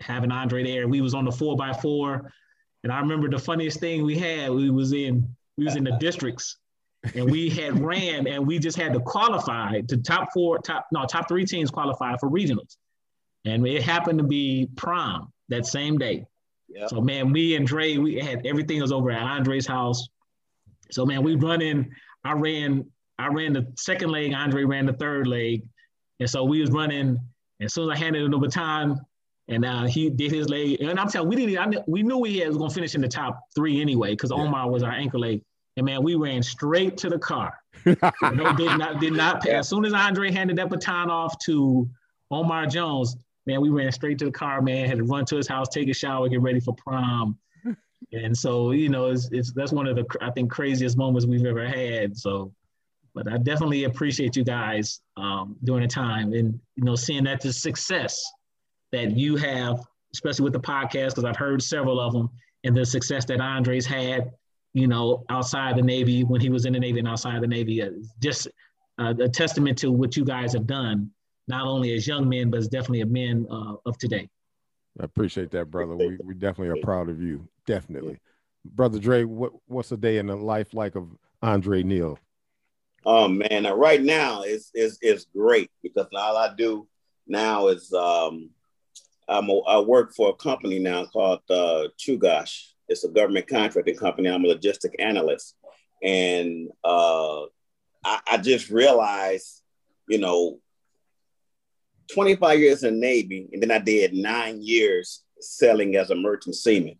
having 0.00 0.30
Andre 0.30 0.64
there, 0.64 0.88
we 0.88 1.00
was 1.00 1.14
on 1.14 1.24
the 1.24 1.32
four 1.32 1.56
by 1.56 1.72
four. 1.72 2.30
And 2.82 2.92
I 2.92 3.00
remember 3.00 3.28
the 3.28 3.38
funniest 3.38 3.80
thing 3.80 4.04
we 4.04 4.18
had, 4.18 4.50
we 4.50 4.70
was 4.70 4.92
in, 4.92 5.26
we 5.56 5.64
was 5.64 5.76
in 5.76 5.84
the 5.84 5.96
districts 5.98 6.58
and 7.14 7.30
we 7.30 7.48
had 7.48 7.78
ran 7.84 8.26
and 8.26 8.46
we 8.46 8.58
just 8.58 8.76
had 8.76 8.92
to 8.92 9.00
qualify 9.00 9.80
to 9.82 9.96
top 9.98 10.28
four, 10.32 10.58
top, 10.58 10.86
no, 10.92 11.06
top 11.06 11.28
three 11.28 11.46
teams 11.46 11.70
qualify 11.70 12.16
for 12.18 12.28
regionals. 12.28 12.76
And 13.46 13.66
it 13.66 13.82
happened 13.82 14.18
to 14.18 14.24
be 14.24 14.68
prom 14.76 15.32
that 15.48 15.66
same 15.66 15.98
day. 15.98 16.26
Yep. 16.74 16.90
So 16.90 17.00
man, 17.00 17.30
me 17.30 17.56
and 17.56 17.66
Dre, 17.66 17.96
we 17.98 18.16
had 18.16 18.44
everything 18.44 18.80
was 18.80 18.92
over 18.92 19.10
at 19.10 19.22
Andre's 19.22 19.66
house. 19.66 20.08
So 20.90 21.06
man, 21.06 21.22
we 21.22 21.36
run 21.36 21.62
in. 21.62 21.90
I 22.24 22.32
ran. 22.32 22.84
I 23.18 23.28
ran 23.28 23.52
the 23.52 23.72
second 23.76 24.10
leg. 24.10 24.34
Andre 24.34 24.64
ran 24.64 24.86
the 24.86 24.92
third 24.92 25.26
leg, 25.26 25.62
and 26.20 26.28
so 26.28 26.44
we 26.44 26.60
was 26.60 26.70
running. 26.70 27.18
As 27.60 27.72
soon 27.72 27.88
as 27.90 27.96
I 27.96 28.02
handed 28.02 28.22
him 28.22 28.32
the 28.32 28.38
baton, 28.38 29.00
and 29.48 29.64
uh, 29.64 29.84
he 29.84 30.10
did 30.10 30.32
his 30.32 30.48
leg, 30.48 30.80
and 30.80 30.98
I'm 30.98 31.08
telling, 31.08 31.28
we 31.28 31.36
didn't. 31.36 31.58
I, 31.58 31.82
we 31.86 32.02
knew 32.02 32.18
we 32.18 32.38
had, 32.38 32.48
was 32.48 32.56
gonna 32.56 32.70
finish 32.70 32.94
in 32.94 33.00
the 33.00 33.08
top 33.08 33.40
three 33.54 33.80
anyway, 33.80 34.10
because 34.10 34.30
Yeah. 34.30 34.42
Omar 34.42 34.68
was 34.68 34.82
our 34.82 34.92
anchor 34.92 35.18
leg. 35.18 35.42
And 35.76 35.86
man, 35.86 36.02
we 36.02 36.14
ran 36.14 36.42
straight 36.42 36.96
to 36.98 37.08
the 37.08 37.18
car. 37.18 37.58
No, 37.86 38.52
did 38.56 38.78
not 38.78 39.00
did 39.00 39.12
not 39.12 39.42
pay. 39.42 39.50
As 39.50 39.68
soon 39.68 39.84
as 39.84 39.92
Andre 39.92 40.30
handed 40.30 40.56
that 40.58 40.70
baton 40.70 41.10
off 41.10 41.38
to 41.40 41.88
Omar 42.30 42.66
Jones, 42.66 43.16
man, 43.46 43.60
we 43.60 43.70
ran 43.70 43.92
straight 43.92 44.18
to 44.18 44.26
the 44.26 44.32
car. 44.32 44.60
Man, 44.62 44.88
had 44.88 44.98
to 44.98 45.04
run 45.04 45.24
to 45.26 45.36
his 45.36 45.48
house, 45.48 45.68
take 45.68 45.88
a 45.88 45.94
shower, 45.94 46.28
get 46.28 46.40
ready 46.40 46.60
for 46.60 46.74
prom. 46.74 47.38
And 48.12 48.36
so, 48.36 48.72
you 48.72 48.90
know, 48.90 49.06
it's, 49.06 49.30
it's 49.32 49.50
that's 49.52 49.72
one 49.72 49.86
of 49.86 49.96
the 49.96 50.04
I 50.20 50.30
think 50.30 50.50
craziest 50.50 50.96
moments 50.96 51.26
we've 51.26 51.46
ever 51.46 51.66
had. 51.66 52.16
So, 52.16 52.52
but 53.14 53.26
I 53.32 53.38
definitely 53.38 53.84
appreciate 53.84 54.36
you 54.36 54.44
guys 54.44 55.00
um, 55.16 55.56
during 55.64 55.82
the 55.82 55.88
time 55.88 56.32
and 56.32 56.60
you 56.76 56.84
know 56.84 56.96
seeing 56.96 57.24
that 57.24 57.40
the 57.40 57.52
success 57.52 58.22
that 58.92 59.16
you 59.16 59.36
have, 59.36 59.80
especially 60.12 60.44
with 60.44 60.52
the 60.52 60.60
podcast, 60.60 61.10
because 61.10 61.24
I've 61.24 61.36
heard 61.36 61.62
several 61.62 61.98
of 61.98 62.12
them, 62.12 62.28
and 62.64 62.76
the 62.76 62.84
success 62.84 63.24
that 63.26 63.40
Andres 63.40 63.86
had, 63.86 64.30
you 64.72 64.86
know, 64.86 65.24
outside 65.30 65.76
the 65.76 65.82
Navy 65.82 66.24
when 66.24 66.40
he 66.40 66.50
was 66.50 66.66
in 66.66 66.72
the 66.72 66.80
Navy 66.80 66.98
and 66.98 67.08
outside 67.08 67.42
the 67.42 67.46
Navy, 67.46 67.82
uh, 67.82 67.90
just 68.20 68.48
uh, 68.98 69.14
a 69.20 69.28
testament 69.28 69.78
to 69.78 69.90
what 69.90 70.16
you 70.16 70.24
guys 70.24 70.52
have 70.52 70.66
done, 70.66 71.10
not 71.48 71.66
only 71.66 71.94
as 71.94 72.06
young 72.06 72.28
men, 72.28 72.50
but 72.50 72.58
as 72.58 72.68
definitely 72.68 73.02
a 73.02 73.06
men 73.06 73.46
uh, 73.50 73.74
of 73.86 73.98
today. 73.98 74.28
I 75.00 75.04
appreciate 75.04 75.50
that, 75.50 75.70
brother. 75.70 75.96
We, 75.96 76.18
we 76.22 76.34
definitely 76.34 76.78
are 76.78 76.82
proud 76.82 77.08
of 77.08 77.20
you. 77.20 77.48
Definitely. 77.66 78.20
Brother 78.64 78.98
Dre, 78.98 79.24
what, 79.24 79.52
what's 79.66 79.92
a 79.92 79.96
day 79.96 80.18
in 80.18 80.26
the 80.26 80.36
life 80.36 80.72
like 80.72 80.94
of 80.94 81.08
Andre 81.42 81.82
Neal? 81.82 82.18
Oh 83.06 83.28
man, 83.28 83.64
now, 83.64 83.74
right 83.74 84.02
now 84.02 84.42
it's, 84.42 84.70
it's 84.72 84.96
it's 85.02 85.26
great 85.36 85.70
because 85.82 86.06
all 86.16 86.36
I 86.38 86.54
do 86.56 86.88
now 87.26 87.68
is 87.68 87.92
um, 87.92 88.50
I'm 89.28 89.50
a, 89.50 89.58
I 89.60 89.80
work 89.80 90.14
for 90.14 90.30
a 90.30 90.34
company 90.34 90.78
now 90.78 91.04
called 91.06 91.40
uh, 91.50 91.88
Chugach. 91.98 92.68
It's 92.88 93.04
a 93.04 93.08
government 93.08 93.46
contracting 93.46 93.96
company. 93.96 94.30
I'm 94.30 94.44
a 94.44 94.54
logistic 94.54 94.94
analyst, 94.98 95.54
and 96.02 96.70
uh, 96.82 97.42
I, 98.04 98.20
I 98.30 98.36
just 98.40 98.70
realized, 98.70 99.62
you 100.08 100.18
know, 100.18 100.60
25 102.12 102.58
years 102.58 102.82
in 102.82 102.94
the 102.94 103.00
Navy, 103.00 103.48
and 103.52 103.62
then 103.62 103.70
I 103.70 103.78
did 103.78 104.14
nine 104.14 104.60
years 104.62 105.22
selling 105.40 105.96
as 105.96 106.10
a 106.10 106.14
merchant 106.14 106.56
seaman. 106.56 106.96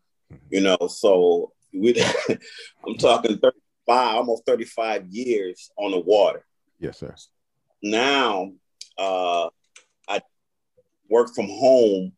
You 0.50 0.62
know, 0.62 0.78
so 0.88 1.52
we, 1.72 2.02
I'm 2.86 2.96
talking 2.98 3.38
35, 3.38 3.52
almost 3.86 4.46
35 4.46 5.06
years 5.06 5.70
on 5.76 5.92
the 5.92 6.00
water. 6.00 6.44
Yes, 6.78 6.98
sir. 6.98 7.14
Now, 7.82 8.52
uh, 8.98 9.48
I 10.08 10.20
work 11.08 11.34
from 11.34 11.46
home 11.46 12.12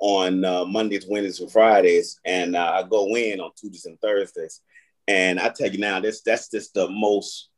on 0.00 0.44
uh, 0.44 0.64
Mondays, 0.64 1.06
Wednesdays, 1.08 1.40
and 1.40 1.50
Fridays, 1.50 2.20
and 2.24 2.56
uh, 2.56 2.72
I 2.74 2.88
go 2.88 3.14
in 3.16 3.40
on 3.40 3.50
Tuesdays 3.56 3.86
and 3.86 4.00
Thursdays. 4.00 4.60
And 5.06 5.38
I 5.38 5.50
tell 5.50 5.70
you 5.70 5.78
now, 5.78 6.00
this 6.00 6.22
that's 6.22 6.50
just 6.50 6.74
the 6.74 6.88
most 6.88 7.50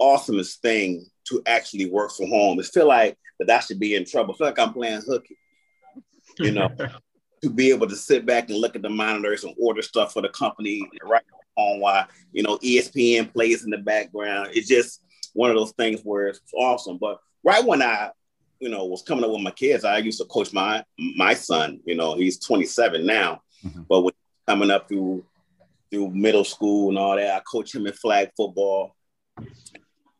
awesomest 0.00 0.58
thing 0.58 1.06
to 1.24 1.42
actually 1.46 1.86
work 1.90 2.12
from 2.12 2.28
home. 2.28 2.58
It 2.60 2.66
feel 2.66 2.88
like 2.88 3.16
that 3.40 3.50
I 3.50 3.60
should 3.60 3.80
be 3.80 3.94
in 3.94 4.04
trouble. 4.04 4.34
I 4.34 4.36
feel 4.38 4.46
like 4.48 4.58
I'm 4.58 4.72
playing 4.72 5.02
hooky, 5.06 5.36
you 6.38 6.52
know, 6.52 6.68
to 7.42 7.50
be 7.50 7.70
able 7.70 7.88
to 7.88 7.96
sit 7.96 8.24
back 8.26 8.48
and 8.48 8.58
look 8.58 8.76
at 8.76 8.82
the 8.82 8.88
monitors 8.88 9.44
and 9.44 9.54
order 9.60 9.82
stuff 9.82 10.12
for 10.12 10.22
the 10.22 10.28
company 10.30 10.86
right 11.02 11.22
on 11.56 11.78
why, 11.80 12.04
you 12.32 12.42
know 12.42 12.58
ESPN 12.58 13.32
plays 13.32 13.64
in 13.64 13.70
the 13.70 13.78
background. 13.78 14.50
It's 14.54 14.68
just 14.68 15.02
one 15.34 15.50
of 15.50 15.56
those 15.56 15.72
things 15.72 16.00
where 16.02 16.28
it's 16.28 16.40
awesome. 16.56 16.98
But 16.98 17.20
right 17.44 17.64
when 17.64 17.80
I, 17.82 18.10
you 18.60 18.68
know, 18.68 18.84
was 18.86 19.02
coming 19.02 19.24
up 19.24 19.30
with 19.30 19.40
my 19.42 19.50
kids, 19.52 19.84
I 19.84 19.98
used 19.98 20.18
to 20.20 20.24
coach 20.26 20.52
my 20.52 20.84
my 20.98 21.34
son. 21.34 21.80
You 21.84 21.94
know, 21.96 22.14
he's 22.16 22.38
27 22.38 23.04
now, 23.06 23.42
Mhm. 23.64 23.86
but 23.88 24.00
when 24.02 24.14
coming 24.48 24.70
up 24.70 24.88
through 24.88 25.24
through 25.90 26.10
middle 26.10 26.44
school 26.44 26.88
and 26.88 26.98
all 26.98 27.14
that, 27.16 27.36
I 27.36 27.40
coach 27.40 27.74
him 27.74 27.86
in 27.86 27.92
flag 27.92 28.30
football. 28.36 28.96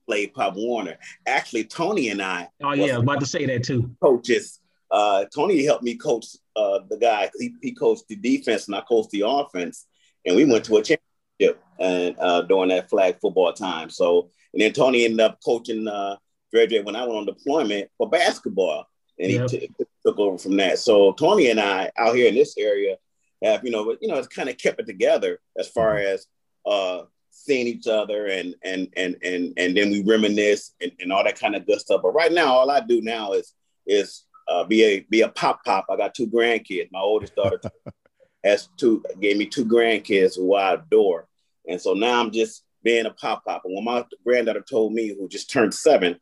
Played 0.06 0.34
Pop 0.34 0.54
Warner. 0.56 0.96
Actually, 1.26 1.64
Tony 1.64 2.10
and 2.10 2.20
I 2.22 2.48
oh 2.62 2.72
yeah, 2.72 2.94
I 2.94 2.98
was 2.98 3.02
about 3.02 3.20
to 3.20 3.26
say 3.26 3.46
that 3.46 3.64
too. 3.64 3.90
coaches. 4.02 4.60
Uh, 4.90 5.24
Tony 5.34 5.64
helped 5.64 5.82
me 5.82 5.96
coach 5.96 6.26
uh, 6.56 6.80
the 6.88 6.96
guy. 6.96 7.30
He, 7.38 7.54
he 7.62 7.72
coached 7.72 8.04
the 8.08 8.16
defense 8.16 8.66
and 8.66 8.76
I 8.76 8.80
coached 8.82 9.10
the 9.10 9.24
offense. 9.26 9.86
And 10.24 10.36
we 10.36 10.44
went 10.44 10.64
to 10.66 10.76
a 10.76 10.82
championship 10.82 11.62
and 11.80 12.16
uh, 12.18 12.42
during 12.42 12.68
that 12.68 12.88
flag 12.88 13.18
football 13.20 13.52
time. 13.52 13.90
So, 13.90 14.30
and 14.52 14.62
then 14.62 14.72
Tony 14.72 15.04
ended 15.04 15.20
up 15.20 15.38
coaching 15.44 15.88
uh, 15.88 16.16
Dre 16.52 16.66
Dre 16.66 16.82
when 16.82 16.94
I 16.96 17.02
went 17.04 17.16
on 17.16 17.26
deployment 17.26 17.90
for 17.98 18.08
basketball. 18.08 18.86
And 19.18 19.30
Yep. 19.32 19.50
he 19.50 19.58
t- 19.58 19.70
took 20.06 20.18
over 20.18 20.38
from 20.38 20.56
that. 20.58 20.78
So 20.78 21.12
Tony 21.12 21.50
and 21.50 21.60
I 21.60 21.90
out 21.98 22.14
here 22.14 22.28
in 22.28 22.34
this 22.34 22.56
area 22.56 22.96
have, 23.42 23.64
you 23.64 23.70
know, 23.70 23.96
you 24.00 24.08
know, 24.08 24.16
it's 24.16 24.28
kind 24.28 24.48
of 24.48 24.58
kept 24.58 24.80
it 24.80 24.86
together 24.86 25.40
as 25.58 25.68
far 25.68 25.96
as 25.96 26.26
uh, 26.66 27.02
seeing 27.34 27.66
each 27.66 27.86
other 27.86 28.26
and 28.26 28.54
and 28.62 28.88
and 28.96 29.16
and 29.22 29.52
and 29.56 29.76
then 29.76 29.90
we 29.90 30.02
reminisce 30.02 30.72
and, 30.80 30.92
and 31.00 31.12
all 31.12 31.24
that 31.24 31.38
kind 31.38 31.54
of 31.54 31.66
good 31.66 31.80
stuff. 31.80 32.00
But 32.02 32.14
right 32.14 32.32
now, 32.32 32.54
all 32.54 32.70
I 32.70 32.80
do 32.80 33.02
now 33.02 33.32
is 33.32 33.52
is 33.86 34.24
uh, 34.48 34.64
be 34.64 34.82
a 34.84 35.00
be 35.10 35.22
a 35.22 35.28
pop 35.28 35.64
pop. 35.64 35.86
I 35.90 35.96
got 35.96 36.14
two 36.14 36.26
grandkids. 36.26 36.88
My 36.92 37.00
oldest 37.00 37.34
daughter 37.34 37.60
has 38.44 38.68
two 38.76 39.04
gave 39.20 39.36
me 39.36 39.46
two 39.46 39.64
grandkids 39.64 40.36
who 40.36 40.54
I 40.54 40.74
adore, 40.74 41.28
and 41.68 41.80
so 41.80 41.92
now 41.94 42.20
I'm 42.20 42.30
just 42.30 42.64
being 42.82 43.06
a 43.06 43.10
pop 43.10 43.44
pop. 43.44 43.62
And 43.64 43.74
when 43.74 43.84
my 43.84 44.04
granddaughter 44.24 44.60
told 44.62 44.92
me, 44.92 45.08
who 45.08 45.28
just 45.28 45.50
turned 45.50 45.74
seven, 45.74 46.20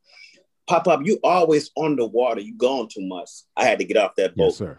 pop 0.66 0.84
pop, 0.84 1.00
you 1.04 1.18
always 1.22 1.70
on 1.76 1.96
the 1.96 2.06
water. 2.06 2.40
You 2.40 2.56
gone 2.56 2.88
too 2.88 3.06
much. 3.06 3.28
I 3.56 3.64
had 3.64 3.78
to 3.80 3.84
get 3.84 3.96
off 3.96 4.14
that 4.16 4.36
boat. 4.36 4.46
Yes, 4.46 4.56
sir. 4.56 4.78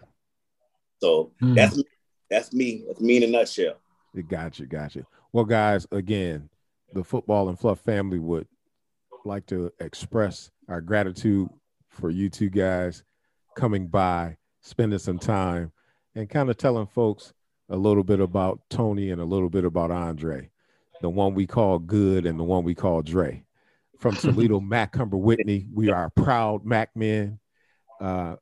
So 1.00 1.32
Mm. 1.42 1.54
that's 1.54 1.82
that's 2.30 2.52
me. 2.52 2.84
That's 2.86 3.00
me 3.00 3.18
in 3.18 3.22
a 3.24 3.26
nutshell. 3.26 3.76
It 4.14 4.28
got 4.28 4.58
you, 4.58 4.66
got 4.66 4.94
you. 4.96 5.06
Well, 5.34 5.44
guys, 5.44 5.84
again, 5.90 6.48
the 6.92 7.02
football 7.02 7.48
and 7.48 7.58
fluff 7.58 7.80
family 7.80 8.20
would 8.20 8.46
like 9.24 9.46
to 9.46 9.72
express 9.80 10.52
our 10.68 10.80
gratitude 10.80 11.48
for 11.88 12.08
you 12.08 12.30
two 12.30 12.48
guys 12.48 13.02
coming 13.56 13.88
by, 13.88 14.36
spending 14.60 15.00
some 15.00 15.18
time, 15.18 15.72
and 16.14 16.30
kind 16.30 16.50
of 16.50 16.56
telling 16.56 16.86
folks 16.86 17.32
a 17.68 17.76
little 17.76 18.04
bit 18.04 18.20
about 18.20 18.60
Tony 18.70 19.10
and 19.10 19.20
a 19.20 19.24
little 19.24 19.50
bit 19.50 19.64
about 19.64 19.90
Andre, 19.90 20.50
the 21.00 21.10
one 21.10 21.34
we 21.34 21.48
call 21.48 21.80
good 21.80 22.26
and 22.26 22.38
the 22.38 22.44
one 22.44 22.62
we 22.62 22.76
call 22.76 23.02
Dre. 23.02 23.44
From 23.98 24.14
Toledo, 24.14 24.60
Macomber 24.60 25.16
Whitney, 25.16 25.66
we 25.74 25.90
are 25.90 26.10
proud 26.10 26.64
Mac 26.64 26.94
men, 26.94 27.40
uh, 28.00 28.36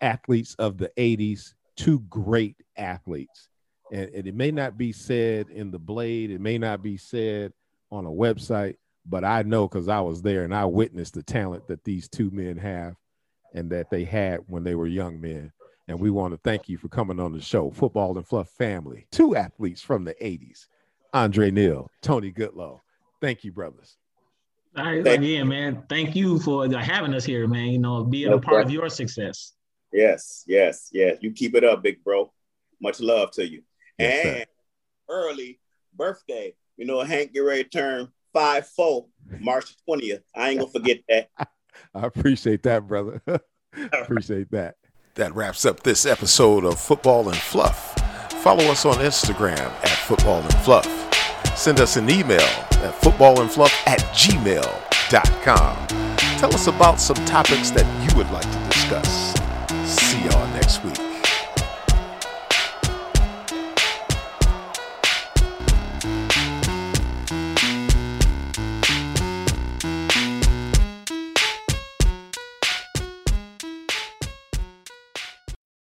athletes 0.00 0.56
of 0.56 0.78
the 0.78 0.90
80s, 0.98 1.54
two 1.76 2.00
great 2.00 2.56
athletes 2.76 3.50
and, 3.92 4.10
and 4.14 4.26
it 4.26 4.34
may 4.34 4.50
not 4.50 4.76
be 4.78 4.92
said 4.92 5.48
in 5.50 5.70
the 5.70 5.78
blade 5.78 6.30
it 6.30 6.40
may 6.40 6.58
not 6.58 6.82
be 6.82 6.96
said 6.96 7.52
on 7.90 8.06
a 8.06 8.10
website 8.10 8.76
but 9.06 9.24
i 9.24 9.42
know 9.42 9.68
because 9.68 9.88
i 9.88 10.00
was 10.00 10.22
there 10.22 10.42
and 10.44 10.54
i 10.54 10.64
witnessed 10.64 11.14
the 11.14 11.22
talent 11.22 11.66
that 11.68 11.84
these 11.84 12.08
two 12.08 12.30
men 12.30 12.56
have 12.56 12.94
and 13.54 13.70
that 13.70 13.90
they 13.90 14.04
had 14.04 14.40
when 14.46 14.64
they 14.64 14.74
were 14.74 14.86
young 14.86 15.20
men 15.20 15.52
and 15.86 16.00
we 16.00 16.10
want 16.10 16.32
to 16.32 16.40
thank 16.42 16.68
you 16.68 16.78
for 16.78 16.88
coming 16.88 17.20
on 17.20 17.32
the 17.32 17.40
show 17.40 17.70
football 17.70 18.16
and 18.16 18.26
fluff 18.26 18.48
family 18.50 19.06
two 19.10 19.36
athletes 19.36 19.82
from 19.82 20.04
the 20.04 20.14
80s 20.14 20.66
andre 21.12 21.50
neal 21.50 21.90
tony 22.02 22.30
goodlow 22.30 22.80
thank 23.20 23.44
you 23.44 23.52
brothers 23.52 23.96
All 24.76 24.84
right, 24.84 25.04
Thank- 25.04 25.22
again, 25.22 25.46
man. 25.46 25.84
Thank 25.88 26.16
you 26.16 26.40
for 26.40 26.68
having 26.76 27.14
us 27.14 27.24
here, 27.24 27.46
man. 27.46 27.68
You 27.68 27.78
know, 27.78 28.02
being 28.02 28.30
No 28.30 28.38
a 28.38 28.40
part 28.40 28.64
of 28.64 28.72
your 28.72 28.88
success. 28.88 29.52
Yes, 29.92 30.42
yes, 30.48 30.90
yes. 30.92 31.18
You 31.20 31.30
keep 31.30 31.54
it 31.54 31.62
up, 31.62 31.84
big 31.84 32.02
bro. 32.02 32.32
Much 32.80 32.98
love 32.98 33.30
to 33.32 33.48
you. 33.48 33.62
Yes, 33.98 34.22
sir. 34.22 34.28
and 34.36 34.46
early 35.08 35.60
birthday. 35.94 36.54
You 36.76 36.86
know, 36.86 37.00
Hank 37.00 37.32
get 37.32 37.40
ready 37.40 37.64
to 37.64 37.70
turn 37.70 38.08
five 38.32 38.66
four, 38.66 39.06
March 39.40 39.76
twentieth. 39.84 40.22
I 40.34 40.50
ain't 40.50 40.60
gonna 40.60 40.70
forget 40.72 40.98
that. 41.08 41.28
I 41.94 42.06
appreciate 42.06 42.62
that, 42.64 42.86
brother. 42.86 43.20
I 43.28 43.98
appreciate 44.00 44.50
that. 44.52 44.76
That 45.14 45.34
wraps 45.34 45.64
up 45.64 45.82
this 45.84 46.06
episode 46.06 46.64
of 46.64 46.80
Football 46.80 47.28
and 47.28 47.36
Fluff. 47.36 47.94
Follow 48.42 48.64
us 48.64 48.84
on 48.84 48.94
Instagram 48.96 49.58
at 49.58 49.88
Football 49.88 50.42
and 50.42 50.54
Fluff. 50.56 50.86
Send 51.56 51.80
us 51.80 51.96
an 51.96 52.10
email 52.10 52.40
at 52.40 52.94
footballandfluff 53.00 53.72
at 53.86 54.00
gmail.com. 54.12 55.86
Tell 56.38 56.52
us 56.52 56.66
about 56.66 57.00
some 57.00 57.16
topics 57.26 57.70
that 57.70 57.86
you 58.02 58.16
would 58.16 58.30
like 58.32 58.50
to 58.50 58.68
discuss. 58.68 59.34
See 59.88 60.22
y'all 60.24 60.46
next 60.48 60.82
week. 60.84 61.13